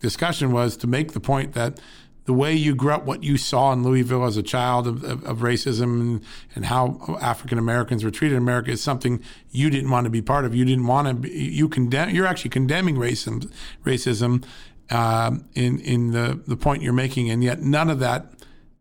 discussion, 0.01 0.51
was 0.51 0.75
to 0.77 0.87
make 0.87 1.13
the 1.13 1.21
point 1.21 1.53
that 1.53 1.79
the 2.25 2.33
way 2.33 2.53
you 2.53 2.73
grew 2.73 2.91
up, 2.91 3.05
what 3.05 3.23
you 3.23 3.37
saw 3.37 3.71
in 3.71 3.83
Louisville 3.83 4.25
as 4.25 4.35
a 4.35 4.43
child 4.43 4.87
of, 4.87 5.03
of, 5.03 5.23
of 5.23 5.37
racism 5.39 6.01
and, 6.01 6.25
and 6.55 6.65
how 6.65 7.17
African 7.21 7.59
Americans 7.59 8.03
were 8.03 8.11
treated 8.11 8.35
in 8.35 8.41
America 8.41 8.71
is 8.71 8.81
something 8.81 9.21
you 9.51 9.69
didn't 9.69 9.91
want 9.91 10.05
to 10.05 10.09
be 10.09 10.23
part 10.23 10.43
of. 10.43 10.55
You 10.55 10.65
didn't 10.65 10.87
want 10.87 11.07
to. 11.07 11.13
Be, 11.13 11.29
you 11.29 11.69
condemn. 11.69 12.09
You're 12.09 12.25
actually 12.25 12.49
condemning 12.49 12.95
racism. 12.95 13.51
Racism 13.85 14.43
um, 14.89 15.47
in 15.53 15.79
in 15.79 16.11
the 16.11 16.41
the 16.47 16.57
point 16.57 16.81
you're 16.81 16.93
making, 16.93 17.29
and 17.29 17.43
yet 17.43 17.61
none 17.61 17.91
of 17.91 17.99
that 17.99 18.33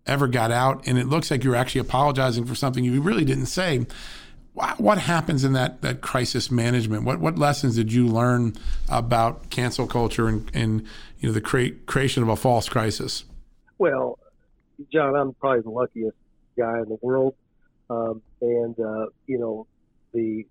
ever 0.06 0.26
got 0.26 0.50
out. 0.50 0.86
And 0.86 0.98
it 0.98 1.06
looks 1.06 1.30
like 1.30 1.44
you're 1.44 1.56
actually 1.56 1.82
apologizing 1.82 2.46
for 2.46 2.54
something 2.54 2.82
you 2.82 3.00
really 3.02 3.24
didn't 3.24 3.46
say. 3.46 3.86
What, 4.54 4.80
what 4.80 4.98
happens 4.98 5.44
in 5.44 5.52
that 5.52 5.82
that 5.82 6.00
crisis 6.00 6.50
management? 6.50 7.04
What 7.04 7.20
what 7.20 7.38
lessons 7.38 7.76
did 7.76 7.92
you 7.92 8.06
learn 8.06 8.54
about 8.88 9.50
cancel 9.50 9.86
culture 9.86 10.28
and 10.28 10.50
and 10.54 10.86
you 11.18 11.28
know 11.28 11.34
the 11.34 11.42
cre- 11.42 11.76
creation 11.84 12.22
of 12.22 12.30
a 12.30 12.36
false 12.36 12.70
crisis? 12.70 13.24
Well, 13.78 14.18
John, 14.92 15.14
I'm 15.14 15.32
probably 15.34 15.60
the 15.62 15.70
luckiest 15.70 16.16
guy 16.58 16.78
in 16.78 16.88
the 16.88 16.98
world, 17.02 17.34
um, 17.90 18.22
and 18.40 18.78
uh, 18.78 19.06
you 19.26 19.38
know, 19.38 19.66
the 20.12 20.44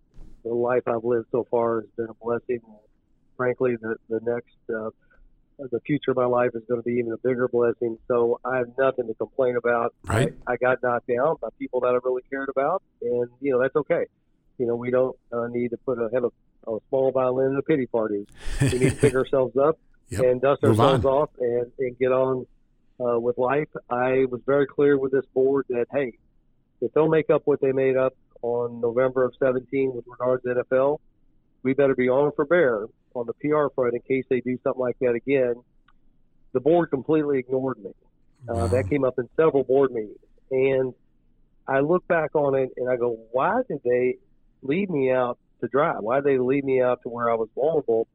the 0.44 0.54
life 0.54 0.84
I've 0.88 1.04
lived 1.04 1.28
so 1.32 1.46
far 1.50 1.82
has 1.82 1.90
been 1.98 2.08
a 2.10 2.14
blessing. 2.24 2.60
Frankly, 3.38 3.76
the 3.82 3.96
the 4.10 4.20
next 4.24 4.56
uh, 4.76 4.90
the 5.72 5.80
future 5.86 6.12
of 6.12 6.18
my 6.18 6.26
life 6.26 6.52
is 6.54 6.64
going 6.68 6.82
to 6.82 6.86
be 6.86 6.94
even 6.96 7.12
a 7.14 7.18
bigger 7.18 7.48
blessing. 7.48 7.98
So 8.08 8.40
I 8.44 8.58
have 8.58 8.68
nothing 8.78 9.08
to 9.08 9.14
complain 9.14 9.56
about. 9.56 9.94
Right. 10.06 10.34
I, 10.48 10.54
I 10.54 10.58
got 10.58 10.82
knocked 10.84 11.08
down 11.08 11.36
by 11.42 11.50
people 11.60 11.80
that 11.82 11.88
I 11.90 12.00
really 12.04 12.24
cared 12.30 12.50
about, 12.50 12.82
and 13.02 13.28
you 13.42 13.52
know 13.54 13.62
that's 13.62 13.76
okay. 13.76 14.06
You 14.58 14.68
know, 14.68 14.76
we 14.76 14.92
don't 14.92 15.16
uh, 15.32 15.48
need 15.48 15.70
to 15.70 15.78
put 15.78 15.98
a 16.00 16.10
have 16.14 16.24
a, 16.26 16.72
a 16.72 16.78
small 16.90 17.12
violin 17.12 17.52
in 17.52 17.58
a 17.58 17.62
pity 17.62 17.88
party. 17.88 18.28
We 18.62 18.68
need 18.80 18.90
to 18.92 18.96
pick 18.96 19.16
ourselves 19.22 19.56
up 19.58 19.78
Yep. 20.10 20.22
and 20.26 20.42
dust 20.42 20.62
Move 20.62 20.80
ourselves 20.80 21.06
on. 21.06 21.12
off 21.12 21.30
and, 21.40 21.72
and 21.80 21.98
get 21.98 22.12
on 22.12 22.46
uh, 23.00 23.20
with 23.20 23.38
life. 23.38 23.70
I 23.90 24.26
was 24.30 24.42
very 24.46 24.68
clear 24.68 24.98
with 24.98 25.12
this 25.12 25.26
board 25.34 25.66
that 25.70 25.86
hey, 25.92 26.14
if 26.82 26.92
they'll 26.94 27.10
make 27.10 27.30
up 27.30 27.44
what 27.46 27.62
they 27.62 27.72
made 27.72 27.98
up 27.98 28.14
on 28.44 28.82
November 28.82 29.24
of 29.26 29.34
17 29.40 29.94
with 29.96 30.06
regards 30.08 30.44
to 30.44 30.50
NFL. 30.50 31.00
We 31.64 31.74
better 31.74 31.96
be 31.96 32.10
on 32.10 32.34
for 32.36 32.46
bear 32.46 32.86
on 33.16 33.26
the 33.26 33.34
PR 33.34 33.74
front 33.74 33.96
in 33.96 34.02
case 34.02 34.26
they 34.30 34.42
do 34.42 34.60
something 34.64 34.82
like 34.82 34.98
that 35.00 35.14
again. 35.14 35.56
The 36.52 36.60
board 36.60 36.92
completely 36.92 37.40
ignored 37.40 37.80
me. 37.84 37.92
Uh, 38.48 38.54
wow. 38.54 38.68
That 38.68 38.90
came 38.90 39.06
up 39.06 39.18
in 39.18 39.30
several 39.38 39.64
board 39.64 39.92
meetings, 39.92 40.18
and 40.52 40.94
I 41.68 41.80
look 41.80 42.06
back 42.08 42.36
on 42.36 42.56
it 42.56 42.72
and 42.76 42.90
I 42.90 42.98
go, 42.98 43.18
why 43.32 43.62
did 43.68 43.80
they 43.86 44.18
leave 44.62 44.90
me 44.90 45.12
out 45.12 45.40
to 45.62 45.70
dry? 45.70 45.96
Why 46.00 46.18
did 46.18 46.26
they 46.26 46.38
leave 46.38 46.66
me 46.66 46.82
out 46.82 47.02
to 47.04 47.10
where 47.10 47.32
I 47.32 47.36
was 47.36 47.48
vulnerable? 47.56 48.08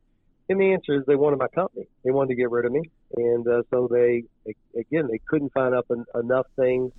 And 0.51 0.61
the 0.61 0.74
answer 0.74 0.95
is 0.95 1.07
they 1.07 1.16
wanted 1.16 1.39
my 1.39 1.49
company. 1.49 1.87
They 2.05 2.11
wanted 2.11 2.29
to 2.29 2.35
get 2.35 2.51
rid 2.51 2.66
of 2.66 2.72
me, 2.72 2.83
and 3.17 3.47
uh, 3.49 3.63
so 3.71 3.89
they, 3.91 4.25
again, 4.79 5.09
they 5.11 5.21
couldn't 5.29 5.53
find 5.53 5.75
up 5.75 5.87
en- 5.91 6.05
enough 6.15 6.47
things 6.57 6.93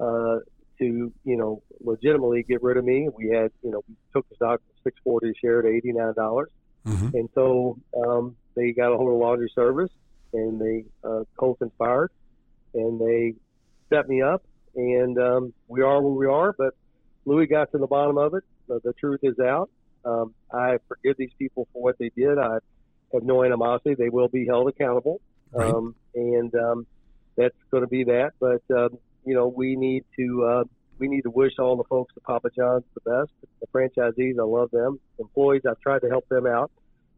uh, 0.00 0.38
to, 0.78 1.12
you 1.24 1.36
know, 1.36 1.62
legitimately 1.80 2.42
get 2.42 2.62
rid 2.62 2.76
of 2.76 2.84
me. 2.84 3.08
We 3.14 3.28
had, 3.28 3.50
you 3.62 3.70
know, 3.70 3.82
we 3.88 3.94
took 4.12 4.28
the 4.28 4.34
stock 4.36 4.60
from 4.60 4.74
six 4.84 4.98
forty 5.02 5.30
a 5.30 5.34
share 5.34 5.62
to 5.62 5.68
eighty 5.68 5.92
nine 5.92 6.14
dollars, 6.14 6.50
mm-hmm. 6.86 7.16
and 7.16 7.28
so 7.34 7.78
um, 7.96 8.36
they 8.54 8.72
got 8.72 8.92
a 8.92 8.96
hold 8.96 9.12
of 9.12 9.18
laundry 9.18 9.50
service, 9.54 9.90
and 10.32 10.60
they 10.60 10.84
uh, 11.04 11.24
co-conspired, 11.36 12.10
and 12.74 13.00
they 13.00 13.34
set 13.88 14.08
me 14.08 14.22
up, 14.22 14.42
and 14.74 15.18
um, 15.18 15.52
we 15.68 15.82
are 15.82 16.00
where 16.02 16.12
we 16.12 16.26
are. 16.26 16.52
But 16.52 16.74
Louis 17.24 17.46
got 17.46 17.70
to 17.72 17.78
the 17.78 17.86
bottom 17.86 18.18
of 18.18 18.34
it. 18.34 18.44
The, 18.68 18.80
the 18.82 18.92
truth 18.94 19.20
is 19.22 19.38
out. 19.38 19.70
Um, 20.04 20.34
I 20.52 20.78
forgive 20.88 21.16
these 21.16 21.32
people 21.38 21.66
for 21.72 21.82
what 21.82 21.98
they 21.98 22.10
did. 22.16 22.38
I 22.38 22.58
have 23.12 23.22
no 23.22 23.44
animosity. 23.44 23.94
They 23.94 24.08
will 24.08 24.28
be 24.28 24.46
held 24.46 24.68
accountable, 24.68 25.20
right. 25.52 25.72
um, 25.72 25.94
and 26.14 26.54
um, 26.54 26.86
that's 27.36 27.56
going 27.70 27.82
to 27.82 27.88
be 27.88 28.04
that. 28.04 28.32
But 28.40 28.62
um, 28.74 28.98
you 29.24 29.34
know, 29.34 29.48
we 29.48 29.76
need 29.76 30.04
to 30.18 30.44
uh, 30.44 30.64
we 30.98 31.08
need 31.08 31.22
to 31.22 31.30
wish 31.30 31.52
all 31.58 31.76
the 31.76 31.84
folks 31.84 32.14
at 32.16 32.22
Papa 32.22 32.48
John's 32.56 32.84
the 32.94 33.00
best. 33.00 33.32
The 33.60 33.66
franchisees, 33.66 34.38
I 34.38 34.44
love 34.44 34.70
them. 34.70 34.98
Employees, 35.18 35.62
I've 35.68 35.80
tried 35.80 36.00
to 36.00 36.08
help 36.08 36.28
them 36.28 36.46
out. 36.46 36.70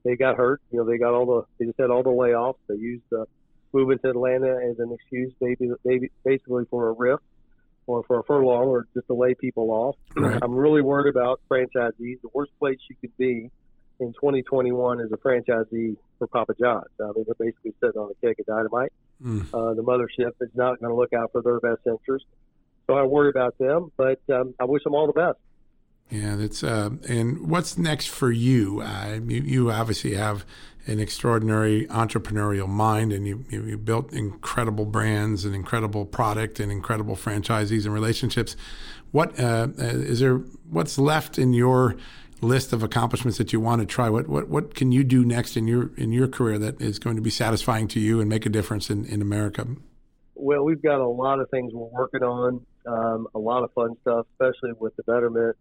They 0.05 0.17
got 0.17 0.37
hurt. 0.37 0.61
You 0.71 0.79
know, 0.79 0.85
they 0.85 0.99
got 0.99 1.15
all 1.15 1.27
the 1.27 1.43
they 1.59 1.67
just 1.67 1.79
had 1.79 1.91
all 1.91 2.03
the 2.03 2.11
layoffs. 2.11 2.59
They 2.69 2.77
used 2.77 3.05
the 3.11 3.27
moving 3.73 3.99
to 3.99 4.11
Atlanta 4.11 4.61
as 4.71 4.79
an 4.79 4.93
excuse, 4.93 5.33
maybe, 5.41 5.71
maybe 5.85 6.11
basically 6.25 6.65
for 6.71 6.89
a 6.89 6.93
rift 6.93 7.23
or 7.87 8.03
for 8.05 8.21
a 8.21 8.25
furlough 8.25 8.69
or 8.69 8.87
just 8.95 9.07
to 9.09 9.15
lay 9.15 9.35
people 9.35 9.71
off. 9.71 9.97
Right. 10.17 10.39
I'm 10.43 10.55
really 10.55 10.83
worried 10.83 11.15
about 11.15 11.41
franchisees. 11.51 12.21
The 12.23 12.31
worst 12.33 12.53
place 12.59 12.79
you 12.89 12.97
could 13.01 13.17
be 13.17 13.51
in 14.01 14.13
2021 14.13 15.01
as 15.01 15.11
a 15.13 15.17
franchisee 15.17 15.97
for 16.19 16.27
Papa 16.27 16.55
John's. 16.59 16.85
I 17.01 17.13
mean, 17.15 17.25
they're 17.27 17.35
basically 17.39 17.75
sitting 17.81 18.01
on 18.01 18.11
a 18.11 18.27
cake 18.27 18.39
of 18.39 18.47
dynamite. 18.47 18.93
Mm. 19.23 19.47
Uh, 19.53 19.75
the 19.75 19.83
mothership 19.83 20.33
is 20.41 20.51
not 20.55 20.81
going 20.81 20.91
to 20.91 20.97
look 20.97 21.13
out 21.13 21.33
for 21.33 21.43
their 21.43 21.61
best 21.61 21.87
interest. 21.87 22.25
So 22.87 22.95
I 22.95 23.03
worry 23.03 23.29
about 23.29 23.59
them, 23.59 23.93
but 23.97 24.21
um, 24.33 24.55
I 24.59 24.65
wish 24.65 24.85
them 24.85 24.95
all 24.95 25.07
the 25.07 25.13
best. 25.13 25.39
Yeah, 26.11 26.37
that's 26.37 26.65
uh, 26.65 26.91
and 27.07 27.49
what's 27.49 27.77
next 27.77 28.07
for 28.07 28.33
you? 28.33 28.81
Uh, 28.81 29.21
you? 29.27 29.43
You 29.43 29.71
obviously 29.71 30.15
have 30.15 30.47
an 30.87 31.01
extraordinary 31.01 31.87
entrepreneurial 31.89 32.67
mind, 32.67 33.13
and 33.13 33.27
you, 33.27 33.45
you, 33.51 33.63
you 33.65 33.77
built 33.77 34.15
incredible 34.15 34.87
brands 34.87 35.45
and 35.45 35.55
incredible 35.55 36.07
product 36.07 36.61
and 36.61 36.73
incredible 36.73 37.15
franchisees 37.15 37.85
and 37.85 37.93
relationships. 37.93 38.57
What 39.11 39.39
uh, 39.39 39.69
uh 39.79 39.85
is 39.85 40.21
there? 40.21 40.39
What's 40.71 40.99
left 40.99 41.39
in 41.39 41.53
your 41.53 41.97
list 42.41 42.73
of 42.73 42.83
accomplishments 42.83 43.39
that 43.39 43.53
you 43.53 43.61
want 43.61 43.81
to 43.81 43.87
try? 43.87 44.09
What 44.09 44.29
what 44.29 44.49
what 44.49 44.75
can 44.75 44.93
you 44.93 45.05
do 45.05 45.25
next 45.25 45.57
in 45.57 45.67
your 45.67 45.91
in 45.97 46.13
your 46.13 46.29
career 46.29 46.59
that 46.59 46.81
is 46.81 46.99
going 46.99 47.17
to 47.17 47.23
be 47.23 47.31
satisfying 47.31 47.89
to 47.89 48.01
you 48.01 48.21
and 48.21 48.29
make 48.29 48.47
a 48.47 48.49
difference 48.49 48.91
in, 48.91 49.05
in 49.05 49.23
America? 49.23 49.67
Well, 50.35 50.65
we've 50.65 50.83
got 50.83 51.01
a 51.01 51.09
lot 51.09 51.41
of 51.41 51.51
things 51.51 51.73
we're 51.75 51.89
working 51.89 52.23
on, 52.23 52.65
um, 52.87 53.27
a 53.35 53.39
lot 53.39 53.65
of 53.65 53.73
fun 53.73 53.97
stuff, 54.03 54.27
especially 54.33 54.73
with 54.79 54.95
the 54.97 55.03
betterment 55.03 55.57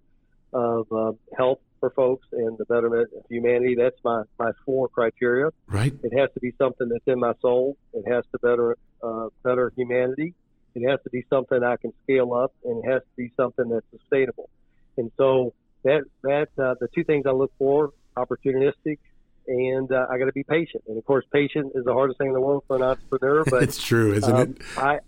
of 0.54 0.88
uh, 0.92 1.12
health 1.36 1.60
for 1.80 1.90
folks 1.92 2.28
and 2.32 2.58
the 2.58 2.66
betterment 2.66 3.10
of 3.18 3.24
humanity. 3.30 3.76
That's 3.78 3.98
my 4.04 4.24
my 4.40 4.52
four 4.66 4.88
criteria. 4.88 5.50
Right. 5.68 5.94
It 6.04 6.18
has 6.18 6.30
to 6.34 6.40
be 6.40 6.54
something 6.58 6.90
that's 6.90 7.08
in 7.08 7.20
my 7.20 7.34
soul. 7.42 7.78
It 7.94 8.12
has 8.12 8.24
to 8.32 8.40
better 8.40 8.78
uh, 9.04 9.30
better 9.44 9.72
humanity. 9.76 10.34
It 10.76 10.88
has 10.88 11.00
to 11.04 11.10
be 11.10 11.26
something 11.30 11.64
I 11.64 11.78
can 11.78 11.92
scale 12.04 12.34
up, 12.34 12.54
and 12.64 12.84
it 12.84 12.88
has 12.88 13.02
to 13.02 13.16
be 13.16 13.32
something 13.36 13.70
that's 13.70 13.86
sustainable. 13.90 14.50
And 14.98 15.12
so 15.18 15.54
that 15.84 16.04
that 16.24 16.50
uh, 16.58 16.76
the 16.80 16.88
two 16.94 17.04
things 17.04 17.26
I 17.26 17.32
look 17.32 17.52
for 17.58 17.94
opportunistic 18.16 19.00
and 19.48 19.92
uh, 19.92 20.08
I 20.10 20.18
got 20.18 20.26
to 20.26 20.34
be 20.34 20.44
patient. 20.44 20.84
And 20.88 20.98
of 20.98 21.06
course, 21.06 21.26
patient 21.32 21.72
is 21.76 21.86
the 21.86 21.94
hardest 21.94 22.18
thing 22.18 22.28
in 22.28 22.34
the 22.34 22.42
world 22.42 22.64
for 22.68 22.76
an 22.76 22.84
entrepreneur. 22.84 23.44
But 23.50 23.64
it's 23.64 23.82
true, 23.82 24.14
isn't 24.14 24.36
um, 24.36 24.42
it? 24.42 24.62
I, 24.78 25.00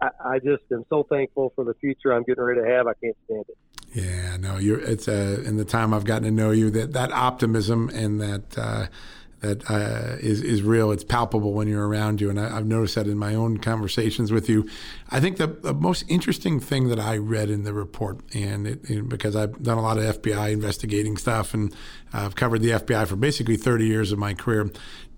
I 0.00 0.08
I 0.24 0.38
just 0.38 0.62
am 0.72 0.84
so 0.88 1.02
thankful 1.02 1.52
for 1.54 1.64
the 1.64 1.74
future 1.74 2.12
I'm 2.12 2.22
getting 2.22 2.44
ready 2.44 2.62
to 2.62 2.68
have. 2.68 2.86
I 2.86 2.94
can't 2.94 3.16
stand 3.26 3.44
it. 3.48 3.56
Yeah, 3.94 4.36
no, 4.38 4.58
you're. 4.58 4.80
It's 4.80 5.08
uh, 5.08 5.42
in 5.44 5.56
the 5.56 5.64
time 5.64 5.94
I've 5.94 6.04
gotten 6.04 6.24
to 6.24 6.30
know 6.30 6.50
you 6.50 6.70
that 6.70 6.92
that 6.92 7.12
optimism 7.12 7.90
and 7.90 8.20
that. 8.20 8.58
Uh, 8.58 8.86
that 9.40 9.70
uh, 9.70 10.16
is 10.18 10.42
is 10.42 10.62
real. 10.62 10.90
It's 10.90 11.04
palpable 11.04 11.52
when 11.52 11.68
you're 11.68 11.86
around 11.86 12.20
you, 12.20 12.30
and 12.30 12.40
I, 12.40 12.54
have 12.54 12.66
noticed 12.66 12.94
that 12.94 13.06
in 13.06 13.18
my 13.18 13.34
own 13.34 13.58
conversations 13.58 14.32
with 14.32 14.48
you. 14.48 14.68
I 15.10 15.20
think 15.20 15.36
the, 15.36 15.46
the 15.46 15.74
most 15.74 16.04
interesting 16.08 16.58
thing 16.58 16.88
that 16.88 16.98
I 16.98 17.18
read 17.18 17.50
in 17.50 17.64
the 17.64 17.72
report, 17.72 18.20
and 18.34 18.66
it, 18.66 19.08
because 19.08 19.36
I've 19.36 19.62
done 19.62 19.78
a 19.78 19.82
lot 19.82 19.98
of 19.98 20.22
FBI 20.22 20.52
investigating 20.52 21.16
stuff, 21.16 21.52
and 21.52 21.74
I've 22.12 22.34
covered 22.34 22.62
the 22.62 22.70
FBI 22.70 23.06
for 23.06 23.16
basically 23.16 23.56
30 23.56 23.86
years 23.86 24.12
of 24.12 24.18
my 24.18 24.34
career. 24.34 24.70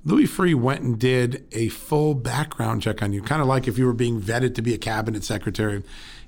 Louis 0.05 0.27
Freeh 0.27 0.55
went 0.55 0.83
and 0.83 0.99
did 0.99 1.47
a 1.53 1.69
full 1.69 2.15
background 2.15 2.83
check 2.83 3.03
on 3.03 3.13
you, 3.13 3.23
kind 3.23 3.43
of 3.43 3.49
like 3.49 3.69
if 3.69 3.79
you 3.79 3.87
were 3.87 3.93
being 3.93 4.21
vetted 4.21 4.55
to 4.55 4.63
be 4.63 4.75
a 4.75 4.79
cabinet 4.79 5.25
secretary. 5.25 5.83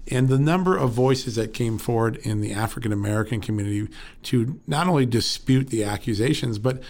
And 0.09 0.29
the 0.29 0.39
number 0.39 0.77
of 0.77 0.91
voices 0.91 1.37
that 1.37 1.53
came 1.53 1.79
forward 1.79 2.17
in 2.17 2.41
the 2.41 2.53
African 2.53 2.93
American 2.93 3.41
community 3.41 3.89
to 4.25 4.61
not 4.67 4.89
only 4.89 5.07
dispute 5.07 5.69
the 5.69 5.85
accusations, 5.85 6.59
but 6.59 6.83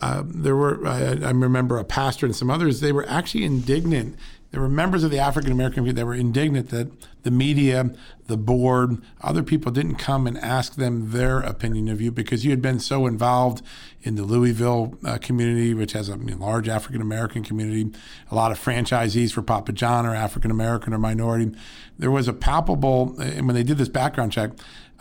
uh, 0.00 0.22
there 0.26 0.56
were, 0.56 0.86
I, 0.86 1.12
I, 1.12 1.30
remember 1.30 1.78
a 1.78 1.84
pastor 1.84 2.26
and 2.26 2.36
some 2.36 2.50
others, 2.50 2.80
they 2.80 2.92
were 2.92 3.08
actually 3.08 3.44
indignant. 3.44 4.16
There 4.50 4.60
were 4.60 4.68
members 4.68 5.04
of 5.04 5.10
the 5.10 5.18
African 5.18 5.52
American 5.52 5.76
community 5.76 6.00
that 6.00 6.06
were 6.06 6.14
indignant 6.14 6.68
that 6.68 6.88
the 7.22 7.30
media, 7.30 7.90
the 8.26 8.36
board, 8.36 9.02
other 9.22 9.42
people 9.42 9.72
didn't 9.72 9.96
come 9.96 10.26
and 10.26 10.38
ask 10.38 10.74
them 10.74 11.12
their 11.12 11.40
opinion 11.40 11.88
of 11.88 12.00
you 12.00 12.10
because 12.10 12.44
you 12.44 12.50
had 12.50 12.62
been 12.62 12.78
so 12.78 13.06
involved 13.06 13.62
in 14.02 14.16
the 14.16 14.22
Louisville 14.22 14.96
uh, 15.04 15.18
community, 15.18 15.74
which 15.74 15.92
has 15.92 16.08
a 16.08 16.16
large 16.16 16.68
African 16.68 17.00
American 17.00 17.42
community. 17.42 17.90
A 18.30 18.34
lot 18.34 18.52
of 18.52 18.58
franchisees 18.62 19.32
for 19.32 19.42
Papa 19.42 19.72
John 19.72 20.06
are 20.06 20.14
African 20.14 20.50
American 20.50 20.92
or 20.92 20.98
minority. 20.98 21.52
There 21.98 22.10
was 22.10 22.28
a 22.28 22.32
palpable, 22.32 23.18
and 23.20 23.46
when 23.46 23.56
they 23.56 23.64
did 23.64 23.78
this 23.78 23.88
background 23.88 24.32
check, 24.32 24.52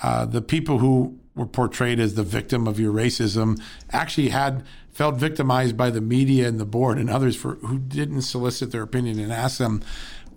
uh, 0.01 0.25
the 0.25 0.41
people 0.41 0.79
who 0.79 1.19
were 1.35 1.45
portrayed 1.45 1.99
as 1.99 2.15
the 2.15 2.23
victim 2.23 2.67
of 2.67 2.79
your 2.79 2.93
racism 2.93 3.61
actually 3.91 4.29
had 4.29 4.63
felt 4.95 5.15
victimized 5.15 5.75
by 5.75 5.89
the 5.89 5.99
media 5.99 6.47
and 6.47 6.57
the 6.57 6.65
board 6.65 6.97
and 6.97 7.09
others 7.09 7.35
for 7.35 7.55
who 7.55 7.77
didn't 7.77 8.21
solicit 8.21 8.71
their 8.71 8.81
opinion 8.81 9.19
and 9.19 9.29
ask 9.29 9.57
them. 9.57 9.83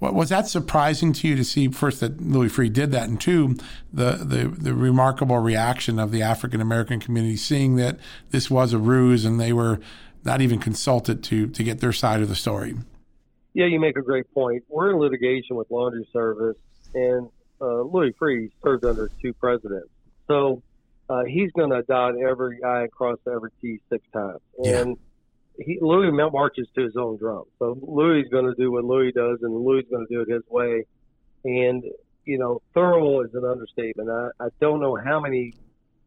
What, 0.00 0.14
was 0.14 0.30
that 0.30 0.48
surprising 0.48 1.12
to 1.12 1.28
you 1.28 1.36
to 1.36 1.44
see 1.44 1.68
first 1.68 2.00
that 2.00 2.20
Louis 2.20 2.48
Freeh 2.48 2.72
did 2.72 2.90
that, 2.90 3.08
and 3.08 3.20
two, 3.20 3.56
the 3.92 4.12
the, 4.12 4.48
the 4.48 4.74
remarkable 4.74 5.38
reaction 5.38 6.00
of 6.00 6.10
the 6.10 6.22
African 6.22 6.60
American 6.60 6.98
community 6.98 7.36
seeing 7.36 7.76
that 7.76 8.00
this 8.30 8.50
was 8.50 8.72
a 8.72 8.78
ruse 8.78 9.24
and 9.24 9.40
they 9.40 9.52
were 9.52 9.78
not 10.24 10.40
even 10.40 10.58
consulted 10.58 11.22
to 11.24 11.46
to 11.46 11.62
get 11.62 11.78
their 11.78 11.92
side 11.92 12.20
of 12.20 12.28
the 12.28 12.34
story? 12.34 12.74
Yeah, 13.54 13.66
you 13.66 13.78
make 13.78 13.96
a 13.96 14.02
great 14.02 14.32
point. 14.34 14.64
We're 14.68 14.90
in 14.90 14.98
litigation 14.98 15.54
with 15.54 15.70
Laundry 15.70 16.08
Service, 16.12 16.56
and 16.94 17.28
uh, 17.60 17.82
Louis 17.82 18.12
Freeh 18.20 18.50
served 18.64 18.84
under 18.84 19.08
two 19.22 19.32
presidents. 19.34 19.88
So 20.26 20.62
uh, 21.08 21.24
he's 21.24 21.50
going 21.52 21.70
to 21.70 21.82
dot 21.82 22.14
every 22.18 22.62
I 22.62 22.82
and 22.82 22.92
cross 22.92 23.18
every 23.26 23.50
T 23.60 23.80
six 23.90 24.04
times. 24.12 24.40
And 24.62 24.96
yeah. 25.58 25.64
he, 25.64 25.78
Louis 25.80 26.10
marches 26.10 26.68
to 26.74 26.82
his 26.82 26.96
own 26.96 27.16
drum. 27.16 27.44
So 27.58 27.78
Louis 27.80 28.22
is 28.22 28.28
going 28.28 28.46
to 28.46 28.54
do 28.54 28.72
what 28.72 28.84
Louis 28.84 29.12
does, 29.12 29.38
and 29.42 29.54
Louis 29.54 29.80
is 29.80 29.86
going 29.90 30.06
to 30.06 30.14
do 30.14 30.20
it 30.22 30.28
his 30.32 30.42
way. 30.48 30.84
And 31.44 31.84
you 32.24 32.38
know, 32.38 32.60
thorough 32.74 33.22
is 33.22 33.32
an 33.32 33.44
understatement. 33.44 34.10
I, 34.10 34.28
I 34.38 34.48
don't 34.60 34.80
know 34.80 34.96
how 34.96 35.18
many 35.18 35.54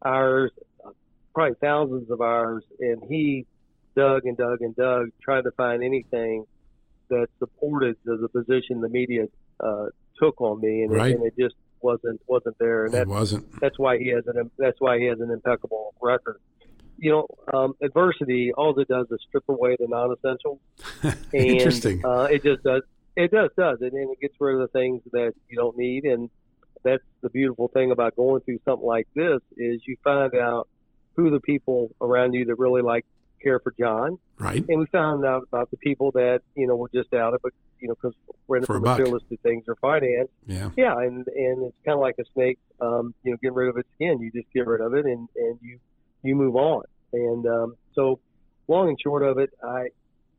hours, 0.04 0.52
probably 1.34 1.56
thousands 1.60 2.10
of 2.10 2.20
hours, 2.20 2.62
and 2.78 3.02
he 3.08 3.44
dug 3.96 4.24
and 4.24 4.36
dug 4.36 4.62
and 4.62 4.74
dug, 4.76 5.08
trying 5.20 5.42
to 5.42 5.50
find 5.52 5.82
anything 5.82 6.44
that 7.10 7.26
supported 7.40 7.96
the, 8.04 8.16
the 8.16 8.28
position 8.28 8.80
the 8.80 8.88
media 8.88 9.26
uh, 9.58 9.86
took 10.18 10.40
on 10.40 10.60
me, 10.60 10.82
and, 10.82 10.92
right. 10.92 11.14
and 11.14 11.24
it 11.26 11.34
just 11.36 11.56
wasn't 11.82 12.20
wasn't 12.26 12.56
there, 12.58 12.86
and 12.86 12.94
that 12.94 13.06
wasn't. 13.06 13.46
That's 13.60 13.78
why 13.78 13.98
he 13.98 14.08
has 14.08 14.26
an 14.26 14.50
that's 14.58 14.80
why 14.80 14.98
he 14.98 15.06
has 15.06 15.20
an 15.20 15.30
impeccable 15.30 15.94
record. 16.00 16.40
You 16.98 17.10
know, 17.10 17.26
um, 17.52 17.74
adversity 17.82 18.52
all 18.52 18.78
it 18.78 18.88
does 18.88 19.06
is 19.10 19.18
strip 19.28 19.44
away 19.48 19.76
the 19.78 19.88
non-essentials. 19.88 20.60
Interesting. 21.32 22.04
Uh, 22.04 22.28
it 22.30 22.42
just 22.44 22.62
does. 22.62 22.82
It 23.16 23.30
does 23.30 23.50
does, 23.58 23.78
and, 23.80 23.92
and 23.92 24.10
it 24.12 24.20
gets 24.20 24.34
rid 24.40 24.54
of 24.54 24.60
the 24.60 24.78
things 24.78 25.02
that 25.12 25.34
you 25.48 25.56
don't 25.56 25.76
need, 25.76 26.04
and 26.04 26.30
that's 26.84 27.02
the 27.22 27.30
beautiful 27.30 27.68
thing 27.68 27.90
about 27.90 28.16
going 28.16 28.40
through 28.42 28.58
something 28.64 28.86
like 28.86 29.06
this 29.14 29.40
is 29.56 29.80
you 29.86 29.96
find 30.02 30.34
out 30.34 30.68
who 31.16 31.30
the 31.30 31.40
people 31.40 31.90
around 32.00 32.32
you 32.32 32.46
that 32.46 32.56
really 32.56 32.82
like 32.82 33.04
care 33.42 33.58
for 33.60 33.74
John. 33.78 34.18
Right. 34.38 34.64
And 34.68 34.78
we 34.78 34.86
found 34.86 35.24
out 35.24 35.42
about 35.42 35.70
the 35.70 35.76
people 35.78 36.10
that 36.12 36.40
you 36.54 36.66
know 36.66 36.76
were 36.76 36.90
just 36.94 37.12
out 37.14 37.34
of 37.34 37.40
it, 37.44 37.52
you 37.80 37.88
know, 37.88 37.94
because 37.94 38.14
we're 38.46 38.58
in 38.58 38.64
For 38.64 38.78
buck. 38.80 38.98
materialistic 38.98 39.40
things 39.42 39.64
or 39.68 39.76
finance. 39.76 40.28
Yeah. 40.46 40.70
Yeah, 40.76 40.98
and 40.98 41.26
and 41.28 41.64
it's 41.66 41.76
kind 41.84 41.94
of 41.96 42.00
like 42.00 42.16
a 42.18 42.24
snake. 42.34 42.58
Um, 42.80 43.14
you 43.22 43.30
know, 43.30 43.36
getting 43.42 43.54
rid 43.54 43.68
of 43.68 43.76
its 43.76 43.88
skin. 43.94 44.20
You 44.20 44.30
just 44.32 44.52
get 44.52 44.66
rid 44.66 44.80
of 44.80 44.94
it, 44.94 45.04
and 45.06 45.28
and 45.36 45.58
you 45.62 45.78
you 46.22 46.34
move 46.34 46.56
on. 46.56 46.82
And 47.12 47.46
um, 47.46 47.76
so, 47.94 48.18
long 48.68 48.88
and 48.88 48.98
short 49.00 49.22
of 49.22 49.38
it, 49.38 49.50
I 49.62 49.88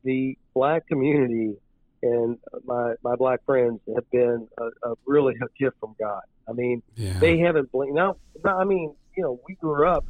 the 0.02 0.36
black 0.54 0.86
community 0.86 1.56
and 2.02 2.36
my 2.64 2.94
my 3.02 3.16
black 3.16 3.44
friends 3.46 3.80
have 3.94 4.10
been 4.10 4.46
a, 4.58 4.64
a 4.90 4.94
really 5.06 5.34
a 5.40 5.46
gift 5.58 5.76
from 5.80 5.94
God. 5.98 6.20
I 6.48 6.52
mean, 6.52 6.82
Yeah. 6.96 7.18
they 7.20 7.38
haven't 7.38 7.72
blinked. 7.72 7.94
Now, 7.94 8.16
now, 8.44 8.58
I 8.60 8.64
mean, 8.64 8.94
you 9.16 9.22
know, 9.22 9.40
we 9.48 9.54
grew 9.54 9.88
up 9.88 10.04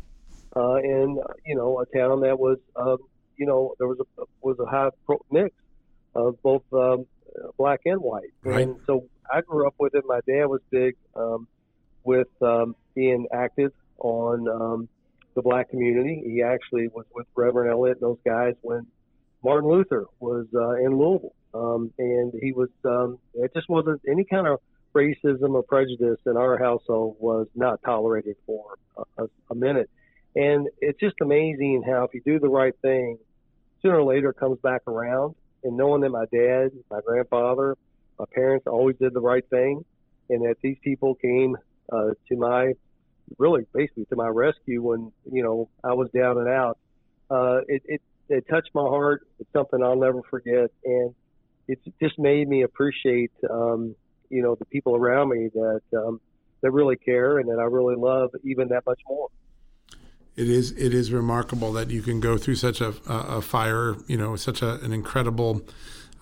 uh, 0.57 0.77
in 0.77 1.21
you 1.45 1.55
know 1.57 1.81
a 1.81 1.87
town 1.97 2.21
that 2.21 2.39
was, 2.39 2.59
um, 2.77 2.99
you 3.37 3.47
know, 3.47 3.75
there 3.79 3.89
was 3.89 3.99
a 4.19 4.25
was 4.41 4.59
a 4.59 4.67
high 4.67 4.91
pro- 5.07 5.25
mix 5.31 5.55
of 6.15 6.41
both 6.43 6.63
um, 6.73 7.07
black 7.59 7.81
and 7.85 8.01
white, 8.01 8.33
Right. 8.43 8.63
and 8.67 8.77
so 8.87 9.05
I 9.33 9.41
grew 9.41 9.67
up 9.67 9.75
with 9.79 9.95
it. 9.95 10.05
My 10.07 10.21
dad 10.27 10.47
was 10.47 10.61
big 10.71 10.97
um, 11.17 11.49
with 12.05 12.29
um, 12.43 12.77
being 12.95 13.27
active 13.33 13.73
on 13.99 14.49
um, 14.49 14.89
the 15.35 15.43
black 15.43 15.71
community. 15.71 16.23
He 16.25 16.43
actually 16.43 16.89
was 16.89 17.07
with 17.15 17.27
Reverend 17.35 17.71
Elliott 17.73 17.99
and 18.01 18.11
those 18.11 18.19
guys 18.25 18.55
when 18.63 18.87
Martin 19.43 19.69
Luther 19.69 20.07
was 20.21 20.47
uh, 20.55 20.75
in 20.75 20.97
Louisville, 20.97 21.35
um, 21.53 21.93
and 21.99 22.33
he 22.41 22.53
was. 22.53 22.69
Um, 22.85 23.19
it 23.35 23.53
just 23.55 23.69
wasn't 23.69 24.01
any 24.09 24.25
kind 24.25 24.47
of 24.47 24.61
racism 24.95 25.55
or 25.55 25.63
prejudice 25.65 26.21
in 26.25 26.37
our 26.37 26.57
household 26.57 27.17
was 27.19 27.49
not 27.57 27.83
tolerated 27.83 28.37
for 28.47 28.77
a, 29.19 29.25
a 29.51 29.55
minute. 29.55 29.91
And 30.37 30.69
it's 30.81 30.99
just 30.99 31.17
amazing 31.21 31.85
how 31.87 32.05
if 32.05 32.15
you 32.15 32.21
do 32.25 32.39
the 32.39 32.49
right 32.49 32.75
thing, 32.83 33.19
sooner 33.83 33.99
or 33.99 34.05
later 34.05 34.31
it 34.31 34.37
comes 34.37 34.59
back 34.61 34.83
around. 34.87 35.35
And 35.63 35.77
knowing 35.77 36.03
that 36.03 36.11
my 36.11 36.27
dad, 36.33 36.73
my 36.91 37.01
grandfather, 37.07 37.77
my 38.19 38.27
parents 38.35 38.67
always 38.67 38.97
did 38.97 39.15
the 39.15 39.21
right 39.21 39.49
thing, 39.49 39.85
and 40.29 40.43
that 40.45 40.57
these 40.63 40.77
people 40.83 41.15
came 41.15 41.57
uh, 41.93 42.11
to 42.29 42.37
my, 42.37 42.73
really 43.39 43.63
basically 43.73 44.05
to 44.07 44.17
my 44.17 44.29
rescue 44.29 44.83
when 44.83 45.13
you 45.31 45.43
know 45.43 45.69
I 45.83 45.95
was 45.95 46.11
down 46.11 46.39
and 46.39 46.49
out. 46.49 46.79
Uh, 47.31 47.61
it, 47.67 47.83
it 47.87 48.03
it 48.29 48.47
touched 48.49 48.71
my 48.75 48.83
heart. 48.83 49.27
It's 49.39 49.51
something 49.53 49.83
I'll 49.83 49.99
never 49.99 50.21
forget, 50.31 50.71
and 50.85 51.15
it 51.67 51.79
just 52.01 52.19
made 52.19 52.49
me 52.49 52.63
appreciate, 52.63 53.33
um, 53.49 53.95
you 54.29 54.43
know, 54.43 54.55
the 54.55 54.65
people 54.67 54.97
around 54.97 55.31
me 55.31 55.49
that 55.55 55.83
um, 55.97 56.21
that 56.61 56.71
really 56.71 56.97
care 56.97 57.39
and 57.39 57.49
that 57.49 57.59
I 57.59 57.65
really 57.65 57.97
love 57.97 58.31
even 58.43 58.69
that 58.69 58.85
much 58.87 59.01
more. 59.09 59.29
It 60.37 60.49
is 60.49 60.73
it 60.73 60.93
is 60.93 61.13
remarkable 61.13 61.73
that 61.75 61.91
you 61.91 62.03
can 62.03 62.21
go 62.21 62.37
through 62.37 62.57
such 62.57 62.81
a, 62.81 62.95
a, 63.07 63.37
a 63.37 63.41
fire, 63.41 63.97
you 64.09 64.17
know, 64.17 64.35
such 64.37 64.63
a, 64.63 64.81
an 64.81 64.93
incredible, 64.93 65.63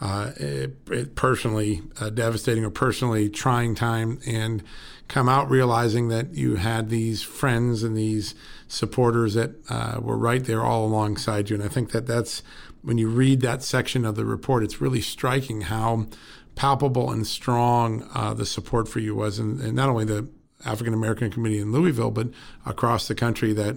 uh, 0.01 0.33
it, 0.37 0.77
it 0.91 1.15
personally 1.15 1.81
uh, 1.99 2.11
devastating 2.11 2.65
or 2.65 2.71
personally 2.71 3.31
trying 3.31 3.75
time, 3.75 4.21
and 4.27 4.63
come 5.09 5.29
out 5.29 5.51
realizing 5.51 6.09
that 6.09 6.35
you 6.35 6.57
had 6.57 6.91
these 6.91 7.23
friends 7.23 7.83
and 7.83 7.97
these 7.97 8.35
supporters 8.69 9.35
that 9.35 9.51
uh, 9.71 9.99
were 10.01 10.17
right 10.17 10.45
there 10.45 10.63
all 10.63 10.85
alongside 10.85 11.49
you. 11.49 11.57
And 11.57 11.65
I 11.65 11.69
think 11.69 11.91
that 11.93 12.07
that's 12.07 12.43
when 12.83 12.99
you 12.99 13.09
read 13.09 13.41
that 13.41 13.63
section 13.63 14.05
of 14.05 14.15
the 14.15 14.25
report, 14.25 14.63
it's 14.63 14.81
really 14.81 15.01
striking 15.01 15.63
how 15.63 16.07
palpable 16.55 17.11
and 17.11 17.27
strong 17.27 18.09
uh, 18.15 18.35
the 18.35 18.45
support 18.45 18.89
for 18.89 19.01
you 19.01 19.15
was, 19.15 19.39
and, 19.39 19.61
and 19.61 19.75
not 19.75 19.89
only 19.89 20.05
the 20.05 20.29
African 20.65 20.95
American 20.95 21.31
community 21.31 21.61
in 21.61 21.73
Louisville, 21.73 22.11
but 22.11 22.29
across 22.65 23.09
the 23.09 23.15
country 23.15 23.53
that 23.53 23.77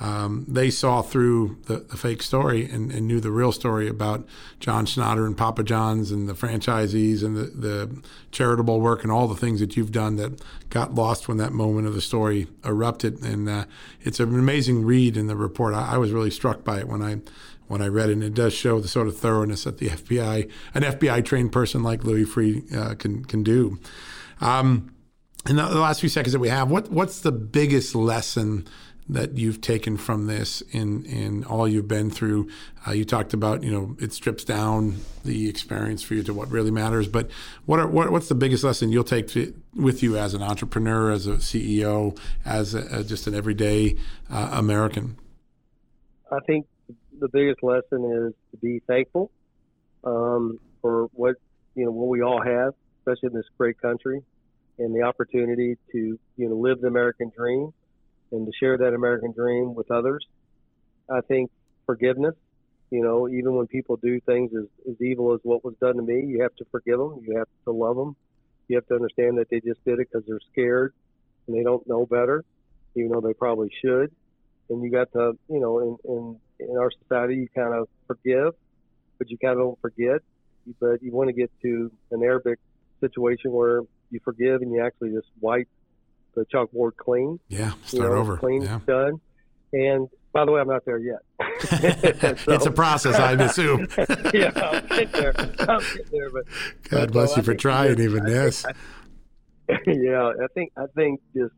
um, 0.00 0.44
they 0.48 0.70
saw 0.70 1.02
through 1.02 1.58
the, 1.66 1.76
the 1.76 1.96
fake 1.96 2.22
story 2.22 2.68
and, 2.68 2.90
and 2.90 3.06
knew 3.06 3.20
the 3.20 3.30
real 3.30 3.52
story 3.52 3.88
about 3.88 4.26
John 4.58 4.86
Schnatter 4.86 5.24
and 5.24 5.36
Papa 5.36 5.62
John's 5.62 6.10
and 6.10 6.28
the 6.28 6.34
franchisees 6.34 7.22
and 7.22 7.36
the, 7.36 7.44
the 7.44 8.02
charitable 8.32 8.80
work 8.80 9.04
and 9.04 9.12
all 9.12 9.28
the 9.28 9.36
things 9.36 9.60
that 9.60 9.76
you've 9.76 9.92
done 9.92 10.16
that 10.16 10.42
got 10.68 10.94
lost 10.94 11.28
when 11.28 11.36
that 11.36 11.52
moment 11.52 11.86
of 11.86 11.94
the 11.94 12.00
story 12.00 12.48
erupted. 12.64 13.22
And 13.22 13.48
uh, 13.48 13.64
it's 14.02 14.18
an 14.18 14.34
amazing 14.34 14.84
read 14.84 15.16
in 15.16 15.28
the 15.28 15.36
report. 15.36 15.74
I, 15.74 15.94
I 15.94 15.98
was 15.98 16.10
really 16.10 16.30
struck 16.30 16.64
by 16.64 16.80
it 16.80 16.88
when 16.88 17.02
I 17.02 17.20
when 17.66 17.80
I 17.80 17.86
read 17.86 18.10
it, 18.10 18.12
and 18.12 18.22
it 18.22 18.34
does 18.34 18.52
show 18.52 18.78
the 18.78 18.88
sort 18.88 19.06
of 19.06 19.16
thoroughness 19.16 19.64
that 19.64 19.78
the 19.78 19.88
FBI, 19.88 20.50
an 20.74 20.82
FBI 20.82 21.24
trained 21.24 21.50
person 21.50 21.82
like 21.82 22.04
Louis 22.04 22.26
Freeh, 22.26 22.74
uh, 22.74 22.94
can 22.94 23.24
can 23.24 23.42
do. 23.42 23.78
Um, 24.42 24.93
in 25.48 25.56
the, 25.56 25.64
last 25.66 26.00
few 26.00 26.08
seconds 26.08 26.32
that 26.32 26.38
we 26.38 26.48
have, 26.48 26.70
what 26.70 26.90
what's 26.90 27.20
the 27.20 27.32
biggest 27.32 27.94
lesson 27.94 28.66
that 29.06 29.36
you've 29.36 29.60
taken 29.60 29.98
from 29.98 30.26
this 30.26 30.62
in 30.70 31.04
in 31.04 31.44
all 31.44 31.68
you've 31.68 31.88
been 31.88 32.10
through? 32.10 32.48
Uh, 32.86 32.92
you 32.92 33.04
talked 33.04 33.34
about 33.34 33.62
you 33.62 33.70
know 33.70 33.96
it 34.00 34.12
strips 34.12 34.44
down 34.44 34.96
the 35.24 35.48
experience 35.48 36.02
for 36.02 36.14
you 36.14 36.22
to 36.22 36.32
what 36.32 36.50
really 36.50 36.70
matters, 36.70 37.08
but 37.08 37.30
what 37.66 37.78
are 37.78 37.86
what, 37.86 38.10
what's 38.10 38.28
the 38.28 38.34
biggest 38.34 38.64
lesson 38.64 38.90
you'll 38.90 39.04
take 39.04 39.28
to, 39.28 39.54
with 39.74 40.02
you 40.02 40.16
as 40.16 40.34
an 40.34 40.42
entrepreneur, 40.42 41.10
as 41.10 41.26
a 41.26 41.34
CEO, 41.34 42.18
as 42.44 42.74
a, 42.74 43.04
just 43.04 43.26
an 43.26 43.34
everyday 43.34 43.96
uh, 44.30 44.50
American? 44.52 45.16
I 46.32 46.38
think 46.46 46.66
the 47.20 47.28
biggest 47.28 47.62
lesson 47.62 48.04
is 48.04 48.34
to 48.50 48.56
be 48.62 48.80
thankful 48.86 49.30
um, 50.04 50.58
for 50.80 51.08
what 51.12 51.36
you 51.74 51.84
know 51.84 51.90
what 51.90 52.08
we 52.08 52.22
all 52.22 52.42
have, 52.42 52.72
especially 53.00 53.28
in 53.28 53.34
this 53.34 53.46
great 53.58 53.78
country, 53.80 54.22
and 54.78 54.94
the 54.94 55.02
opportunity 55.02 55.76
to 55.92 56.18
you 56.36 56.48
know 56.48 56.56
live 56.56 56.80
the 56.80 56.88
American 56.88 57.30
dream 57.36 57.72
and 58.32 58.46
to 58.46 58.52
share 58.58 58.76
that 58.78 58.94
American 58.94 59.32
dream 59.32 59.74
with 59.74 59.90
others. 59.90 60.26
I 61.10 61.20
think 61.20 61.50
forgiveness. 61.86 62.34
You 62.90 63.02
know, 63.02 63.28
even 63.28 63.54
when 63.54 63.66
people 63.66 63.96
do 63.96 64.20
things 64.20 64.52
as, 64.56 64.66
as 64.88 65.00
evil 65.00 65.34
as 65.34 65.40
what 65.42 65.64
was 65.64 65.74
done 65.80 65.96
to 65.96 66.02
me, 66.02 66.24
you 66.26 66.42
have 66.42 66.54
to 66.56 66.64
forgive 66.70 66.98
them. 66.98 67.20
You 67.26 67.38
have 67.38 67.48
to 67.64 67.72
love 67.72 67.96
them. 67.96 68.14
You 68.68 68.76
have 68.76 68.86
to 68.86 68.94
understand 68.94 69.38
that 69.38 69.48
they 69.50 69.60
just 69.60 69.84
did 69.84 69.98
it 69.98 70.08
because 70.10 70.26
they're 70.26 70.40
scared 70.52 70.94
and 71.46 71.56
they 71.56 71.62
don't 71.62 71.86
know 71.88 72.06
better, 72.06 72.44
even 72.94 73.10
though 73.10 73.20
they 73.20 73.34
probably 73.34 73.70
should. 73.82 74.12
And 74.70 74.82
you 74.82 74.90
got 74.90 75.12
to, 75.12 75.36
you 75.48 75.60
know, 75.60 75.80
in, 75.80 75.96
in 76.04 76.40
in 76.60 76.76
our 76.76 76.90
society, 77.02 77.36
you 77.36 77.48
kind 77.54 77.74
of 77.74 77.88
forgive, 78.06 78.54
but 79.18 79.30
you 79.30 79.38
kind 79.38 79.52
of 79.52 79.58
don't 79.58 79.80
forget. 79.80 80.20
But 80.80 81.02
you 81.02 81.12
want 81.12 81.28
to 81.28 81.34
get 81.34 81.50
to 81.62 81.90
an 82.10 82.22
Arabic 82.22 82.58
situation 83.00 83.52
where 83.52 83.82
you 84.10 84.20
forgive 84.24 84.62
and 84.62 84.72
you 84.72 84.84
actually 84.84 85.10
just 85.10 85.28
wipe 85.40 85.68
the 86.34 86.44
chalkboard 86.52 86.96
clean. 86.96 87.38
Yeah, 87.48 87.72
you 87.90 87.98
start 87.98 88.12
know, 88.12 88.18
over. 88.18 88.36
Clean, 88.36 88.62
Yeah. 88.62 88.80
done. 88.86 89.20
And 89.72 90.08
by 90.32 90.44
the 90.44 90.52
way, 90.52 90.60
I'm 90.60 90.68
not 90.68 90.84
there 90.84 90.98
yet. 90.98 91.20
it's 91.40 92.66
a 92.66 92.70
process, 92.70 93.18
I'd 93.18 93.40
assume. 93.40 93.86
yeah, 94.34 94.50
I'll 94.56 94.80
get 94.80 95.12
there. 95.12 95.32
I'll 95.68 95.80
get 95.80 96.10
there. 96.10 96.30
But 96.30 96.44
God 96.88 96.90
but, 96.90 97.12
bless 97.12 97.32
uh, 97.32 97.36
you 97.36 97.42
I 97.42 97.44
for 97.44 97.54
trying 97.54 98.00
even 98.00 98.24
this. 98.24 98.64
yeah, 99.86 100.32
I 100.42 100.46
think 100.54 100.72
I 100.76 100.86
think 100.94 101.20
just 101.34 101.54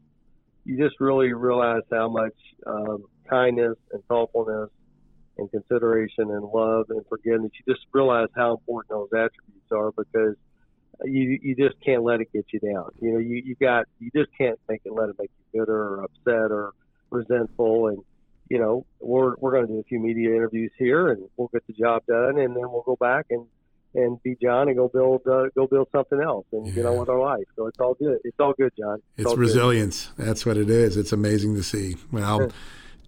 you 0.65 0.77
just 0.77 1.01
really 1.01 1.33
realize 1.33 1.83
how 1.91 2.09
much 2.09 2.35
um, 2.67 3.05
kindness 3.29 3.77
and 3.93 4.05
thoughtfulness 4.07 4.71
and 5.39 5.51
consideration 5.51 6.31
and 6.31 6.45
love 6.45 6.87
and 6.91 7.05
forgiveness. 7.09 7.53
You 7.55 7.75
just 7.75 7.87
realize 7.93 8.29
how 8.37 8.53
important 8.53 8.91
those 8.91 9.09
attributes 9.13 9.73
are 9.73 9.93
because 9.93 10.37
you 11.05 11.39
you 11.43 11.55
just 11.57 11.77
can't 11.85 12.03
let 12.03 12.21
it 12.21 12.33
get 12.33 12.47
you 12.53 12.61
down. 12.61 12.91
You 13.01 13.13
know, 13.13 13.19
you 13.19 13.43
you 13.45 13.55
got 13.61 13.87
you 13.99 14.11
just 14.15 14.31
can't 14.37 14.59
make 14.69 14.83
it 14.85 14.93
let 14.93 15.09
it 15.09 15.17
make 15.19 15.31
you 15.53 15.61
bitter 15.61 15.77
or 15.77 16.05
upset 16.05 16.51
or 16.53 16.73
resentful 17.11 17.89
and 17.89 17.99
you 18.49 18.59
know 18.59 18.85
we're 19.01 19.35
we're 19.39 19.53
going 19.53 19.67
to 19.67 19.73
do 19.73 19.79
a 19.79 19.85
few 19.85 19.99
media 20.01 20.35
interviews 20.35 20.73
here 20.79 21.09
and 21.09 21.29
we'll 21.37 21.49
get 21.49 21.67
the 21.67 21.73
job 21.73 22.03
done 22.07 22.39
and 22.39 22.57
then 22.57 22.63
we'll 22.71 22.83
go 22.85 22.97
back 22.97 23.27
and 23.31 23.47
and 23.95 24.23
be 24.23 24.37
John 24.41 24.69
and 24.69 24.77
go 24.77 24.89
build 24.89 25.23
uh, 25.27 25.49
go 25.55 25.67
build 25.67 25.89
something 25.91 26.21
else 26.21 26.47
and 26.53 26.73
get 26.75 26.87
on 26.87 26.99
with 26.99 27.09
our 27.09 27.19
life. 27.19 27.45
So 27.57 27.67
it's 27.67 27.79
all 27.81 27.95
good. 27.95 28.19
It's 28.25 28.39
all 28.39 28.53
good, 28.53 28.73
John. 28.79 29.01
It's 29.17 29.31
good. 29.31 29.39
resilience. 29.39 30.11
That's 30.19 30.45
what 30.45 30.57
it 30.57 30.69
is. 30.69 30.97
It's 30.97 31.13
amazing 31.13 31.55
to 31.55 31.63
see. 31.63 31.97
Well, 32.13 32.51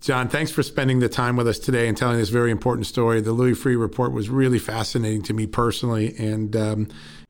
John, 0.00 0.28
thanks 0.28 0.50
for 0.50 0.62
spending 0.62 1.00
the 1.00 1.08
time 1.08 1.36
with 1.36 1.48
us 1.48 1.58
today 1.58 1.88
and 1.88 1.96
telling 1.96 2.18
this 2.18 2.28
very 2.28 2.50
important 2.50 2.86
story. 2.86 3.20
The 3.20 3.32
Louis 3.32 3.52
Freeh 3.52 3.78
report 3.78 4.12
was 4.12 4.30
really 4.30 4.58
fascinating 4.58 5.22
to 5.24 5.34
me 5.34 5.46
personally, 5.46 6.14
and 6.18 6.56
um, 6.56 6.88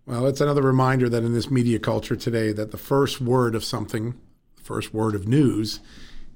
well, 0.09 0.27
it's 0.27 0.41
another 0.41 0.63
reminder 0.63 1.07
that 1.11 1.23
in 1.23 1.35
this 1.35 1.51
media 1.51 1.79
culture 1.79 2.17
today, 2.17 2.51
that 2.53 2.71
the 2.71 2.79
first 2.79 3.21
word 3.21 3.55
of 3.55 3.63
something, 3.63 4.15
the 4.57 4.63
first 4.63 4.95
word 4.95 5.15
of 5.15 5.29
news, 5.29 5.81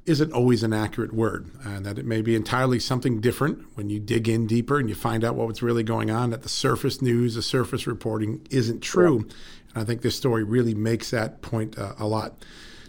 isn't 0.04 0.30
always 0.32 0.62
an 0.62 0.74
accurate 0.74 1.14
word, 1.14 1.50
and 1.64 1.86
that 1.86 1.98
it 1.98 2.04
may 2.04 2.20
be 2.20 2.36
entirely 2.36 2.78
something 2.78 3.18
different 3.18 3.64
when 3.74 3.88
you 3.88 3.98
dig 3.98 4.28
in 4.28 4.46
deeper 4.46 4.78
and 4.78 4.90
you 4.90 4.94
find 4.94 5.24
out 5.24 5.36
what's 5.36 5.62
really 5.62 5.82
going 5.82 6.10
on. 6.10 6.28
That 6.28 6.42
the 6.42 6.50
surface 6.50 7.00
news, 7.00 7.34
the 7.34 7.40
surface 7.40 7.86
reporting 7.86 8.46
isn't 8.50 8.80
true, 8.80 9.20
and 9.74 9.82
I 9.82 9.84
think 9.84 10.02
this 10.02 10.16
story 10.16 10.44
really 10.44 10.74
makes 10.74 11.10
that 11.10 11.40
point 11.40 11.78
uh, 11.78 11.94
a 11.98 12.06
lot. 12.06 12.44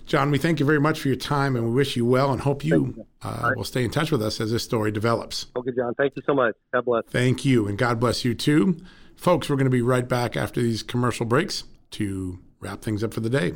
John, 0.05 0.31
we 0.31 0.37
thank 0.37 0.59
you 0.59 0.65
very 0.65 0.81
much 0.81 0.99
for 0.99 1.07
your 1.07 1.15
time, 1.15 1.55
and 1.55 1.63
we 1.63 1.71
wish 1.71 1.95
you 1.95 2.05
well, 2.05 2.33
and 2.33 2.41
hope 2.41 2.65
you 2.65 3.05
uh, 3.21 3.51
will 3.55 3.63
stay 3.63 3.85
in 3.85 3.89
touch 3.89 4.11
with 4.11 4.21
us 4.21 4.41
as 4.41 4.51
this 4.51 4.65
story 4.65 4.91
develops. 4.91 5.45
Okay, 5.55 5.71
John. 5.73 5.93
Thank 5.95 6.17
you 6.17 6.23
so 6.25 6.33
much. 6.33 6.55
God 6.73 6.83
bless. 6.83 7.05
Thank 7.05 7.45
you, 7.45 7.69
and 7.69 7.77
God 7.77 8.01
bless 8.01 8.25
you 8.25 8.35
too. 8.35 8.81
Folks, 9.15 9.49
we're 9.49 9.55
going 9.55 9.65
to 9.65 9.71
be 9.71 9.81
right 9.81 10.07
back 10.07 10.35
after 10.35 10.61
these 10.61 10.83
commercial 10.83 11.25
breaks 11.25 11.63
to 11.91 12.39
wrap 12.59 12.81
things 12.81 13.03
up 13.03 13.13
for 13.13 13.19
the 13.19 13.29
day. 13.29 13.53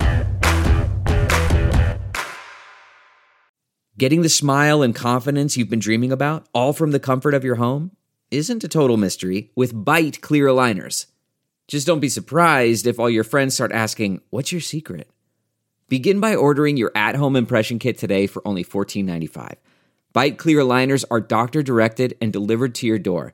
Getting 3.98 4.22
the 4.22 4.30
smile 4.30 4.84
and 4.84 4.94
confidence 4.94 5.58
you've 5.58 5.70
been 5.70 5.80
dreaming 5.80 6.12
about, 6.12 6.48
all 6.54 6.72
from 6.72 6.92
the 6.92 7.00
comfort 7.00 7.34
of 7.34 7.44
your 7.44 7.56
home, 7.56 7.92
isn't 8.30 8.64
a 8.64 8.68
total 8.68 8.96
mystery 8.96 9.52
with 9.56 9.74
Byte 9.74 10.22
clear 10.22 10.46
aligners. 10.46 11.08
Just 11.68 11.88
don't 11.88 12.00
be 12.00 12.10
surprised 12.10 12.86
if 12.86 13.00
all 13.00 13.10
your 13.10 13.24
friends 13.24 13.56
start 13.56 13.72
asking, 13.72 14.22
What's 14.30 14.52
your 14.52 14.62
secret? 14.62 15.10
Begin 15.90 16.20
by 16.20 16.36
ordering 16.36 16.78
your 16.78 16.92
at 16.94 17.16
home 17.16 17.36
impression 17.36 17.80
kit 17.80 17.98
today 17.98 18.28
for 18.28 18.46
only 18.48 18.64
$14.95. 18.64 19.56
Byte 20.14 20.38
clear 20.38 20.60
aligners 20.60 21.04
are 21.10 21.20
doctor 21.20 21.64
directed 21.64 22.16
and 22.22 22.32
delivered 22.32 22.76
to 22.76 22.88
your 22.88 23.00
door. 23.00 23.34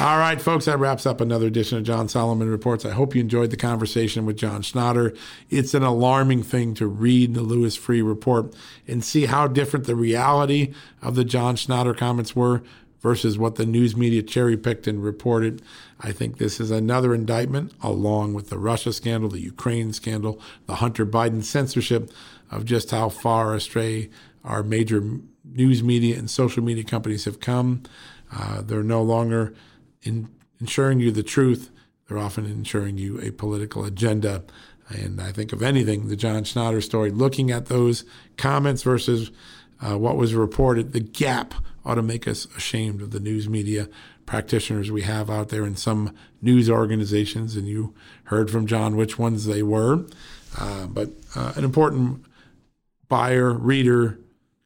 All 0.00 0.16
right, 0.16 0.40
folks, 0.40 0.66
that 0.66 0.78
wraps 0.78 1.06
up 1.06 1.20
another 1.20 1.48
edition 1.48 1.76
of 1.76 1.82
John 1.82 2.08
Solomon 2.08 2.48
Reports. 2.48 2.84
I 2.84 2.92
hope 2.92 3.16
you 3.16 3.20
enjoyed 3.20 3.50
the 3.50 3.56
conversation 3.56 4.24
with 4.24 4.36
John 4.36 4.62
Schnatter. 4.62 5.18
It's 5.50 5.74
an 5.74 5.82
alarming 5.82 6.44
thing 6.44 6.74
to 6.74 6.86
read 6.86 7.34
the 7.34 7.42
Louis 7.42 7.76
Freeh 7.76 8.06
report 8.06 8.54
and 8.86 9.02
see 9.02 9.26
how 9.26 9.48
different 9.48 9.86
the 9.86 9.96
reality 9.96 10.72
of 11.02 11.16
the 11.16 11.24
John 11.24 11.56
Schnatter 11.56 11.96
comments 11.96 12.36
were 12.36 12.62
versus 13.00 13.38
what 13.38 13.56
the 13.56 13.66
news 13.66 13.96
media 13.96 14.22
cherry 14.22 14.56
picked 14.56 14.86
and 14.86 15.02
reported. 15.02 15.62
I 15.98 16.12
think 16.12 16.38
this 16.38 16.60
is 16.60 16.70
another 16.70 17.12
indictment, 17.12 17.72
along 17.82 18.34
with 18.34 18.50
the 18.50 18.58
Russia 18.58 18.92
scandal, 18.92 19.30
the 19.30 19.40
Ukraine 19.40 19.92
scandal, 19.92 20.40
the 20.66 20.76
Hunter 20.76 21.06
Biden 21.06 21.42
censorship, 21.42 22.08
of 22.52 22.64
just 22.64 22.92
how 22.92 23.08
far 23.08 23.52
astray 23.52 24.10
our 24.44 24.62
major 24.62 25.02
news 25.44 25.82
media 25.82 26.16
and 26.16 26.30
social 26.30 26.62
media 26.62 26.84
companies 26.84 27.24
have 27.24 27.40
come. 27.40 27.82
Uh, 28.32 28.62
they're 28.62 28.84
no 28.84 29.02
longer 29.02 29.54
in 30.02 30.28
ensuring 30.60 31.00
you 31.00 31.10
the 31.10 31.22
truth, 31.22 31.70
they're 32.06 32.18
often 32.18 32.46
ensuring 32.46 32.98
you 32.98 33.20
a 33.20 33.30
political 33.30 33.84
agenda. 33.84 34.44
And 34.88 35.20
I 35.20 35.32
think, 35.32 35.52
of 35.52 35.62
anything, 35.62 36.08
the 36.08 36.16
John 36.16 36.44
Schnatter 36.44 36.82
story, 36.82 37.10
looking 37.10 37.50
at 37.50 37.66
those 37.66 38.04
comments 38.36 38.82
versus 38.82 39.30
uh, 39.80 39.98
what 39.98 40.16
was 40.16 40.34
reported, 40.34 40.92
the 40.92 41.00
gap 41.00 41.54
ought 41.84 41.96
to 41.96 42.02
make 42.02 42.26
us 42.26 42.46
ashamed 42.56 43.02
of 43.02 43.10
the 43.10 43.20
news 43.20 43.48
media 43.48 43.88
practitioners 44.24 44.90
we 44.90 45.02
have 45.02 45.30
out 45.30 45.48
there 45.48 45.64
in 45.64 45.76
some 45.76 46.14
news 46.40 46.70
organizations. 46.70 47.56
And 47.56 47.66
you 47.66 47.94
heard 48.24 48.50
from 48.50 48.66
John 48.66 48.96
which 48.96 49.18
ones 49.18 49.46
they 49.46 49.62
were. 49.62 50.06
Uh, 50.58 50.86
but 50.86 51.10
uh, 51.36 51.52
an 51.56 51.64
important 51.64 52.24
buyer, 53.08 53.52
reader, 53.52 54.18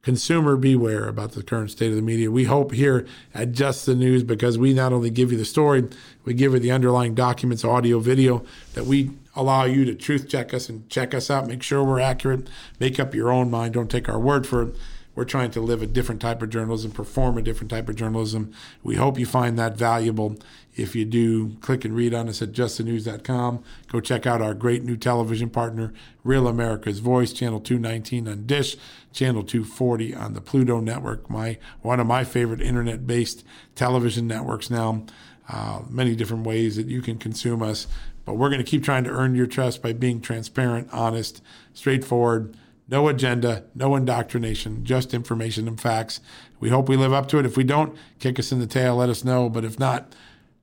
consumer 0.03 0.57
beware 0.57 1.07
about 1.07 1.33
the 1.33 1.43
current 1.43 1.71
state 1.71 1.91
of 1.91 1.97
the 1.97 2.03
media. 2.03 2.31
We 2.31 2.45
hope 2.45 2.73
here 2.73 3.07
at 3.33 3.53
Just 3.53 3.87
the 3.87 3.95
News, 3.95 4.25
because 4.25 4.59
we 4.59 4.75
not 4.75 4.93
only 4.93 5.11
give 5.11 5.31
you 5.31 5.39
the 5.39 5.45
story, 5.45 5.89
we 6.25 6.35
give 6.35 6.53
you 6.53 6.59
the 6.59 6.73
underlying 6.73 7.15
documents, 7.15 7.65
audio, 7.65 8.01
video, 8.01 8.45
that 8.75 8.85
we 8.85 9.13
allow 9.37 9.65
you 9.65 9.85
to 9.85 9.95
truth 9.95 10.29
check 10.29 10.53
us 10.53 10.69
and 10.69 10.89
check 10.89 11.15
us 11.15 11.31
out, 11.31 11.47
make 11.47 11.63
sure 11.63 11.85
we're 11.85 12.01
accurate, 12.01 12.49
make 12.81 12.99
up 12.99 13.15
your 13.15 13.31
own 13.31 13.51
mind. 13.51 13.75
Don't 13.75 13.91
take 13.91 14.09
our 14.09 14.19
word 14.19 14.47
for 14.47 14.63
it. 14.63 14.77
We're 15.15 15.25
trying 15.25 15.51
to 15.53 15.61
live 15.61 15.83
a 15.83 15.87
different 15.87 16.23
type 16.23 16.41
of 16.41 16.49
journalism, 16.49 16.91
perform 16.91 17.37
a 17.37 17.43
different 17.43 17.71
type 17.71 17.89
of 17.89 17.97
journalism. 17.97 18.53
We 18.83 18.97
hope 18.97 19.19
you 19.19 19.27
find 19.27 19.59
that 19.59 19.77
valuable. 19.77 20.37
If 20.75 20.97
you 20.97 21.05
do, 21.05 21.57
click 21.61 21.85
and 21.85 21.95
read 21.95 22.15
on 22.15 22.31
us 22.31 22.41
at 22.41 22.53
justthenews.com. 22.53 23.63
Go 23.89 24.01
check 24.01 24.27
out 24.27 24.41
our 24.41 24.55
great 24.55 24.85
new 24.85 24.97
television 24.97 25.51
partner, 25.51 25.93
Real 26.25 26.49
America's 26.49 27.01
Voice, 27.01 27.33
channel 27.33 27.61
219 27.61 28.27
on 28.27 28.47
Dish, 28.47 28.77
channel 29.13 29.43
240 29.43 30.15
on 30.15 30.33
the 30.33 30.41
Pluto 30.41 30.81
Network, 30.81 31.29
my 31.29 31.59
one 31.83 32.01
of 32.01 32.07
my 32.07 32.25
favorite 32.25 32.63
internet-based 32.63 33.45
television 33.75 34.27
networks 34.27 34.71
now. 34.71 35.05
Uh, 35.49 35.83
many 35.91 36.15
different 36.15 36.47
ways 36.47 36.77
that 36.77 36.87
you 36.87 37.03
can 37.03 37.19
consume 37.19 37.63
us, 37.63 37.87
but 38.25 38.35
we're 38.35 38.49
going 38.49 38.65
to 38.65 38.71
keep 38.71 38.83
trying 38.83 39.05
to 39.05 39.11
earn 39.11 39.35
your 39.35 39.47
trust 39.47 39.83
by 39.83 39.93
being 39.93 40.21
transparent, 40.21 40.89
honest, 40.93 41.43
straightforward 41.75 42.57
no 42.93 43.09
agenda, 43.09 43.65
no 43.75 43.97
indoctrination, 43.97 44.85
just 44.85 45.15
information 45.15 45.67
and 45.67 45.81
facts. 45.81 46.21
We 46.61 46.69
hope 46.69 46.91
we 46.91 46.97
live 46.99 47.15
up 47.15 47.27
to 47.29 47.39
it. 47.39 47.47
If 47.47 47.57
we 47.57 47.65
don't, 47.65 47.97
kick 48.19 48.39
us 48.39 48.53
in 48.53 48.61
the 48.61 48.67
tail, 48.67 48.97
let 48.97 49.09
us 49.09 49.25
know. 49.25 49.49
But 49.49 49.65
if 49.65 49.79
not, 49.79 50.15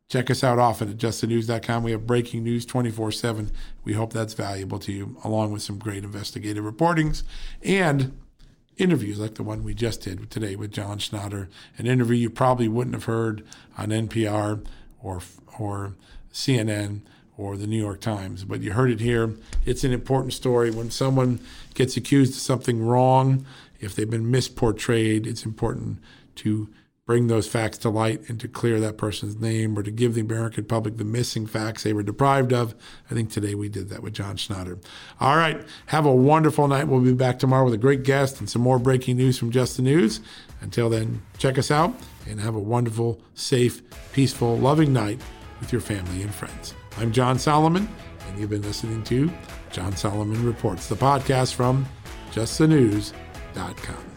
check 0.09 0.29
us 0.29 0.43
out 0.43 0.59
often 0.59 0.91
at 0.91 0.97
justthenews.com. 0.97 1.81
We 1.81 1.91
have 1.91 2.05
breaking 2.05 2.43
news 2.43 2.67
24 2.67 3.13
7. 3.13 3.51
We 3.83 3.93
hope 3.93 4.13
that's 4.13 4.35
valuable 4.35 4.77
to 4.77 4.91
you, 4.91 5.17
along 5.23 5.51
with 5.51 5.63
some 5.63 5.79
great 5.79 6.03
investigative 6.03 6.63
reportings 6.63 7.23
and 7.63 8.15
interviews 8.77 9.19
like 9.19 9.33
the 9.33 9.43
one 9.43 9.63
we 9.63 9.73
just 9.73 10.03
did 10.03 10.29
today 10.29 10.55
with 10.55 10.71
John 10.71 10.99
Schnatter, 10.99 11.47
an 11.79 11.87
interview 11.87 12.15
you 12.15 12.29
probably 12.29 12.67
wouldn't 12.67 12.93
have 12.93 13.05
heard 13.05 13.43
on 13.75 13.89
NPR 13.89 14.63
or, 15.01 15.21
or 15.57 15.95
CNN 16.31 17.01
or 17.39 17.55
the 17.55 17.65
New 17.65 17.81
York 17.81 18.01
Times, 18.01 18.43
but 18.43 18.59
you 18.59 18.73
heard 18.73 18.91
it 18.91 18.99
here. 18.99 19.33
It's 19.65 19.85
an 19.85 19.93
important 19.93 20.33
story. 20.33 20.71
When 20.71 20.91
someone 20.91 21.39
gets 21.79 21.95
accused 21.95 22.33
of 22.33 22.41
something 22.41 22.85
wrong, 22.85 23.45
if 23.79 23.95
they've 23.95 24.09
been 24.09 24.25
misportrayed, 24.25 25.25
it's 25.25 25.45
important 25.45 25.97
to 26.35 26.67
bring 27.05 27.27
those 27.27 27.47
facts 27.47 27.77
to 27.77 27.89
light 27.89 28.21
and 28.27 28.37
to 28.37 28.49
clear 28.49 28.81
that 28.81 28.97
person's 28.97 29.37
name 29.37 29.79
or 29.79 29.81
to 29.81 29.89
give 29.89 30.13
the 30.13 30.19
American 30.19 30.65
public 30.65 30.97
the 30.97 31.05
missing 31.05 31.47
facts 31.47 31.83
they 31.83 31.93
were 31.93 32.03
deprived 32.03 32.51
of. 32.51 32.75
I 33.09 33.13
think 33.13 33.31
today 33.31 33.55
we 33.55 33.69
did 33.69 33.87
that 33.89 34.03
with 34.03 34.13
John 34.13 34.35
Schnatter. 34.35 34.83
All 35.21 35.37
right. 35.37 35.65
Have 35.85 36.05
a 36.05 36.13
wonderful 36.13 36.67
night. 36.67 36.89
We'll 36.89 36.99
be 36.99 37.13
back 37.13 37.39
tomorrow 37.39 37.63
with 37.63 37.73
a 37.73 37.77
great 37.77 38.03
guest 38.03 38.41
and 38.41 38.49
some 38.49 38.61
more 38.61 38.77
breaking 38.77 39.15
news 39.15 39.39
from 39.39 39.49
Just 39.49 39.77
the 39.77 39.81
News. 39.81 40.19
Until 40.59 40.89
then, 40.89 41.21
check 41.37 41.57
us 41.57 41.71
out 41.71 41.95
and 42.27 42.41
have 42.41 42.55
a 42.55 42.59
wonderful, 42.59 43.21
safe, 43.35 43.81
peaceful, 44.11 44.57
loving 44.57 44.91
night 44.91 45.21
with 45.61 45.71
your 45.71 45.81
family 45.81 46.23
and 46.23 46.35
friends. 46.35 46.73
I'm 46.97 47.13
John 47.13 47.39
Solomon, 47.39 47.87
and 48.27 48.37
you've 48.37 48.49
been 48.49 48.63
listening 48.63 49.01
to 49.05 49.31
John 49.71 49.95
Solomon 49.95 50.45
Reports, 50.45 50.87
the 50.87 50.95
podcast 50.95 51.53
from 51.53 51.85
justthenews.com. 52.31 54.08